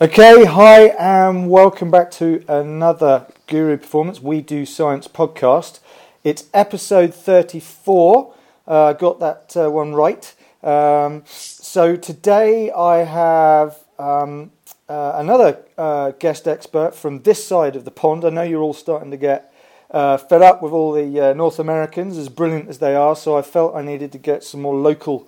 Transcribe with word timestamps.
Okay, 0.00 0.44
hi, 0.44 0.90
and 0.96 1.50
welcome 1.50 1.90
back 1.90 2.12
to 2.12 2.44
another 2.46 3.26
Guru 3.48 3.76
Performance 3.76 4.22
We 4.22 4.40
Do 4.40 4.64
Science 4.64 5.08
podcast. 5.08 5.80
It's 6.22 6.44
episode 6.54 7.12
34. 7.12 8.32
Uh, 8.64 8.92
got 8.92 9.18
that 9.18 9.56
uh, 9.56 9.68
one 9.68 9.96
right. 9.96 10.32
Um, 10.62 11.24
so 11.26 11.96
today 11.96 12.70
I 12.70 12.98
have 12.98 13.78
um, 13.98 14.52
uh, 14.88 15.14
another 15.16 15.64
uh, 15.76 16.12
guest 16.12 16.46
expert 16.46 16.94
from 16.94 17.22
this 17.22 17.44
side 17.44 17.74
of 17.74 17.84
the 17.84 17.90
pond. 17.90 18.24
I 18.24 18.30
know 18.30 18.42
you're 18.42 18.62
all 18.62 18.74
starting 18.74 19.10
to 19.10 19.16
get 19.16 19.52
uh, 19.90 20.16
fed 20.16 20.42
up 20.42 20.62
with 20.62 20.72
all 20.72 20.92
the 20.92 21.20
uh, 21.20 21.32
North 21.32 21.58
Americans, 21.58 22.16
as 22.16 22.28
brilliant 22.28 22.68
as 22.68 22.78
they 22.78 22.94
are, 22.94 23.16
so 23.16 23.36
I 23.36 23.42
felt 23.42 23.74
I 23.74 23.82
needed 23.82 24.12
to 24.12 24.18
get 24.18 24.44
some 24.44 24.62
more 24.62 24.76
local 24.76 25.26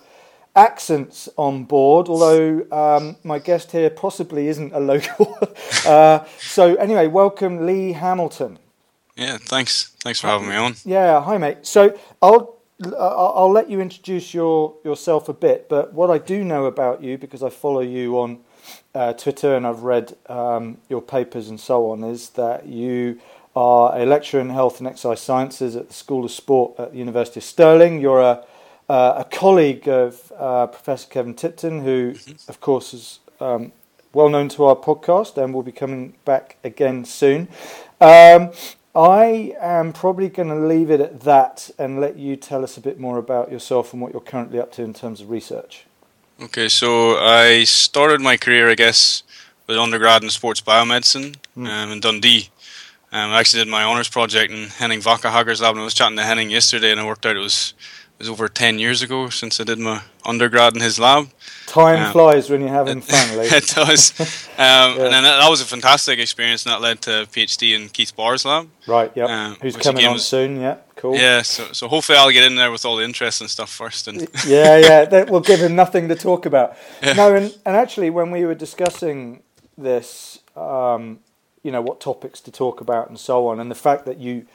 accents 0.57 1.29
on 1.37 1.65
board, 1.65 2.09
although 2.09 2.67
um, 2.73 3.17
my 3.23 3.39
guest 3.39 3.73
here 3.73 3.91
possibly 3.91 4.49
isn't 4.49 4.73
a 4.73 4.81
local. 4.81 5.39
uh, 5.87 6.25
so, 6.39 6.75
anyway, 6.77 7.07
welcome 7.07 7.67
Lee 7.67 7.93
Hamilton. 7.93 8.59
Yeah, 9.17 9.39
thanks. 9.39 9.91
Thanks 10.01 10.21
for 10.21 10.29
having 10.29 10.49
me 10.49 10.57
on. 10.57 10.77
Yeah, 10.85 11.23
hi, 11.23 11.39
mate. 11.39 11.59
So, 11.63 11.99
I'll. 12.23 12.57
I'll 12.99 13.53
let 13.53 13.69
you 13.69 13.79
introduce 13.83 14.33
your, 14.33 14.75
yourself 14.87 15.29
a 15.29 15.35
bit, 15.35 15.69
but 15.69 15.93
what 15.93 16.09
I 16.09 16.17
do 16.17 16.43
know 16.43 16.65
about 16.65 17.03
you, 17.03 17.19
because 17.19 17.43
I 17.43 17.51
follow 17.51 17.83
you 17.83 18.19
on 18.19 18.39
uh, 18.95 19.13
Twitter 19.13 19.55
and 19.55 19.67
I've 19.67 19.83
read 19.83 20.17
um, 20.31 20.79
your 20.89 21.03
papers 21.03 21.51
and 21.51 21.61
so 21.61 21.91
on, 21.91 22.03
is 22.03 22.31
that 22.31 22.65
you 22.65 23.21
are 23.55 23.99
a 23.99 24.07
lecturer 24.07 24.41
in 24.41 24.49
health 24.49 24.79
and 24.79 24.87
exercise 24.87 25.21
sciences 25.21 25.77
at 25.77 25.89
the 25.89 25.95
School 25.95 26.25
of 26.25 26.31
Sport 26.31 26.79
at 26.79 26.93
the 26.93 26.99
University 26.99 27.41
of 27.41 27.45
Stirling. 27.45 28.01
You're 28.01 28.23
a 28.23 28.45
uh, 28.91 29.23
a 29.25 29.25
colleague 29.25 29.89
of 29.89 30.33
uh, 30.37 30.67
Professor 30.67 31.09
Kevin 31.09 31.35
Tipton, 31.35 31.85
who, 31.85 32.13
mm-hmm. 32.13 32.51
of 32.51 32.61
course, 32.61 32.93
is 32.93 33.21
um, 33.41 33.71
well 34.13 34.29
known 34.29 34.49
to 34.49 34.65
our 34.65 34.75
podcast 34.75 35.41
and 35.41 35.55
will 35.55 35.63
be 35.63 35.71
coming 35.71 36.15
back 36.25 36.57
again 36.65 37.05
soon. 37.05 37.47
Um, 38.01 38.51
I 38.93 39.55
am 39.61 39.93
probably 39.93 40.29
going 40.29 40.49
to 40.49 40.57
leave 40.57 40.91
it 40.91 41.01
at 41.01 41.21
that 41.21 41.71
and 41.79 42.01
let 42.01 42.17
you 42.17 42.35
tell 42.35 42.65
us 42.65 42.77
a 42.77 42.81
bit 42.81 42.99
more 42.99 43.19
about 43.19 43.53
yourself 43.53 43.93
and 43.93 44.03
what 44.03 44.13
you're 44.13 44.21
currently 44.21 44.59
up 44.59 44.73
to 44.73 44.83
in 44.83 44.93
terms 44.93 45.21
of 45.21 45.31
research. 45.31 45.85
Okay, 46.43 46.69
so 46.69 47.17
I 47.17 47.63
started 47.63 48.21
my 48.21 48.37
career, 48.37 48.69
I 48.69 48.75
guess, 48.75 49.23
with 49.69 49.79
undergrad 49.79 50.25
in 50.25 50.31
sports 50.31 50.61
biomedicine 50.61 51.37
mm. 51.57 51.69
um, 51.69 51.93
in 51.93 52.01
Dundee. 52.01 52.49
Um, 53.13 53.31
I 53.31 53.39
actually 53.39 53.65
did 53.65 53.71
my 53.71 53.85
honours 53.85 54.09
project 54.09 54.53
in 54.53 54.67
Henning 54.67 55.01
Wackerhage's 55.01 55.61
lab, 55.61 55.75
and 55.75 55.81
I 55.81 55.85
was 55.85 55.95
chatting 55.95 56.17
to 56.17 56.25
Henning 56.25 56.51
yesterday, 56.51 56.91
and 56.91 56.99
I 56.99 57.07
worked 57.07 57.25
out 57.25 57.37
it 57.37 57.41
was 57.41 57.75
was 58.21 58.29
over 58.29 58.49
10 58.49 58.79
years 58.79 59.03
ago 59.03 59.31
since 59.31 59.61
I 59.61 59.65
did 59.65 59.79
my 59.79 60.03
undergrad 60.25 60.75
in 60.75 60.81
his 60.81 60.99
lab. 60.99 61.31
Time 61.67 62.05
um, 62.05 62.13
flies 62.13 62.51
when 62.51 62.61
you're 62.61 62.71
having 62.71 62.99
it, 62.99 63.05
fun, 63.05 63.29
it 63.41 63.67
does. 63.67 64.47
Um, 64.61 64.67
yeah. 64.99 65.05
And 65.05 65.15
then 65.15 65.23
that, 65.23 65.39
that, 65.39 65.49
was 65.49 65.63
a 65.63 65.65
fantastic 65.65 66.19
experience, 66.19 66.67
and 66.67 66.73
that 66.73 66.83
led 66.83 67.01
to 67.03 67.23
a 67.23 67.25
PhD 67.25 67.75
in 67.75 67.89
Keith 67.89 68.15
Barr's 68.15 68.45
lab. 68.45 68.69
Right, 68.87 69.11
yeah. 69.15 69.25
Um, 69.25 69.57
Who's 69.63 69.75
coming 69.75 70.05
on 70.05 70.13
was, 70.13 70.27
soon, 70.27 70.61
yeah, 70.61 70.77
cool. 70.97 71.17
Yeah, 71.17 71.41
so, 71.41 71.73
so 71.73 71.89
hopefully 71.89 72.19
I'll 72.19 72.31
get 72.31 72.45
in 72.45 72.57
there 72.57 72.71
with 72.71 72.85
all 72.85 72.97
the 72.97 73.05
interesting 73.05 73.49
stuff 73.49 73.71
first. 73.71 74.07
And 74.07 74.29
yeah, 74.47 74.77
yeah, 74.77 75.05
that 75.07 75.31
will 75.31 75.41
give 75.41 75.61
him 75.61 75.75
nothing 75.75 76.09
to 76.09 76.15
talk 76.15 76.45
about. 76.45 76.77
Yeah. 77.03 77.15
No, 77.15 77.35
and, 77.35 77.57
and 77.65 77.75
actually, 77.75 78.11
when 78.11 78.31
we 78.31 78.45
were 78.45 78.55
discussing 78.55 79.43
this, 79.79 80.41
um, 80.57 81.21
you 81.63 81.73
know, 81.73 81.81
what 81.81 81.99
topics 81.99 82.43
to 82.43 82.51
talk 82.51 82.83
about 82.83 83.09
and 83.09 83.19
so 83.19 83.49
on, 83.49 83.61
and 83.61 83.71
the 83.71 83.75
fact 83.75 84.05
that 84.05 84.19
you 84.19 84.47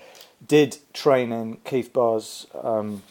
did 0.45 0.77
train 0.93 1.31
in 1.31 1.55
Keith 1.63 1.91
Barr's 1.91 2.45
um, 2.61 3.01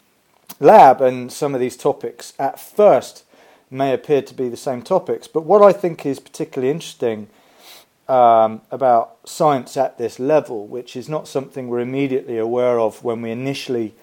lab 0.60 1.00
and 1.00 1.32
some 1.32 1.54
of 1.54 1.60
these 1.60 1.76
topics 1.76 2.32
at 2.38 2.60
first 2.60 3.24
may 3.70 3.92
appear 3.92 4.22
to 4.22 4.34
be 4.34 4.48
the 4.48 4.56
same 4.56 4.82
topics. 4.82 5.26
But 5.28 5.42
what 5.42 5.62
I 5.62 5.72
think 5.72 6.06
is 6.06 6.20
particularly 6.20 6.70
interesting 6.70 7.28
um, 8.08 8.60
about 8.70 9.16
science 9.24 9.76
at 9.76 9.98
this 9.98 10.18
level, 10.18 10.66
which 10.66 10.96
is 10.96 11.08
not 11.08 11.26
something 11.26 11.68
we're 11.68 11.80
immediately 11.80 12.38
aware 12.38 12.78
of 12.78 13.02
when 13.02 13.22
we 13.22 13.30
initially 13.30 13.94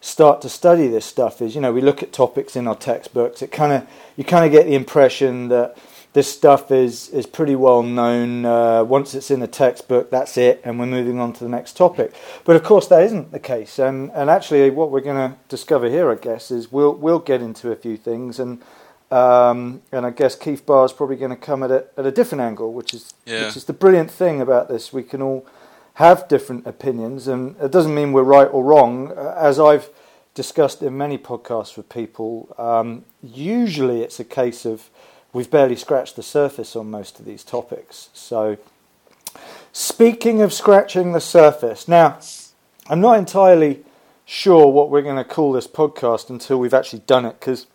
start 0.00 0.40
to 0.42 0.48
study 0.48 0.86
this 0.86 1.04
stuff, 1.04 1.42
is 1.42 1.54
you 1.54 1.60
know 1.60 1.72
we 1.72 1.80
look 1.80 2.02
at 2.02 2.12
topics 2.12 2.56
in 2.56 2.68
our 2.68 2.76
textbooks. 2.76 3.42
It 3.42 3.50
kind 3.50 3.72
of 3.72 3.88
you 4.16 4.24
kind 4.24 4.44
of 4.44 4.52
get 4.52 4.66
the 4.66 4.74
impression 4.74 5.48
that 5.48 5.76
this 6.12 6.32
stuff 6.32 6.70
is 6.70 7.08
is 7.10 7.26
pretty 7.26 7.54
well 7.54 7.82
known. 7.82 8.44
Uh, 8.44 8.82
once 8.84 9.14
it's 9.14 9.30
in 9.30 9.42
a 9.42 9.46
textbook, 9.46 10.10
that's 10.10 10.36
it, 10.36 10.60
and 10.64 10.78
we're 10.78 10.86
moving 10.86 11.20
on 11.20 11.32
to 11.34 11.44
the 11.44 11.50
next 11.50 11.76
topic. 11.76 12.14
But 12.44 12.56
of 12.56 12.62
course, 12.62 12.86
that 12.88 13.02
isn't 13.02 13.32
the 13.32 13.38
case. 13.38 13.78
And 13.78 14.10
and 14.12 14.30
actually, 14.30 14.70
what 14.70 14.90
we're 14.90 15.00
going 15.00 15.30
to 15.30 15.36
discover 15.48 15.88
here, 15.88 16.10
I 16.10 16.16
guess, 16.16 16.50
is 16.50 16.72
we'll 16.72 16.94
we'll 16.94 17.18
get 17.18 17.42
into 17.42 17.70
a 17.70 17.76
few 17.76 17.96
things, 17.96 18.40
and 18.40 18.62
um, 19.10 19.82
and 19.92 20.06
I 20.06 20.10
guess 20.10 20.34
Keith 20.34 20.64
Barr 20.64 20.84
is 20.86 20.92
probably 20.92 21.16
going 21.16 21.30
to 21.30 21.36
come 21.36 21.62
at 21.62 21.70
it 21.70 21.92
at 21.96 22.06
a 22.06 22.10
different 22.10 22.42
angle, 22.42 22.72
which 22.72 22.94
is 22.94 23.14
yeah. 23.26 23.46
which 23.46 23.56
is 23.56 23.64
the 23.64 23.72
brilliant 23.72 24.10
thing 24.10 24.40
about 24.40 24.68
this. 24.68 24.92
We 24.92 25.02
can 25.02 25.22
all 25.22 25.46
have 25.94 26.28
different 26.28 26.66
opinions, 26.66 27.28
and 27.28 27.56
it 27.60 27.70
doesn't 27.70 27.94
mean 27.94 28.12
we're 28.12 28.22
right 28.22 28.46
or 28.46 28.64
wrong. 28.64 29.12
As 29.12 29.58
I've 29.60 29.90
discussed 30.34 30.82
in 30.82 30.96
many 30.96 31.18
podcasts 31.18 31.76
with 31.76 31.88
people, 31.88 32.54
um, 32.56 33.04
usually 33.22 34.02
it's 34.02 34.20
a 34.20 34.24
case 34.24 34.64
of 34.64 34.88
we've 35.38 35.52
barely 35.52 35.76
scratched 35.76 36.16
the 36.16 36.22
surface 36.22 36.74
on 36.74 36.90
most 36.90 37.20
of 37.20 37.24
these 37.24 37.44
topics. 37.44 38.08
So, 38.12 38.58
speaking 39.72 40.42
of 40.42 40.52
scratching 40.52 41.12
the 41.12 41.20
surface, 41.20 41.86
now 41.86 42.18
I'm 42.88 43.00
not 43.00 43.18
entirely 43.18 43.84
sure 44.24 44.66
what 44.66 44.90
we're 44.90 45.02
going 45.02 45.14
to 45.14 45.22
call 45.22 45.52
this 45.52 45.68
podcast 45.68 46.28
until 46.28 46.58
we've 46.58 46.74
actually 46.74 47.02
done 47.06 47.24
it 47.24 47.38
because 47.38 47.68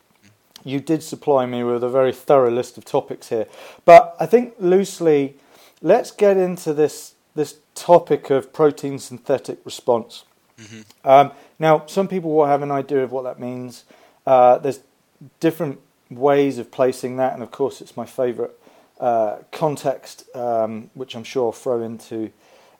you 0.65 0.81
did 0.81 1.03
supply 1.03 1.45
me 1.45 1.63
with 1.63 1.85
a 1.85 1.89
very 1.89 2.11
thorough 2.11 2.51
list 2.51 2.77
of 2.77 2.83
topics 2.83 3.29
here. 3.29 3.47
But 3.85 4.13
I 4.19 4.25
think 4.25 4.55
loosely, 4.59 5.37
let's 5.81 6.11
get 6.11 6.35
into 6.35 6.73
this 6.73 7.15
this 7.33 7.59
topic 7.75 8.29
of 8.29 8.51
protein 8.51 8.99
synthetic 8.99 9.59
response. 9.63 10.25
Mm-hmm. 10.59 11.07
Um, 11.09 11.31
now, 11.59 11.85
some 11.85 12.09
people 12.09 12.33
will 12.33 12.45
have 12.45 12.61
an 12.61 12.71
idea 12.71 13.05
of 13.05 13.13
what 13.13 13.23
that 13.23 13.39
means. 13.39 13.85
Uh, 14.27 14.57
there's 14.57 14.81
different 15.39 15.79
ways 16.15 16.57
of 16.57 16.71
placing 16.71 17.17
that, 17.17 17.33
and 17.33 17.43
of 17.43 17.51
course, 17.51 17.81
it's 17.81 17.97
my 17.97 18.05
favourite 18.05 18.51
uh, 18.99 19.37
context, 19.51 20.33
um, 20.35 20.89
which 20.93 21.15
I'm 21.15 21.23
sure 21.23 21.47
I'll 21.47 21.51
throw 21.51 21.81
into 21.81 22.31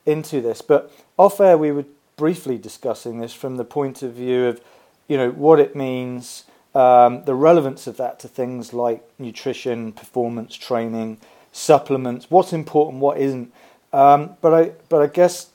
into 0.06 0.40
this. 0.40 0.62
But 0.62 0.92
off 1.16 1.40
air, 1.40 1.56
we 1.56 1.72
were 1.72 1.86
briefly 2.16 2.58
discussing 2.58 3.20
this 3.20 3.32
from 3.32 3.56
the 3.56 3.64
point 3.64 4.02
of 4.02 4.12
view 4.12 4.46
of, 4.46 4.60
you 5.08 5.16
know, 5.16 5.30
what 5.30 5.58
it 5.58 5.74
means, 5.74 6.44
um, 6.74 7.24
the 7.24 7.34
relevance 7.34 7.86
of 7.86 7.96
that 7.96 8.20
to 8.20 8.28
things 8.28 8.72
like 8.72 9.02
nutrition, 9.18 9.92
performance 9.92 10.54
training, 10.56 11.18
supplements, 11.52 12.30
what's 12.30 12.52
important, 12.52 13.00
what 13.00 13.18
isn't. 13.18 13.52
Um, 13.92 14.36
but 14.40 14.52
I, 14.52 14.72
but 14.88 15.02
I 15.02 15.06
guess 15.06 15.50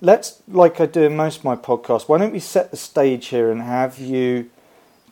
let's, 0.00 0.42
like 0.46 0.80
I 0.80 0.86
do 0.86 1.02
in 1.02 1.16
most 1.16 1.38
of 1.38 1.44
my 1.44 1.56
podcasts, 1.56 2.08
why 2.08 2.18
don't 2.18 2.32
we 2.32 2.40
set 2.40 2.70
the 2.70 2.76
stage 2.76 3.26
here 3.28 3.50
and 3.50 3.62
have 3.62 3.98
you 3.98 4.50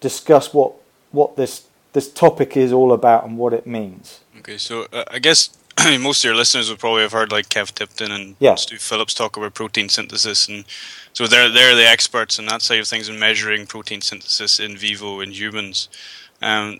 discuss 0.00 0.54
what 0.54 0.74
what 1.10 1.36
this 1.36 1.66
this 1.98 2.12
topic 2.12 2.56
is 2.56 2.72
all 2.72 2.92
about 2.92 3.24
and 3.24 3.36
what 3.36 3.52
it 3.52 3.66
means. 3.66 4.20
Okay, 4.38 4.56
so 4.56 4.86
uh, 4.92 5.02
I 5.10 5.18
guess 5.18 5.58
most 5.98 6.24
of 6.24 6.28
your 6.28 6.36
listeners 6.36 6.70
would 6.70 6.78
probably 6.78 7.02
have 7.02 7.10
heard 7.10 7.32
like 7.32 7.48
Kev 7.48 7.72
Tipton 7.72 8.12
and 8.12 8.36
yeah. 8.38 8.54
Stu 8.54 8.76
Phillips 8.76 9.14
talk 9.14 9.36
about 9.36 9.54
protein 9.54 9.88
synthesis, 9.88 10.46
and 10.46 10.64
so 11.12 11.26
they're 11.26 11.48
they're 11.48 11.74
the 11.74 11.88
experts 11.88 12.38
in 12.38 12.46
that 12.46 12.62
side 12.62 12.78
of 12.78 12.86
things 12.86 13.08
in 13.08 13.18
measuring 13.18 13.66
protein 13.66 14.00
synthesis 14.00 14.60
in 14.60 14.76
vivo 14.76 15.18
in 15.18 15.32
humans. 15.32 15.88
Um, 16.40 16.78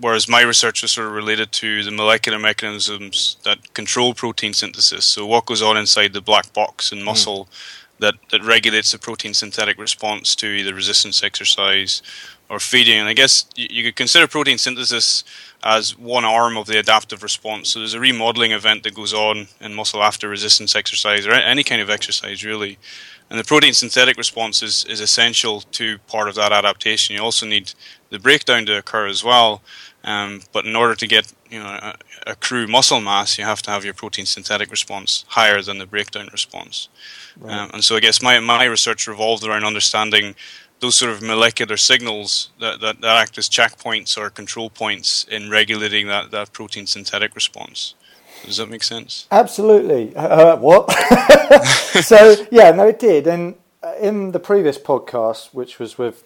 whereas 0.00 0.28
my 0.28 0.42
research 0.42 0.82
is 0.82 0.90
sort 0.90 1.06
of 1.06 1.12
related 1.12 1.52
to 1.52 1.84
the 1.84 1.92
molecular 1.92 2.40
mechanisms 2.40 3.36
that 3.44 3.72
control 3.72 4.14
protein 4.14 4.52
synthesis. 4.52 5.04
So 5.04 5.24
what 5.24 5.46
goes 5.46 5.62
on 5.62 5.76
inside 5.76 6.12
the 6.12 6.20
black 6.20 6.52
box 6.52 6.90
in 6.90 6.98
hmm. 6.98 7.04
muscle 7.04 7.44
mm. 7.44 7.48
that 8.00 8.14
that 8.32 8.42
regulates 8.42 8.90
the 8.90 8.98
protein 8.98 9.32
synthetic 9.32 9.78
response 9.78 10.34
to 10.36 10.46
either 10.48 10.74
resistance 10.74 11.22
exercise 11.22 12.02
or 12.48 12.60
feeding. 12.60 12.98
And 12.98 13.08
I 13.08 13.12
guess 13.12 13.46
you, 13.56 13.66
you, 13.70 13.82
could 13.84 13.96
consider 13.96 14.26
protein 14.26 14.58
synthesis 14.58 15.24
as 15.62 15.98
one 15.98 16.24
arm 16.24 16.56
of 16.56 16.66
the 16.66 16.78
adaptive 16.78 17.22
response. 17.22 17.70
So 17.70 17.80
there's 17.80 17.94
a 17.94 18.00
remodeling 18.00 18.52
event 18.52 18.82
that 18.84 18.94
goes 18.94 19.12
on 19.12 19.48
in 19.60 19.74
muscle 19.74 20.02
after 20.02 20.28
resistance 20.28 20.74
exercise 20.76 21.26
or 21.26 21.32
any 21.32 21.64
kind 21.64 21.80
of 21.80 21.90
exercise, 21.90 22.44
really. 22.44 22.78
And 23.28 23.38
the 23.38 23.44
protein 23.44 23.72
synthetic 23.72 24.16
response 24.16 24.62
is, 24.62 24.84
is 24.84 25.00
essential 25.00 25.62
to 25.62 25.98
part 26.06 26.28
of 26.28 26.36
that 26.36 26.52
adaptation. 26.52 27.16
You 27.16 27.22
also 27.22 27.46
need 27.46 27.72
the 28.10 28.20
breakdown 28.20 28.66
to 28.66 28.78
occur 28.78 29.08
as 29.08 29.24
well. 29.24 29.62
Um, 30.04 30.42
but 30.52 30.64
in 30.64 30.76
order 30.76 30.94
to 30.94 31.06
get 31.06 31.32
you 31.50 31.58
know 31.58 31.92
accrue 32.26 32.68
muscle 32.68 33.00
mass, 33.00 33.38
you 33.38 33.44
have 33.44 33.60
to 33.62 33.72
have 33.72 33.84
your 33.84 33.92
protein 33.92 34.24
synthetic 34.24 34.70
response 34.70 35.24
higher 35.28 35.60
than 35.60 35.78
the 35.78 35.86
breakdown 35.86 36.28
response. 36.30 36.88
Right. 37.36 37.52
Um, 37.52 37.70
and 37.74 37.84
so 37.84 37.96
I 37.96 38.00
guess 38.00 38.22
my 38.22 38.38
my 38.38 38.64
research 38.64 39.08
revolved 39.08 39.44
around 39.44 39.64
understanding 39.64 40.36
those 40.80 40.94
sort 40.94 41.12
of 41.12 41.22
molecular 41.22 41.76
signals 41.76 42.50
that, 42.60 42.80
that, 42.80 43.00
that, 43.00 43.16
act 43.16 43.38
as 43.38 43.48
checkpoints 43.48 44.18
or 44.18 44.28
control 44.30 44.70
points 44.70 45.24
in 45.24 45.50
regulating 45.50 46.06
that, 46.08 46.30
that 46.30 46.52
protein 46.52 46.86
synthetic 46.86 47.34
response. 47.34 47.94
Does 48.44 48.58
that 48.58 48.68
make 48.68 48.82
sense? 48.82 49.26
Absolutely. 49.30 50.14
Uh, 50.14 50.28
uh 50.28 50.56
what? 50.56 50.90
so, 52.02 52.36
yeah, 52.50 52.70
no, 52.72 52.86
it 52.88 52.98
did. 52.98 53.26
And 53.26 53.54
uh, 53.82 53.94
in 54.00 54.32
the 54.32 54.38
previous 54.38 54.78
podcast, 54.78 55.54
which 55.54 55.78
was 55.78 55.96
with 55.96 56.22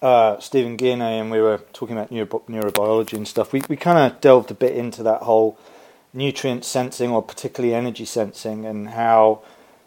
uh, 0.00 0.38
Stephen 0.40 0.76
Guyenet, 0.76 1.20
and 1.20 1.30
we 1.30 1.40
were 1.40 1.58
talking 1.72 1.96
about 1.96 2.10
neuro- 2.10 2.42
neurobiology 2.48 3.12
and 3.12 3.28
stuff, 3.28 3.52
we, 3.52 3.62
we 3.68 3.76
kind 3.76 3.98
of 3.98 4.20
delved 4.20 4.50
a 4.50 4.54
bit 4.54 4.74
into 4.74 5.02
that 5.02 5.22
whole 5.22 5.58
nutrient 6.12 6.64
sensing 6.64 7.10
or 7.10 7.22
particularly 7.22 7.74
energy 7.74 8.04
sensing 8.04 8.64
and 8.64 8.90
how 8.90 9.42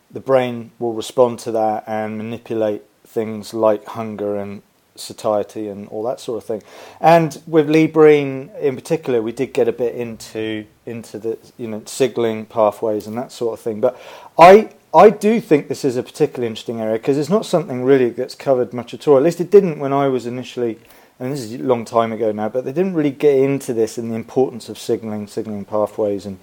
the 0.10 0.20
brain 0.20 0.72
will 0.80 0.94
respond 0.94 1.40
to 1.40 1.52
that 1.52 1.84
and 1.88 2.18
manipulate 2.18 2.84
things 3.06 3.54
like 3.54 3.86
hunger 3.86 4.38
and 4.38 4.62
satiety 4.96 5.68
and 5.68 5.88
all 5.90 6.04
that 6.04 6.20
sort 6.20 6.38
of 6.38 6.48
thing. 6.48 6.64
And 7.00 7.42
with 7.48 7.70
Lee 7.70 7.88
Breen 7.88 8.52
in 8.60 8.76
particular, 8.76 9.22
we 9.22 9.32
did 9.32 9.54
get 9.54 9.68
a 9.68 9.72
bit 9.72 9.96
into 9.96 10.66
into 10.86 11.18
the 11.18 11.38
you 11.58 11.68
know 11.68 11.82
signaling 11.86 12.46
pathways 12.46 13.08
and 13.08 13.18
that 13.18 13.32
sort 13.32 13.58
of 13.58 13.64
thing. 13.64 13.82
But 13.82 14.00
I 14.38 14.70
I 14.94 15.10
do 15.10 15.42
think 15.42 15.68
this 15.68 15.84
is 15.84 15.98
a 15.98 16.04
particularly 16.04 16.48
interesting 16.48 16.80
area 16.80 16.98
because 16.98 17.18
it's 17.18 17.30
not 17.30 17.46
something 17.46 17.84
really 17.84 18.10
that's 18.10 18.36
covered 18.36 18.74
much 18.74 18.94
at 18.94 19.08
all. 19.08 19.18
At 19.18 19.24
least 19.24 19.42
it 19.42 19.50
didn't 19.50 19.80
when 19.80 19.94
I 19.94 20.08
was 20.08 20.26
initially. 20.26 20.80
And 21.20 21.32
this 21.32 21.42
is 21.42 21.54
a 21.54 21.60
long 21.60 21.86
time 21.86 22.12
ago 22.12 22.32
now, 22.32 22.50
but 22.50 22.66
they 22.66 22.74
didn't 22.74 22.96
really 22.96 23.12
get 23.12 23.38
into 23.38 23.72
this 23.72 24.00
and 24.00 24.12
the 24.12 24.16
importance 24.16 24.68
of 24.68 24.80
signaling, 24.80 25.28
signaling 25.28 25.64
pathways. 25.64 26.26
And 26.26 26.40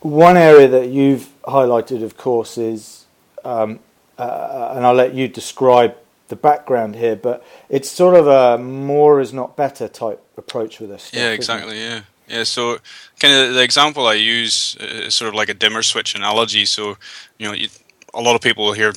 one 0.00 0.36
area 0.36 0.66
that 0.66 0.88
you've 0.88 1.28
highlighted, 1.44 2.02
of 2.02 2.16
course, 2.16 2.56
is, 2.56 3.04
um, 3.44 3.80
uh, 4.18 4.74
and 4.76 4.84
I'll 4.84 4.94
let 4.94 5.14
you 5.14 5.28
describe 5.28 5.96
the 6.28 6.36
background 6.36 6.96
here, 6.96 7.16
but 7.16 7.44
it's 7.68 7.90
sort 7.90 8.14
of 8.14 8.26
a 8.26 8.62
more 8.62 9.20
is 9.20 9.32
not 9.32 9.56
better 9.56 9.88
type 9.88 10.22
approach 10.36 10.80
with 10.80 10.90
this. 10.90 11.04
Stuff, 11.04 11.20
yeah, 11.20 11.30
exactly. 11.30 11.80
Yeah, 11.80 12.00
yeah. 12.28 12.44
So, 12.44 12.78
kind 13.18 13.34
of 13.34 13.54
the 13.54 13.62
example 13.62 14.06
I 14.06 14.14
use 14.14 14.76
is 14.80 15.14
sort 15.14 15.28
of 15.28 15.34
like 15.34 15.48
a 15.48 15.54
dimmer 15.54 15.82
switch 15.82 16.14
analogy. 16.14 16.64
So, 16.66 16.96
you 17.38 17.46
know, 17.46 17.54
you, 17.54 17.68
a 18.14 18.20
lot 18.20 18.34
of 18.34 18.40
people 18.40 18.66
will 18.66 18.72
hear, 18.72 18.92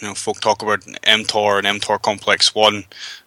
you 0.00 0.08
know, 0.08 0.14
folk 0.14 0.40
talk 0.40 0.62
about 0.62 0.80
mTOR 0.80 1.64
and 1.64 1.80
mTOR 1.80 2.00
complex 2.00 2.54
one, 2.54 2.84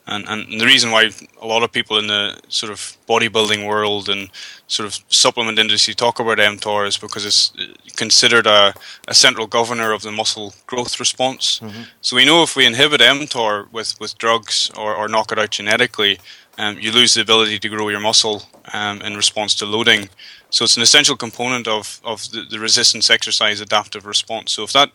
and, 0.09 0.27
and 0.27 0.59
the 0.59 0.65
reason 0.65 0.91
why 0.91 1.09
a 1.41 1.47
lot 1.47 1.63
of 1.63 1.71
people 1.71 1.97
in 1.97 2.07
the 2.07 2.39
sort 2.47 2.71
of 2.71 2.97
bodybuilding 3.07 3.67
world 3.67 4.09
and 4.09 4.29
sort 4.67 4.87
of 4.87 4.99
supplement 5.09 5.59
industry 5.59 5.93
talk 5.93 6.19
about 6.19 6.37
mTOR 6.37 6.87
is 6.87 6.97
because 6.97 7.25
it's 7.25 7.53
considered 7.95 8.47
a, 8.47 8.73
a 9.07 9.13
central 9.13 9.47
governor 9.47 9.91
of 9.91 10.01
the 10.01 10.11
muscle 10.11 10.53
growth 10.67 10.99
response. 10.99 11.59
Mm-hmm. 11.59 11.83
So 12.01 12.15
we 12.15 12.25
know 12.25 12.43
if 12.43 12.55
we 12.55 12.65
inhibit 12.65 13.01
mTOR 13.01 13.71
with, 13.71 13.99
with 13.99 14.17
drugs 14.17 14.71
or, 14.77 14.95
or 14.95 15.07
knock 15.07 15.31
it 15.31 15.39
out 15.39 15.51
genetically, 15.51 16.19
um, 16.57 16.77
you 16.79 16.91
lose 16.91 17.13
the 17.13 17.21
ability 17.21 17.59
to 17.59 17.69
grow 17.69 17.89
your 17.89 18.01
muscle 18.01 18.43
um, 18.73 19.01
in 19.01 19.15
response 19.15 19.55
to 19.55 19.65
loading. 19.65 20.09
So 20.49 20.65
it's 20.65 20.75
an 20.75 20.83
essential 20.83 21.15
component 21.15 21.67
of, 21.67 22.01
of 22.03 22.29
the, 22.31 22.43
the 22.49 22.59
resistance 22.59 23.09
exercise 23.09 23.61
adaptive 23.61 24.05
response. 24.05 24.53
So 24.53 24.63
if 24.63 24.73
that 24.73 24.91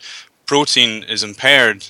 protein 0.47 1.05
is 1.05 1.23
impaired, 1.23 1.87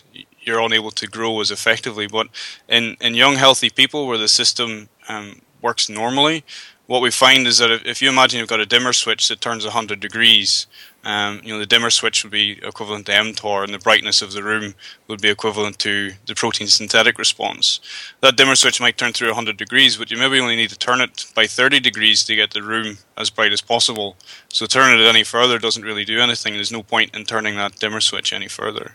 you're 0.46 0.60
unable 0.60 0.90
to 0.92 1.06
grow 1.06 1.40
as 1.40 1.50
effectively. 1.50 2.06
But 2.06 2.28
in, 2.68 2.96
in 3.00 3.14
young, 3.14 3.36
healthy 3.36 3.70
people 3.70 4.06
where 4.06 4.18
the 4.18 4.28
system 4.28 4.88
um, 5.08 5.40
works 5.62 5.88
normally, 5.88 6.44
what 6.86 7.02
we 7.02 7.10
find 7.10 7.46
is 7.46 7.58
that 7.58 7.70
if, 7.70 7.84
if, 7.86 8.02
you 8.02 8.08
imagine 8.08 8.38
you've 8.38 8.48
got 8.48 8.60
a 8.60 8.66
dimmer 8.66 8.92
switch 8.92 9.28
that 9.28 9.40
turns 9.40 9.64
100 9.64 10.00
degrees, 10.00 10.66
um, 11.04 11.40
you 11.44 11.52
know 11.52 11.58
the 11.58 11.66
dimmer 11.66 11.90
switch 11.90 12.24
would 12.24 12.32
be 12.32 12.58
equivalent 12.62 13.06
to 13.06 13.12
mTOR, 13.12 13.64
and 13.64 13.74
the 13.74 13.78
brightness 13.78 14.22
of 14.22 14.32
the 14.32 14.42
room 14.42 14.74
would 15.08 15.20
be 15.20 15.28
equivalent 15.28 15.78
to 15.80 16.12
the 16.26 16.34
protein 16.34 16.66
synthetic 16.66 17.18
response. 17.18 17.80
That 18.20 18.36
dimmer 18.36 18.54
switch 18.54 18.80
might 18.80 18.96
turn 18.96 19.12
through 19.12 19.28
100 19.28 19.56
degrees, 19.56 19.96
but 19.96 20.10
you 20.10 20.16
maybe 20.16 20.40
only 20.40 20.56
need 20.56 20.70
to 20.70 20.78
turn 20.78 21.00
it 21.00 21.26
by 21.34 21.46
30 21.46 21.80
degrees 21.80 22.24
to 22.24 22.34
get 22.34 22.52
the 22.52 22.62
room 22.62 22.98
as 23.16 23.30
bright 23.30 23.52
as 23.52 23.60
possible. 23.60 24.16
So 24.48 24.66
turning 24.66 25.00
it 25.00 25.06
any 25.06 25.24
further 25.24 25.58
doesn't 25.58 25.82
really 25.82 26.04
do 26.04 26.20
anything. 26.20 26.54
There's 26.54 26.72
no 26.72 26.82
point 26.82 27.14
in 27.14 27.24
turning 27.24 27.56
that 27.56 27.76
dimmer 27.76 28.00
switch 28.00 28.32
any 28.32 28.48
further. 28.48 28.94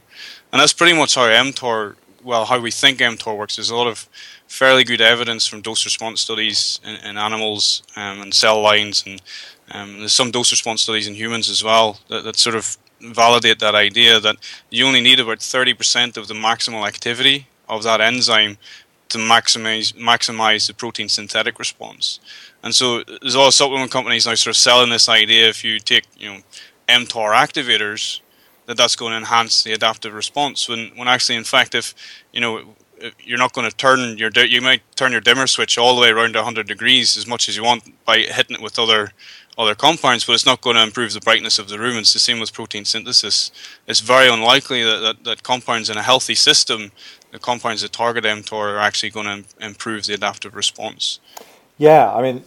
And 0.52 0.60
that's 0.60 0.74
pretty 0.74 0.98
much 0.98 1.16
how 1.16 1.28
mTOR, 1.28 1.96
well, 2.24 2.46
how 2.46 2.60
we 2.60 2.72
think 2.72 3.00
mTOR 3.00 3.38
works. 3.38 3.56
There's 3.56 3.70
a 3.70 3.76
lot 3.76 3.88
of 3.88 4.10
fairly 4.50 4.84
good 4.84 5.00
evidence 5.00 5.46
from 5.46 5.62
dose 5.62 5.86
response 5.86 6.22
studies 6.22 6.80
in, 6.84 6.96
in 7.08 7.18
animals 7.18 7.84
um, 7.96 8.22
and 8.22 8.34
cell 8.34 8.60
lines, 8.62 9.04
and 9.06 9.22
um, 9.72 10.00
there's 10.00 10.14
some 10.14 10.32
dose 10.32 10.52
response 10.52 10.82
studies 10.82 11.08
in 11.08 11.16
humans 11.16 11.50
as 11.50 11.64
well 11.64 12.00
that, 12.08 12.24
that 12.24 12.36
sort 12.36 12.56
of 12.56 12.78
validate 13.02 13.60
that 13.60 13.76
idea 13.76 14.20
that 14.20 14.36
you 14.70 14.86
only 14.86 15.02
need 15.02 15.20
about 15.20 15.40
30% 15.40 16.18
of 16.18 16.28
the 16.28 16.34
maximal 16.34 16.88
activity 16.88 17.48
of 17.68 17.84
that 17.84 18.02
enzyme 18.02 18.58
to 19.10 19.18
maximize 19.18 19.94
maximize 19.94 20.68
the 20.68 20.74
protein 20.74 21.10
synthetic 21.10 21.58
response. 21.60 22.20
And 22.62 22.76
so 22.76 23.04
there's 23.04 23.36
a 23.36 23.40
lot 23.40 23.48
of 23.48 23.54
supplement 23.54 23.92
companies 23.92 24.26
now 24.26 24.36
sort 24.36 24.56
of 24.56 24.58
selling 24.58 24.90
this 24.90 25.10
idea 25.10 25.50
if 25.50 25.64
you 25.64 25.80
take 25.80 26.06
you 26.18 26.30
know 26.30 26.40
mTOR 26.88 27.34
activators 27.34 28.22
that 28.68 28.78
that's 28.78 28.96
going 28.96 29.12
to 29.12 29.18
enhance 29.18 29.64
the 29.64 29.74
adaptive 29.74 30.14
response. 30.14 30.70
When 30.70 30.92
when 30.96 31.08
actually, 31.08 31.38
in 31.38 31.44
fact, 31.44 31.74
if 31.74 31.96
you 32.32 32.42
know 32.42 32.76
you're 33.24 33.38
not 33.38 33.54
going 33.54 33.70
to 33.70 33.76
turn 33.76 34.18
your 34.18 34.30
you 34.46 34.62
might 34.62 34.82
turn 34.96 35.12
your 35.12 35.22
dimmer 35.22 35.48
switch 35.48 35.78
all 35.78 35.96
the 35.96 36.02
way 36.02 36.10
around 36.10 36.36
100 36.36 36.68
degrees 36.68 37.18
as 37.18 37.26
much 37.26 37.50
as 37.50 37.56
you 37.56 37.64
want 37.64 37.84
by 38.06 38.18
hitting 38.20 38.56
it 38.56 38.62
with 38.62 38.78
other 38.78 39.12
other 39.60 39.76
compounds, 39.76 40.24
but 40.24 40.34
it's 40.34 40.46
not 40.46 40.62
going 40.62 40.78
to 40.78 40.82
improve 40.82 41.12
the 41.14 41.20
brightness 41.20 41.60
of 41.60 41.68
the 41.68 41.78
room. 41.78 41.98
It's 41.98 42.14
the 42.14 42.20
same 42.20 42.40
with 42.40 42.54
protein 42.54 42.86
synthesis. 42.86 43.52
It's 43.88 44.00
very 44.00 44.30
unlikely 44.30 44.84
that, 44.84 45.00
that, 45.02 45.24
that 45.26 45.44
compounds 45.44 45.90
in 45.90 45.98
a 45.98 46.02
healthy 46.02 46.34
system, 46.34 46.94
the 47.32 47.40
compounds 47.40 47.82
that 47.82 47.92
target 47.92 48.24
mTOR, 48.24 48.74
are 48.74 48.80
actually 48.80 49.10
going 49.10 49.26
to 49.44 49.66
improve 49.66 50.06
the 50.06 50.14
adaptive 50.14 50.56
response. 50.56 51.20
Yeah, 51.78 52.12
I 52.12 52.22
mean, 52.22 52.44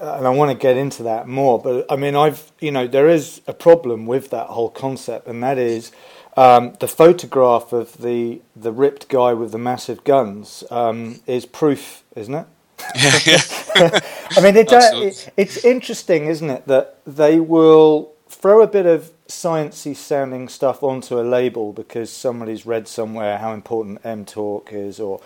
uh, 0.00 0.16
and 0.16 0.26
I 0.26 0.30
want 0.30 0.50
to 0.50 0.56
get 0.56 0.76
into 0.76 1.04
that 1.04 1.28
more, 1.28 1.60
but 1.60 1.86
I 1.90 1.96
mean, 1.96 2.14
I've, 2.14 2.52
you 2.60 2.70
know, 2.72 2.86
there 2.86 3.08
is 3.08 3.40
a 3.46 3.52
problem 3.52 4.06
with 4.06 4.30
that 4.30 4.48
whole 4.48 4.70
concept, 4.70 5.26
and 5.26 5.42
that 5.42 5.58
is 5.58 5.90
um, 6.36 6.76
the 6.78 6.86
photograph 6.86 7.72
of 7.72 7.98
the 7.98 8.40
the 8.54 8.70
ripped 8.70 9.08
guy 9.08 9.32
with 9.32 9.50
the 9.50 9.58
massive 9.58 10.04
guns 10.04 10.62
um, 10.70 11.20
is 11.26 11.44
proof, 11.44 12.04
isn't 12.14 12.34
it? 12.34 12.46
I 12.94 14.40
mean, 14.42 14.56
it, 14.56 14.72
uh, 14.72 14.90
it, 14.94 15.32
it's 15.36 15.64
interesting, 15.64 16.26
isn't 16.26 16.48
it, 16.48 16.66
that 16.66 16.98
they 17.06 17.40
will 17.40 18.12
throw 18.28 18.62
a 18.62 18.66
bit 18.66 18.86
of 18.86 19.10
sciencey 19.28 19.94
sounding 19.94 20.48
stuff 20.48 20.82
onto 20.82 21.20
a 21.20 21.22
label 21.22 21.72
because 21.72 22.10
somebody's 22.10 22.64
read 22.64 22.88
somewhere 22.88 23.38
how 23.38 23.52
important 23.52 24.02
mTOR 24.02 24.70
is, 24.72 25.00
or 25.00 25.20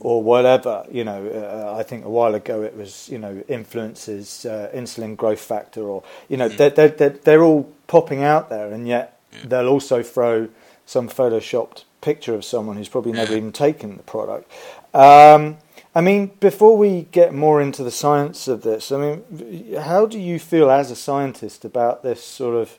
or 0.00 0.22
whatever. 0.22 0.84
You 0.90 1.04
know, 1.04 1.26
uh, 1.26 1.78
I 1.78 1.82
think 1.82 2.04
a 2.04 2.10
while 2.10 2.34
ago 2.34 2.62
it 2.62 2.76
was 2.76 3.08
you 3.08 3.18
know 3.18 3.42
influences 3.48 4.46
uh, 4.46 4.70
insulin 4.74 5.16
growth 5.16 5.40
factor, 5.40 5.82
or 5.82 6.02
you 6.28 6.36
know 6.36 6.48
mm. 6.48 6.56
they're, 6.56 6.88
they're, 6.88 7.10
they're 7.10 7.42
all 7.42 7.70
popping 7.86 8.22
out 8.22 8.48
there, 8.48 8.72
and 8.72 8.86
yet 8.86 9.18
yeah. 9.32 9.38
they'll 9.44 9.68
also 9.68 10.02
throw 10.02 10.48
some 10.86 11.08
photoshopped 11.08 11.84
picture 12.00 12.34
of 12.34 12.44
someone 12.44 12.76
who's 12.76 12.88
probably 12.88 13.12
never 13.12 13.34
even 13.34 13.52
taken 13.52 13.96
the 13.96 14.02
product. 14.04 14.50
Um, 14.94 15.58
I 15.94 16.00
mean, 16.00 16.32
before 16.38 16.76
we 16.76 17.02
get 17.12 17.34
more 17.34 17.60
into 17.60 17.82
the 17.82 17.90
science 17.90 18.46
of 18.46 18.62
this, 18.62 18.92
I 18.92 18.98
mean, 18.98 19.74
how 19.74 20.06
do 20.06 20.18
you 20.18 20.38
feel 20.38 20.70
as 20.70 20.90
a 20.90 20.96
scientist 20.96 21.64
about 21.64 22.02
this 22.02 22.22
sort 22.22 22.54
of 22.54 22.78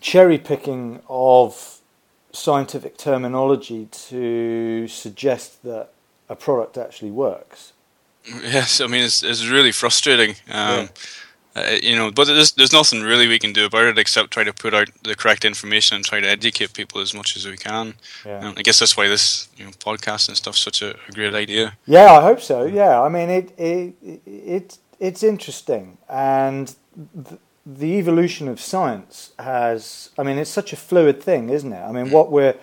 cherry 0.00 0.38
picking 0.38 1.00
of 1.08 1.78
scientific 2.32 2.96
terminology 2.96 3.86
to 4.08 4.88
suggest 4.88 5.62
that 5.62 5.90
a 6.28 6.36
product 6.36 6.76
actually 6.78 7.10
works. 7.10 7.72
Yes, 8.24 8.80
I 8.80 8.86
mean 8.86 9.04
it's 9.04 9.22
it's 9.22 9.46
really 9.46 9.72
frustrating. 9.72 10.30
Um, 10.48 10.80
yeah. 10.80 10.88
Uh, 11.54 11.76
you 11.82 11.94
know, 11.94 12.10
but 12.10 12.26
there's 12.26 12.52
there's 12.52 12.72
nothing 12.72 13.02
really 13.02 13.28
we 13.28 13.38
can 13.38 13.52
do 13.52 13.66
about 13.66 13.84
it 13.84 13.98
except 13.98 14.30
try 14.30 14.44
to 14.44 14.52
put 14.52 14.72
out 14.72 14.88
the 15.04 15.14
correct 15.14 15.44
information 15.44 15.96
and 15.96 16.04
try 16.04 16.20
to 16.20 16.28
educate 16.28 16.72
people 16.72 17.00
as 17.00 17.12
much 17.12 17.36
as 17.36 17.46
we 17.46 17.56
can. 17.56 17.94
Yeah. 18.24 18.54
I 18.56 18.62
guess 18.62 18.78
that's 18.78 18.96
why 18.96 19.08
this 19.08 19.48
you 19.56 19.64
know 19.64 19.70
podcast 19.72 20.28
and 20.28 20.36
stuff 20.36 20.56
such 20.56 20.80
a, 20.82 20.96
a, 21.08 21.12
great 21.12 21.34
idea. 21.34 21.76
Yeah, 21.86 22.12
I 22.12 22.22
hope 22.22 22.40
so. 22.40 22.64
Yeah, 22.64 23.00
I 23.02 23.08
mean 23.08 23.28
it 23.28 23.52
it, 23.58 23.94
it 24.26 24.78
it's 24.98 25.22
interesting 25.22 25.98
and. 26.08 26.74
Th- 27.28 27.40
the 27.64 27.96
evolution 27.98 28.48
of 28.48 28.60
science 28.60 29.32
has 29.38 30.10
I 30.18 30.24
mean 30.24 30.36
it's 30.36 30.50
such 30.50 30.72
a 30.72 30.76
fluid 30.76 31.22
thing, 31.22 31.48
isn't 31.48 31.72
it? 31.72 31.80
I 31.80 31.92
mean 31.92 32.10
what 32.10 32.32
we're 32.32 32.56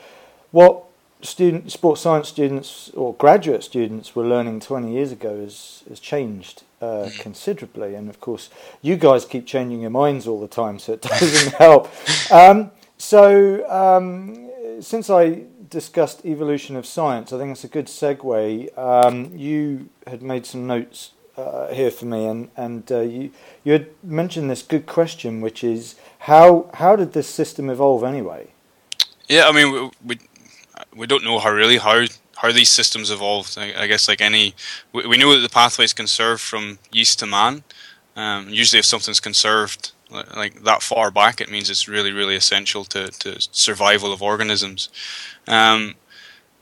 what 0.52 0.84
student 1.22 1.72
sports 1.72 2.02
science 2.02 2.28
students 2.28 2.90
or 2.96 3.14
graduate 3.14 3.64
students 3.64 4.16
were 4.16 4.26
learning 4.26 4.60
20 4.60 4.92
years 4.92 5.12
ago 5.14 5.40
has 5.40 5.84
has 5.88 6.02
changed 6.02 6.64
uh, 6.82 7.10
considerably. 7.20 7.96
And 7.96 8.10
of 8.10 8.20
course 8.20 8.50
you 8.82 8.96
guys 8.96 9.26
keep 9.26 9.46
changing 9.46 9.82
your 9.82 9.90
minds 9.90 10.28
all 10.28 10.40
the 10.40 10.48
time 10.48 10.80
so 10.80 10.94
it 10.94 11.02
doesn't 11.04 11.54
help. 11.56 11.90
Um, 12.32 12.72
so 12.98 13.70
um, 13.70 14.50
since 14.82 15.10
I 15.10 15.44
discussed 15.70 16.26
evolution 16.26 16.76
of 16.76 16.86
science 16.86 17.32
I 17.32 17.38
think 17.38 17.52
it's 17.52 17.64
a 17.64 17.68
good 17.68 17.88
segue. 17.88 18.78
Um, 18.78 19.32
you 19.36 19.90
had 20.08 20.22
made 20.22 20.46
some 20.46 20.68
notes 20.68 21.12
uh, 21.40 21.74
here 21.74 21.92
for 21.92 22.06
me, 22.06 22.26
and 22.26 22.50
and 22.58 22.92
uh, 22.92 23.00
you 23.00 23.32
you 23.64 23.74
had 23.74 23.88
mentioned 24.04 24.50
this 24.50 24.62
good 24.62 24.86
question, 24.86 25.42
which 25.42 25.64
is 25.64 25.96
how 26.20 26.70
how 26.76 26.96
did 26.96 27.14
this 27.14 27.28
system 27.28 27.70
evolve 27.70 28.04
anyway? 28.04 28.48
Yeah, 29.28 29.48
I 29.48 29.52
mean 29.52 29.72
we 29.72 29.92
we, 30.06 30.20
we 30.96 31.08
don't 31.08 31.24
know 31.24 31.40
how 31.40 31.52
really 31.52 31.78
how 31.78 32.06
how 32.42 32.52
these 32.54 32.70
systems 32.70 33.12
evolved. 33.12 33.58
I, 33.58 33.84
I 33.84 33.88
guess 33.88 34.08
like 34.08 34.22
any, 34.22 34.56
we, 34.94 35.06
we, 35.06 35.18
know 35.18 35.34
that 35.34 35.42
the 35.42 35.54
pathways 35.54 35.92
conserved 35.92 36.42
from 36.42 36.80
yeast 36.92 37.20
to 37.20 37.26
man. 37.26 37.64
Um, 38.16 38.50
usually, 38.50 38.80
if 38.80 38.86
something's 38.86 39.20
conserved 39.20 39.92
like 40.10 40.64
that 40.64 40.82
far 40.82 41.12
back, 41.12 41.40
it 41.40 41.52
means 41.52 41.70
it's 41.70 41.88
really 41.88 42.12
really 42.12 42.36
essential 42.36 42.84
to 42.86 43.08
to 43.08 43.38
survival 43.52 44.12
of 44.12 44.22
organisms. 44.22 44.90
Um, 45.48 45.96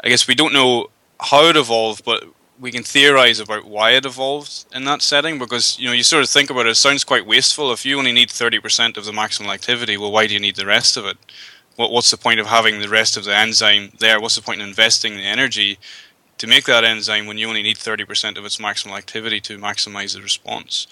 I 0.03 0.10
guess 0.10 0.27
we 0.27 0.36
don't 0.36 0.53
know 0.53 0.88
how 1.19 1.46
it 1.46 1.55
evolved, 1.55 2.03
but 2.03 2.24
we 2.60 2.72
can 2.72 2.84
theorize 2.84 3.39
about 3.39 3.65
why 3.65 3.91
it 3.91 4.05
evolved 4.05 4.65
in 4.74 4.84
that 4.86 5.01
setting 5.01 5.38
because 5.38 5.77
you 5.79 5.86
know 5.86 5.93
you 5.93 6.03
sort 6.03 6.24
of 6.24 6.29
think 6.29 6.50
about 6.50 6.65
it, 6.65 6.69
it 6.69 6.75
sounds 6.75 7.03
quite 7.03 7.25
wasteful 7.25 7.72
if 7.72 7.86
you 7.86 7.98
only 8.00 8.12
need 8.12 8.29
30% 8.29 8.98
of 8.98 9.05
the 9.05 9.12
maximal 9.12 9.53
activity 9.53 9.96
well 9.96 10.12
why 10.12 10.25
do 10.25 10.34
you 10.34 10.39
need 10.39 10.55
the 10.55 10.65
rest 10.65 10.98
of 10.98 11.05
it 11.05 11.17
what, 11.77 11.91
what's 11.91 12.12
the 12.12 12.17
point 12.17 12.41
of 12.41 12.48
having 12.48 12.81
the 12.81 12.89
rest 12.89 13.15
of 13.15 13.24
the 13.24 13.36
enzyme 13.36 13.93
there? 14.00 14.19
What's 14.19 14.36
the 14.36 14.41
point 14.41 14.62
in 14.62 14.67
investing 14.67 15.15
the 15.15 15.24
energy 15.24 15.79
to 16.39 16.48
make 16.48 16.65
that 16.65 16.84
enzyme 16.84 17.25
when 17.25 17.38
you 17.38 17.48
only 17.48 17.63
need 17.63 17.77
30% 17.77 18.38
of 18.38 18.46
its 18.46 18.57
maximal 18.57 18.98
activity 18.98 19.39
to 19.41 19.57
maximize 19.57 20.13
the 20.13 20.22
response 20.22 20.88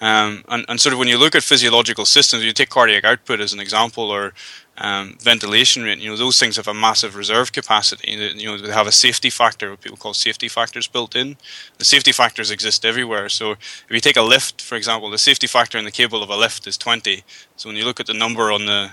um, 0.00 0.44
and, 0.48 0.64
and 0.68 0.80
sort 0.80 0.92
of 0.92 0.98
when 0.98 1.08
you 1.08 1.18
look 1.18 1.34
at 1.34 1.42
physiological 1.42 2.04
systems 2.04 2.44
you 2.44 2.52
take 2.52 2.68
cardiac 2.68 3.04
output 3.04 3.40
as 3.40 3.52
an 3.52 3.60
example 3.60 4.10
or 4.10 4.32
um, 4.78 5.16
ventilation 5.20 5.84
rate. 5.84 5.98
You 5.98 6.10
know, 6.10 6.16
those 6.16 6.38
things 6.38 6.56
have 6.56 6.68
a 6.68 6.74
massive 6.74 7.16
reserve 7.16 7.52
capacity. 7.52 8.10
You 8.10 8.46
know, 8.46 8.58
they 8.58 8.72
have 8.72 8.86
a 8.86 8.92
safety 8.92 9.30
factor, 9.30 9.70
what 9.70 9.80
people 9.80 9.96
call 9.96 10.14
safety 10.14 10.48
factors 10.48 10.88
built 10.88 11.14
in. 11.14 11.36
The 11.78 11.84
safety 11.84 12.12
factors 12.12 12.50
exist 12.50 12.84
everywhere. 12.84 13.28
So 13.28 13.52
if 13.52 13.86
you 13.90 14.00
take 14.00 14.16
a 14.16 14.22
lift, 14.22 14.60
for 14.60 14.74
example, 14.74 15.10
the 15.10 15.18
safety 15.18 15.46
factor 15.46 15.78
in 15.78 15.84
the 15.84 15.90
cable 15.90 16.22
of 16.22 16.30
a 16.30 16.36
lift 16.36 16.66
is 16.66 16.76
20. 16.76 17.22
So 17.56 17.68
when 17.68 17.76
you 17.76 17.84
look 17.84 18.00
at 18.00 18.06
the 18.06 18.14
number 18.14 18.50
on 18.50 18.66
the 18.66 18.90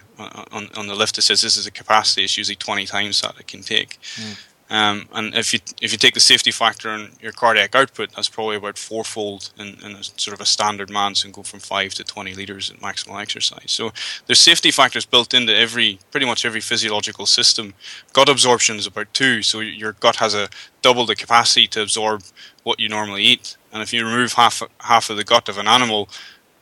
on, 0.52 0.70
on 0.78 0.86
the 0.86 0.94
lift 0.94 1.16
that 1.16 1.24
says 1.24 1.42
this 1.42 1.58
is 1.58 1.66
a 1.66 1.72
capacity, 1.72 2.26
it's 2.26 2.38
usually 2.38 2.56
20 2.56 2.86
times 2.86 3.22
that 3.22 3.40
it 3.40 3.48
can 3.48 3.62
take. 3.62 4.00
Mm. 4.16 4.38
Um, 4.72 5.10
and 5.12 5.36
if 5.36 5.54
you 5.54 5.60
if 5.82 5.92
you 5.92 5.98
take 5.98 6.14
the 6.14 6.22
safety 6.22 6.50
factor 6.50 6.90
on 6.90 7.12
your 7.22 7.34
cardiac 7.34 7.76
output, 7.76 8.14
that's 8.16 8.30
probably 8.30 8.56
about 8.56 8.78
fourfold 8.78 9.52
in, 9.60 9.78
in 9.84 9.98
a 9.98 10.04
sort 10.04 10.34
of 10.34 10.40
a 10.40 10.46
standard 10.46 10.90
man, 10.90 11.14
so 11.14 11.30
go 11.30 11.44
from 11.44 11.60
five 11.60 11.94
to 11.96 12.06
twenty 12.06 12.34
liters 12.34 12.72
at 12.72 12.80
maximal 12.80 13.22
exercise. 13.22 13.70
So 13.72 13.92
there's 14.26 14.40
safety 14.40 14.72
factors 14.72 15.06
built 15.06 15.34
into 15.34 15.54
every 15.54 16.00
pretty 16.10 16.26
much 16.26 16.46
every 16.46 16.62
physiological 16.62 17.26
system. 17.26 17.74
Gut 18.14 18.30
absorption 18.30 18.78
is 18.78 18.88
about 18.88 19.14
two, 19.14 19.42
so 19.42 19.60
your 19.60 19.92
gut 19.92 20.16
has 20.16 20.34
a 20.34 20.48
double 20.82 21.06
the 21.06 21.16
capacity 21.16 21.68
to 21.68 21.82
absorb 21.82 22.24
what 22.64 22.80
you 22.80 22.88
normally 22.88 23.24
eat. 23.24 23.58
And 23.74 23.84
if 23.84 23.92
you 23.92 24.06
remove 24.06 24.34
half 24.34 24.64
half 24.80 25.10
of 25.10 25.18
the 25.18 25.26
gut 25.26 25.50
of 25.50 25.58
an 25.58 25.68
animal, 25.68 26.08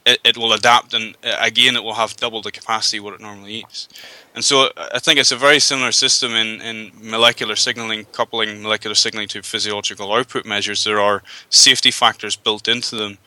it, 0.06 0.20
it 0.24 0.38
will 0.38 0.54
adapt, 0.54 0.94
and 0.94 1.16
uh, 1.24 1.36
again, 1.40 1.76
it 1.76 1.84
will 1.84 1.94
have 1.94 2.16
double 2.18 2.42
the 2.42 2.52
capacity 2.52 3.00
what 3.00 3.14
it 3.14 3.22
normally 3.22 3.54
eats. 3.56 3.88
And 4.36 4.44
so 4.44 4.70
I 4.78 5.00
think 5.00 5.20
it's 5.20 5.32
a 5.32 5.38
very 5.38 5.60
similar 5.60 5.92
system 5.92 6.34
in, 6.34 6.62
in 6.62 6.92
molecular 7.02 7.56
signaling, 7.56 8.06
coupling 8.12 8.62
molecular 8.62 8.96
signaling 8.96 9.28
to 9.30 9.42
physiological 9.44 10.14
output 10.14 10.46
measures. 10.46 10.84
There 10.84 11.00
are 11.00 11.24
safety 11.50 11.92
factors 11.92 12.36
built 12.36 12.68
into 12.68 12.96
them. 12.96 13.18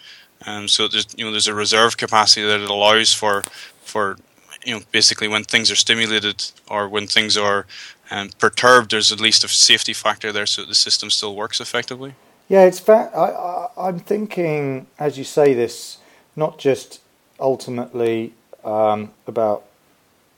Um, 0.46 0.68
so 0.68 0.88
there's 0.88 1.06
you 1.16 1.24
know 1.24 1.30
there's 1.30 1.48
a 1.48 1.54
reserve 1.54 1.96
capacity 1.96 2.46
that 2.46 2.60
it 2.60 2.70
allows 2.70 3.12
for 3.12 3.42
for 3.82 4.16
you 4.64 4.74
know 4.74 4.80
basically 4.90 5.28
when 5.28 5.44
things 5.44 5.70
are 5.70 5.76
stimulated 5.76 6.44
or 6.68 6.88
when 6.88 7.06
things 7.06 7.36
are 7.36 7.66
um, 8.10 8.30
perturbed, 8.38 8.90
there's 8.90 9.12
at 9.12 9.20
least 9.20 9.44
a 9.44 9.48
safety 9.48 9.92
factor 9.92 10.32
there 10.32 10.46
so 10.46 10.64
the 10.64 10.74
system 10.74 11.10
still 11.10 11.34
works 11.36 11.60
effectively. 11.60 12.14
Yeah, 12.48 12.64
it's 12.64 12.80
fa- 12.80 13.10
I, 13.14 13.30
I, 13.30 13.88
I'm 13.88 14.00
thinking 14.00 14.86
as 14.98 15.16
you 15.16 15.24
say 15.24 15.54
this, 15.54 15.98
not 16.36 16.58
just 16.58 17.00
ultimately 17.38 18.32
um, 18.64 19.10
about 19.26 19.64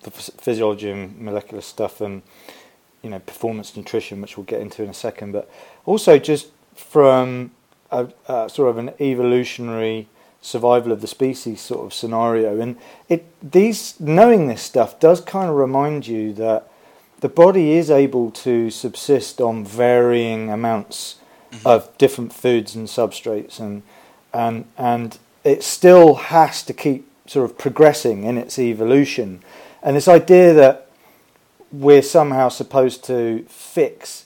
the 0.02 0.10
physiology 0.10 0.90
and 0.90 1.18
molecular 1.20 1.62
stuff 1.62 2.00
and 2.00 2.22
you 3.02 3.10
know 3.10 3.18
performance 3.18 3.76
nutrition, 3.76 4.20
which 4.20 4.36
we'll 4.36 4.44
get 4.44 4.60
into 4.60 4.82
in 4.82 4.90
a 4.90 4.94
second, 4.94 5.32
but 5.32 5.50
also 5.84 6.18
just 6.18 6.48
from 6.74 7.50
a, 7.90 8.08
a 8.28 8.48
sort 8.48 8.70
of 8.70 8.78
an 8.78 8.92
evolutionary 9.00 10.08
survival 10.40 10.92
of 10.92 11.00
the 11.00 11.06
species 11.06 11.60
sort 11.60 11.86
of 11.86 11.94
scenario. 11.94 12.60
And 12.60 12.76
it 13.08 13.24
these 13.42 13.98
knowing 14.00 14.46
this 14.46 14.62
stuff 14.62 15.00
does 15.00 15.20
kind 15.20 15.48
of 15.48 15.56
remind 15.56 16.06
you 16.06 16.32
that 16.34 16.68
the 17.20 17.28
body 17.28 17.72
is 17.72 17.90
able 17.90 18.30
to 18.30 18.70
subsist 18.70 19.40
on 19.40 19.64
varying 19.64 20.50
amounts 20.50 21.16
mm-hmm. 21.50 21.66
of 21.66 21.96
different 21.96 22.32
foods 22.32 22.74
and 22.74 22.88
substrates 22.88 23.58
and 23.58 23.82
and 24.32 24.66
and 24.76 25.18
it 25.44 25.62
still 25.62 26.14
has 26.14 26.62
to 26.64 26.72
keep 26.72 27.08
sort 27.26 27.50
of 27.50 27.56
progressing 27.56 28.24
in 28.24 28.36
its 28.38 28.58
evolution. 28.58 29.42
And 29.82 29.96
this 29.96 30.08
idea 30.08 30.52
that 30.54 30.88
we're 31.70 32.02
somehow 32.02 32.48
supposed 32.48 33.04
to 33.04 33.44
fix 33.48 34.24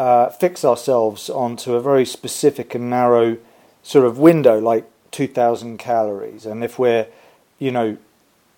uh, 0.00 0.30
fix 0.30 0.64
ourselves 0.64 1.28
onto 1.28 1.74
a 1.74 1.80
very 1.80 2.06
specific 2.06 2.74
and 2.74 2.88
narrow 2.88 3.36
sort 3.82 4.06
of 4.06 4.18
window, 4.18 4.58
like 4.58 4.88
2,000 5.10 5.76
calories, 5.76 6.46
and 6.46 6.64
if 6.64 6.78
we're, 6.78 7.06
you 7.58 7.70
know, 7.70 7.98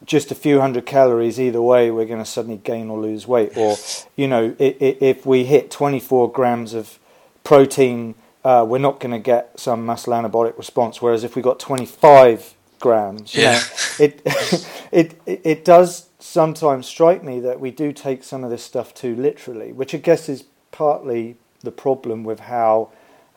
just 0.04 0.30
a 0.30 0.36
few 0.36 0.60
hundred 0.60 0.86
calories 0.86 1.40
either 1.40 1.60
way, 1.60 1.90
we're 1.90 2.06
going 2.06 2.20
to 2.22 2.24
suddenly 2.24 2.58
gain 2.58 2.88
or 2.90 3.00
lose 3.00 3.26
weight. 3.26 3.56
Or, 3.56 3.76
you 4.14 4.28
know, 4.28 4.54
if 4.58 5.26
we 5.26 5.44
hit 5.44 5.70
24 5.70 6.30
grams 6.30 6.74
of 6.74 6.98
protein, 7.42 8.14
uh, 8.44 8.64
we're 8.68 8.78
not 8.78 9.00
going 9.00 9.12
to 9.12 9.18
get 9.18 9.58
some 9.58 9.86
muscle 9.86 10.12
anabolic 10.12 10.56
response. 10.58 11.00
Whereas 11.00 11.24
if 11.24 11.36
we 11.36 11.42
got 11.42 11.60
25 11.60 12.54
grams, 12.80 13.34
yeah, 13.34 13.52
know, 13.52 14.04
it, 14.04 14.22
it 14.92 15.20
it 15.26 15.64
does 15.64 16.08
sometimes 16.18 16.86
strike 16.86 17.22
me 17.22 17.40
that 17.40 17.60
we 17.60 17.70
do 17.70 17.92
take 17.92 18.24
some 18.24 18.44
of 18.44 18.50
this 18.50 18.62
stuff 18.62 18.94
too 18.94 19.14
literally, 19.14 19.72
which 19.72 19.94
I 19.94 19.98
guess 19.98 20.28
is 20.28 20.44
partly 20.70 21.36
the 21.60 21.70
problem 21.70 22.24
with 22.24 22.40
how 22.40 22.90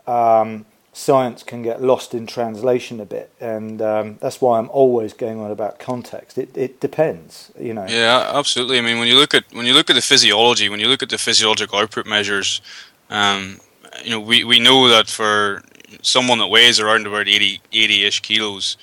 um, 0.08 0.66
science 0.94 1.44
can 1.44 1.62
get 1.62 1.82
lost 1.82 2.14
in 2.14 2.26
translation 2.26 3.00
a 3.00 3.06
bit, 3.06 3.32
and 3.40 3.82
um, 3.82 4.18
that's 4.22 4.42
why 4.42 4.58
I'm 4.58 4.70
always 4.70 5.14
going 5.14 5.40
on 5.40 5.52
about 5.52 5.78
context. 5.78 6.38
It 6.38 6.56
it 6.58 6.80
depends, 6.80 7.52
you 7.60 7.74
know. 7.74 7.86
Yeah, 7.88 8.32
absolutely. 8.34 8.80
I 8.80 8.82
mean, 8.82 8.98
when 8.98 9.08
you 9.08 9.16
look 9.16 9.36
at 9.36 9.44
when 9.52 9.66
you 9.68 9.74
look 9.74 9.90
at 9.90 9.96
the 9.96 10.02
physiology, 10.02 10.70
when 10.70 10.80
you 10.80 10.88
look 10.88 11.04
at 11.04 11.10
the 11.10 11.18
physiological 11.18 11.78
output 11.78 12.08
measures, 12.08 12.62
um, 13.10 13.60
you 14.04 14.12
know, 14.12 14.20
we 14.20 14.44
we 14.44 14.60
know 14.60 14.88
that 14.90 15.08
for 15.08 15.64
someone 16.02 16.40
that 16.40 16.48
weighs 16.48 16.80
around 16.80 17.08
about 17.08 17.28
80 17.28 17.62
80ish 17.72 18.22
kilos 18.22 18.78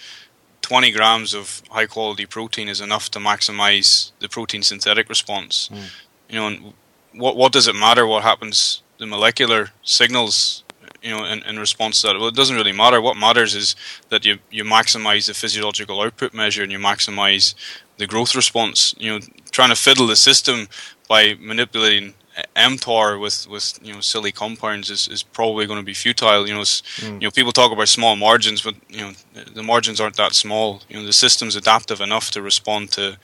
20 0.62 0.92
grams 0.92 1.35
of 1.35 1.62
high 1.71 1.87
quality 1.87 2.25
protein 2.25 2.69
is 2.69 2.81
enough 2.81 3.11
to 3.11 3.19
maximize 3.19 4.12
the 4.21 4.28
protein 4.28 4.62
synthetic 4.62 5.09
response. 5.09 5.69
Mm. 5.73 5.90
You 6.28 6.37
know, 6.37 6.47
and 6.47 6.73
what 7.14 7.37
what 7.37 7.52
does 7.52 7.69
it 7.69 7.75
matter 7.75 8.07
what 8.07 8.23
happens 8.23 8.83
the 8.99 9.07
molecular 9.07 9.71
signals 9.83 10.62
you 11.02 11.11
know 11.11 11.25
in, 11.25 11.42
in 11.42 11.59
response 11.59 12.00
to 12.00 12.07
that? 12.07 12.19
Well, 12.19 12.28
it 12.28 12.35
doesn't 12.35 12.57
really 12.57 12.73
matter. 12.73 13.00
What 13.00 13.16
matters 13.16 13.54
is 13.54 13.76
that 14.09 14.25
you 14.25 14.38
you 14.50 14.64
maximize 14.64 15.26
the 15.26 15.35
physiological 15.35 16.00
output 16.00 16.33
measure 16.33 16.62
and 16.62 16.73
you 16.73 16.78
maximize 16.78 17.54
the 17.99 18.07
growth 18.07 18.35
response. 18.35 18.95
You 18.99 19.12
know, 19.12 19.21
trying 19.50 19.71
to 19.71 19.76
fiddle 19.76 20.07
the 20.07 20.16
system 20.16 20.69
by 21.09 21.35
manipulating 21.40 22.14
mTOR 22.56 23.20
with 23.20 23.49
with 23.49 23.78
you 23.82 23.92
know 23.92 24.00
silly 24.00 24.32
compounds 24.32 24.90
is, 24.90 25.08
is 25.08 25.22
probably 25.22 25.66
going 25.66 25.78
to 25.78 25.84
be 25.84 25.94
futile. 25.94 26.46
You 26.46 26.54
know, 26.54 26.61
mm. 26.61 27.20
you 27.20 27.26
know 27.26 27.30
people 27.30 27.52
talk 27.52 27.72
about 27.72 27.88
small 27.88 28.16
margins, 28.16 28.62
but 28.62 28.75
you 28.88 29.00
know 29.00 29.12
the 29.54 29.62
margins 29.62 30.00
aren't 30.00 30.16
that 30.16 30.34
small. 30.34 30.82
You 30.88 31.00
know, 31.00 31.06
the 31.06 31.12
system's 31.12 31.56
adaptive 31.56 32.00
enough 32.00 32.30
to 32.32 32.42
respond 32.42 32.90
to 32.92 33.18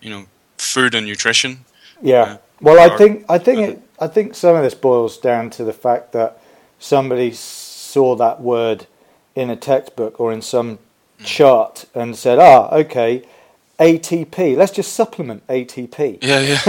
you 0.00 0.10
know 0.10 0.26
food 0.56 0.94
and 0.94 1.06
nutrition. 1.06 1.64
Yeah. 2.02 2.22
Uh, 2.22 2.36
well, 2.60 2.92
I 2.92 2.96
think 2.96 3.24
I 3.28 3.38
think 3.38 3.58
it, 3.60 3.82
I 3.98 4.08
think 4.08 4.34
some 4.34 4.56
of 4.56 4.62
this 4.62 4.74
boils 4.74 5.18
down 5.18 5.50
to 5.50 5.64
the 5.64 5.72
fact 5.72 6.12
that 6.12 6.40
somebody 6.78 7.32
saw 7.32 8.16
that 8.16 8.40
word 8.40 8.86
in 9.34 9.50
a 9.50 9.56
textbook 9.56 10.18
or 10.20 10.32
in 10.32 10.42
some 10.42 10.78
mm. 10.78 11.24
chart 11.24 11.86
and 11.94 12.16
said, 12.16 12.38
"Ah, 12.38 12.68
okay." 12.72 13.24
ATP. 13.78 14.56
Let's 14.56 14.72
just 14.72 14.92
supplement 14.92 15.46
ATP. 15.46 16.18
Yeah, 16.22 16.40
yeah. 16.40 16.60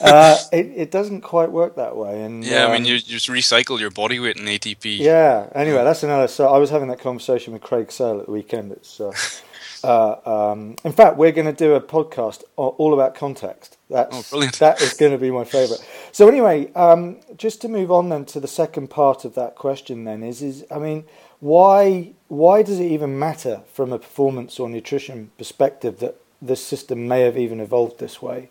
uh, 0.00 0.36
it, 0.52 0.66
it 0.76 0.90
doesn't 0.90 1.22
quite 1.22 1.50
work 1.50 1.76
that 1.76 1.96
way. 1.96 2.22
And 2.22 2.44
yeah, 2.44 2.64
um, 2.64 2.72
I 2.72 2.74
mean, 2.74 2.82
um, 2.82 2.88
you 2.88 2.98
just 3.00 3.28
recycle 3.28 3.80
your 3.80 3.90
body 3.90 4.20
weight 4.20 4.36
in 4.36 4.44
ATP. 4.44 4.98
Yeah. 4.98 5.48
Anyway, 5.54 5.82
that's 5.84 6.02
another. 6.02 6.28
So 6.28 6.48
I 6.48 6.58
was 6.58 6.68
having 6.68 6.88
that 6.88 7.00
conversation 7.00 7.54
with 7.54 7.62
Craig 7.62 7.90
Sale 7.90 8.20
at 8.20 8.26
the 8.26 8.32
weekend. 8.32 8.72
It's. 8.72 9.00
Uh, 9.00 9.12
uh, 9.84 10.50
um, 10.50 10.76
in 10.84 10.92
fact, 10.92 11.16
we're 11.16 11.32
going 11.32 11.46
to 11.46 11.52
do 11.52 11.74
a 11.74 11.80
podcast 11.80 12.42
all 12.56 12.92
about 12.92 13.14
context. 13.14 13.78
That's, 13.88 14.14
oh, 14.14 14.24
brilliant. 14.30 14.58
That 14.58 14.82
is 14.82 14.92
going 14.92 15.12
to 15.12 15.18
be 15.18 15.30
my 15.30 15.44
favourite. 15.44 15.84
So 16.12 16.28
anyway, 16.28 16.70
um, 16.74 17.20
just 17.36 17.62
to 17.62 17.68
move 17.68 17.90
on 17.90 18.10
then 18.10 18.26
to 18.26 18.40
the 18.40 18.48
second 18.48 18.88
part 18.88 19.24
of 19.24 19.34
that 19.34 19.54
question, 19.56 20.04
then 20.04 20.22
is 20.22 20.42
is 20.42 20.66
I 20.70 20.78
mean, 20.78 21.04
why 21.40 22.12
why 22.28 22.62
does 22.62 22.78
it 22.78 22.84
even 22.84 23.18
matter 23.18 23.62
from 23.72 23.94
a 23.94 23.98
performance 23.98 24.60
or 24.60 24.68
nutrition 24.68 25.30
perspective 25.38 26.00
that 26.00 26.20
this 26.40 26.64
system 26.64 27.06
may 27.08 27.22
have 27.22 27.36
even 27.36 27.60
evolved 27.60 27.98
this 27.98 28.20
way. 28.22 28.48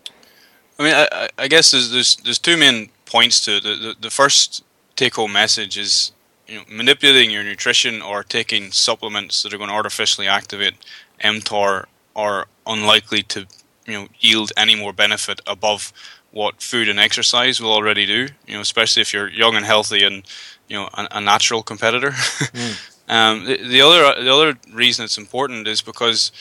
I 0.77 0.83
mean, 0.83 0.93
I, 0.93 1.29
I 1.37 1.47
guess 1.47 1.71
there's, 1.71 1.91
there's, 1.91 2.15
there's 2.17 2.39
two 2.39 2.55
main 2.55 2.89
points 3.05 3.43
to 3.45 3.57
it. 3.57 3.63
The, 3.63 3.75
the, 3.75 3.95
the 3.99 4.09
first 4.09 4.63
take-home 4.95 5.33
message 5.33 5.77
is 5.77 6.11
you 6.47 6.57
know, 6.57 6.63
manipulating 6.69 7.31
your 7.31 7.43
nutrition 7.43 8.01
or 8.01 8.23
taking 8.23 8.71
supplements 8.71 9.43
that 9.43 9.53
are 9.53 9.57
going 9.57 9.69
to 9.69 9.75
artificially 9.75 10.27
activate 10.27 10.75
mTOR 11.23 11.85
are 12.15 12.47
unlikely 12.65 13.23
to 13.23 13.45
you 13.85 13.93
know 13.93 14.07
yield 14.19 14.51
any 14.57 14.75
more 14.75 14.93
benefit 14.93 15.41
above 15.47 15.91
what 16.31 16.61
food 16.61 16.87
and 16.87 16.99
exercise 16.99 17.59
will 17.59 17.73
already 17.73 18.05
do. 18.05 18.27
You 18.47 18.55
know, 18.55 18.61
especially 18.61 19.01
if 19.01 19.13
you're 19.13 19.29
young 19.29 19.55
and 19.55 19.65
healthy 19.65 20.03
and 20.03 20.23
you 20.67 20.75
know 20.77 20.89
a, 20.93 21.07
a 21.11 21.21
natural 21.21 21.63
competitor. 21.63 22.11
mm. 22.11 22.89
um, 23.09 23.45
the, 23.45 23.57
the, 23.57 23.81
other 23.81 24.23
the 24.23 24.33
other 24.33 24.57
reason 24.71 25.05
it's 25.05 25.17
important 25.17 25.67
is 25.67 25.81
because 25.81 26.31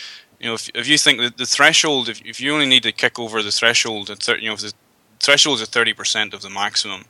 you 0.40 0.48
know, 0.48 0.54
if, 0.54 0.70
if 0.74 0.88
you 0.88 0.98
think 0.98 1.20
that 1.20 1.36
the 1.36 1.46
threshold, 1.46 2.08
if, 2.08 2.20
if 2.24 2.40
you 2.40 2.52
only 2.52 2.66
need 2.66 2.84
to 2.84 2.92
kick 2.92 3.18
over 3.18 3.42
the 3.42 3.50
threshold 3.52 4.10
at 4.10 4.22
30, 4.22 4.42
you 4.42 4.48
know, 4.48 4.54
if 4.54 4.60
the 4.60 4.72
threshold 5.20 5.60
is 5.60 5.62
at 5.62 5.70
30% 5.70 6.34
of 6.34 6.42
the 6.42 6.50
maximum, 6.50 7.04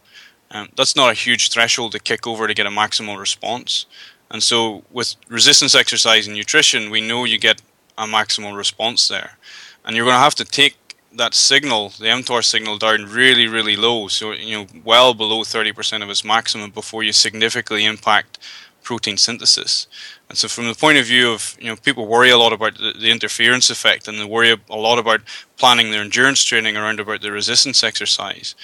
Um, 0.50 0.68
that's 0.76 0.96
not 0.96 1.10
a 1.10 1.14
huge 1.14 1.50
threshold 1.50 1.92
to 1.92 1.98
kick 1.98 2.26
over 2.26 2.46
to 2.48 2.54
get 2.54 2.66
a 2.66 2.70
maximal 2.70 3.18
response. 3.18 3.86
And 4.30 4.42
so, 4.42 4.84
with 4.90 5.16
resistance 5.28 5.74
exercise 5.74 6.26
and 6.26 6.36
nutrition, 6.36 6.90
we 6.90 7.00
know 7.00 7.24
you 7.24 7.38
get 7.38 7.62
a 7.98 8.06
maximal 8.06 8.56
response 8.56 9.08
there. 9.08 9.38
And 9.84 9.96
you're 9.96 10.06
going 10.06 10.16
to 10.16 10.20
have 10.20 10.34
to 10.36 10.44
take 10.44 10.76
that 11.16 11.34
signal, 11.34 11.90
the 11.90 12.06
mTOR 12.06 12.44
signal, 12.44 12.78
down 12.78 13.06
really, 13.06 13.46
really 13.46 13.76
low. 13.76 14.08
So, 14.08 14.32
you 14.32 14.56
know, 14.58 14.66
well 14.84 15.14
below 15.14 15.42
30% 15.42 16.02
of 16.02 16.10
its 16.10 16.24
maximum 16.24 16.70
before 16.70 17.02
you 17.02 17.12
significantly 17.12 17.84
impact 17.84 18.38
protein 18.88 19.18
synthesis. 19.18 19.86
And 20.30 20.38
so, 20.38 20.48
from 20.48 20.66
the 20.66 20.74
point 20.74 20.96
of 20.96 21.04
view 21.04 21.30
of, 21.30 21.54
you 21.60 21.68
know, 21.68 21.76
people 21.76 22.06
worry 22.06 22.30
a 22.30 22.38
lot 22.38 22.54
about 22.54 22.78
the, 22.78 22.94
the 22.98 23.10
interference 23.10 23.68
effect 23.68 24.08
and 24.08 24.18
they 24.18 24.24
worry 24.24 24.50
a 24.50 24.76
lot 24.88 24.98
about 24.98 25.20
planning 25.58 25.90
their 25.90 26.00
endurance 26.00 26.42
training 26.42 26.74
around 26.74 26.98
about 26.98 27.20
the 27.20 27.30
resistance 27.30 27.84
exercise. 27.84 28.54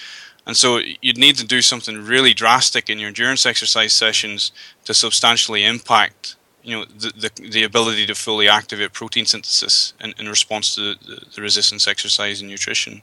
And 0.47 0.57
so 0.57 0.81
you'd 1.03 1.19
need 1.19 1.37
to 1.37 1.47
do 1.47 1.61
something 1.61 2.07
really 2.15 2.33
drastic 2.33 2.89
in 2.89 2.99
your 2.99 3.09
endurance 3.09 3.45
exercise 3.45 3.93
sessions 3.93 4.51
to 4.87 4.95
substantially 4.95 5.63
impact, 5.63 6.37
you 6.63 6.75
know, 6.75 6.85
the 6.87 7.11
the, 7.25 7.31
the 7.57 7.65
ability 7.65 8.07
to 8.07 8.15
fully 8.15 8.49
activate 8.49 8.95
protein 8.95 9.27
synthesis 9.27 9.93
in, 10.01 10.15
in 10.19 10.27
response 10.37 10.75
to 10.75 10.81
the, 10.81 11.21
the, 11.35 11.43
resistance 11.43 11.87
exercise 11.87 12.41
and 12.41 12.49
nutrition. 12.51 13.03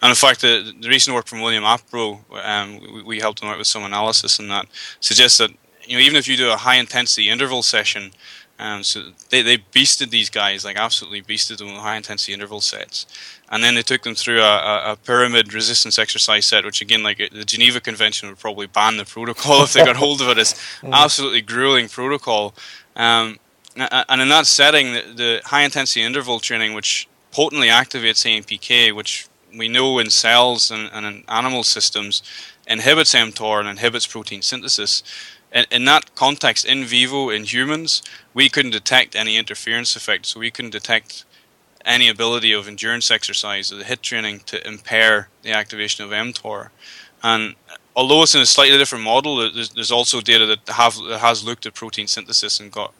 And 0.00 0.08
in 0.14 0.16
fact, 0.24 0.40
the, 0.40 0.74
the 0.80 0.88
recent 0.88 1.14
work 1.14 1.26
from 1.26 1.42
William 1.42 1.64
Apro, 1.64 2.06
um, 2.52 2.68
we, 2.94 3.02
we 3.10 3.20
helped 3.20 3.42
him 3.42 3.48
out 3.50 3.58
with 3.58 3.66
some 3.74 3.84
analysis 3.84 4.40
on 4.40 4.48
that, 4.48 4.66
suggests 5.00 5.38
that 5.38 5.50
you 5.86 5.96
know 5.96 6.02
even 6.02 6.16
if 6.16 6.28
you 6.28 6.36
do 6.36 6.50
a 6.50 6.56
high 6.56 6.76
intensity 6.76 7.28
interval 7.28 7.62
session, 7.62 8.12
um, 8.58 8.84
so 8.84 9.10
they, 9.30 9.42
they 9.42 9.58
beasted 9.58 10.10
these 10.10 10.30
guys, 10.30 10.64
like 10.64 10.76
absolutely 10.76 11.22
beasted 11.22 11.58
them 11.58 11.72
with 11.72 11.82
high 11.82 11.96
intensity 11.96 12.32
interval 12.32 12.60
sets. 12.60 13.06
And 13.48 13.64
then 13.64 13.74
they 13.74 13.82
took 13.82 14.02
them 14.02 14.14
through 14.14 14.40
a, 14.40 14.56
a, 14.56 14.92
a, 14.92 14.96
pyramid 14.96 15.52
resistance 15.52 15.98
exercise 15.98 16.46
set, 16.46 16.64
which 16.64 16.80
again, 16.80 17.02
like 17.02 17.18
the 17.18 17.44
Geneva 17.44 17.80
Convention 17.80 18.28
would 18.28 18.38
probably 18.38 18.66
ban 18.66 18.96
the 18.96 19.04
protocol 19.04 19.64
if 19.64 19.72
they 19.72 19.84
got 19.84 19.96
hold 19.96 20.20
of 20.20 20.28
it. 20.28 20.38
It's 20.38 20.54
absolutely 20.84 21.40
grueling 21.40 21.88
protocol. 21.88 22.54
Um, 22.94 23.38
and 23.76 24.22
in 24.22 24.28
that 24.28 24.46
setting, 24.46 24.92
the, 24.92 25.02
the 25.14 25.40
high 25.46 25.62
intensity 25.62 26.02
interval 26.02 26.38
training, 26.38 26.74
which 26.74 27.08
potently 27.32 27.68
activates 27.68 28.24
AMPK, 28.24 28.94
which 28.94 29.26
we 29.56 29.68
know 29.68 29.98
in 29.98 30.10
cells 30.10 30.70
and, 30.70 30.88
and 30.92 31.04
in 31.04 31.24
animal 31.28 31.64
systems, 31.64 32.22
inhibits 32.66 33.14
mTOR 33.14 33.60
and 33.60 33.68
inhibits 33.68 34.06
protein 34.06 34.42
synthesis 34.42 35.02
in, 35.54 35.64
in 35.70 35.84
that 35.86 36.14
context, 36.14 36.66
in 36.66 36.84
vivo, 36.84 37.30
in 37.30 37.44
humans, 37.44 38.02
we 38.34 38.48
couldn't 38.48 38.72
detect 38.72 39.14
any 39.14 39.38
interference 39.38 39.96
effect. 39.96 40.26
So 40.26 40.40
we 40.40 40.50
couldn't 40.50 40.72
detect 40.72 41.24
any 41.84 42.08
ability 42.08 42.52
of 42.52 42.66
endurance 42.66 43.10
exercise 43.10 43.72
or 43.72 43.76
the 43.76 43.84
HIT 43.84 44.02
training 44.02 44.40
to 44.46 44.66
impair 44.66 45.28
the 45.42 45.52
activation 45.52 46.04
of 46.04 46.10
mTOR. 46.10 46.70
And 47.22 47.54
although 47.94 48.22
it's 48.22 48.34
in 48.34 48.40
a 48.40 48.46
slightly 48.46 48.76
different 48.76 49.04
model, 49.04 49.36
there's, 49.36 49.70
there's 49.70 49.92
also 49.92 50.20
data 50.20 50.46
that 50.46 50.68
have 50.68 50.96
that 51.08 51.20
has 51.20 51.44
looked 51.44 51.66
at 51.66 51.74
protein 51.74 52.06
synthesis 52.06 52.58
and 52.58 52.72
got 52.72 52.92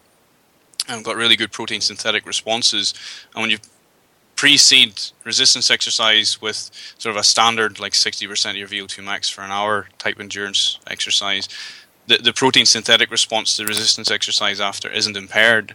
and 0.89 1.05
got 1.05 1.17
really 1.17 1.37
good 1.37 1.51
protein 1.51 1.81
synthetic 1.81 2.27
responses. 2.27 2.95
And 3.35 3.43
when 3.43 3.51
you 3.51 3.59
precede 4.37 5.01
resistance 5.25 5.71
exercise 5.71 6.41
with 6.43 6.71
sort 6.99 7.15
of 7.15 7.21
a 7.21 7.25
standard 7.25 7.79
like 7.81 7.93
60% 7.93 8.51
of 8.51 8.57
your 8.57 8.69
VO2 8.69 9.03
max 9.03 9.31
for 9.31 9.43
an 9.43 9.51
hour 9.51 9.89
type 9.99 10.21
endurance 10.21 10.79
exercise, 10.87 11.49
the, 12.07 12.19
the 12.19 12.33
protein 12.33 12.67
synthetic 12.67 13.11
response 13.11 13.57
to 13.57 13.65
resistance 13.65 14.11
exercise 14.11 14.61
after 14.61 14.91
isn't 14.91 15.17
impaired. 15.17 15.75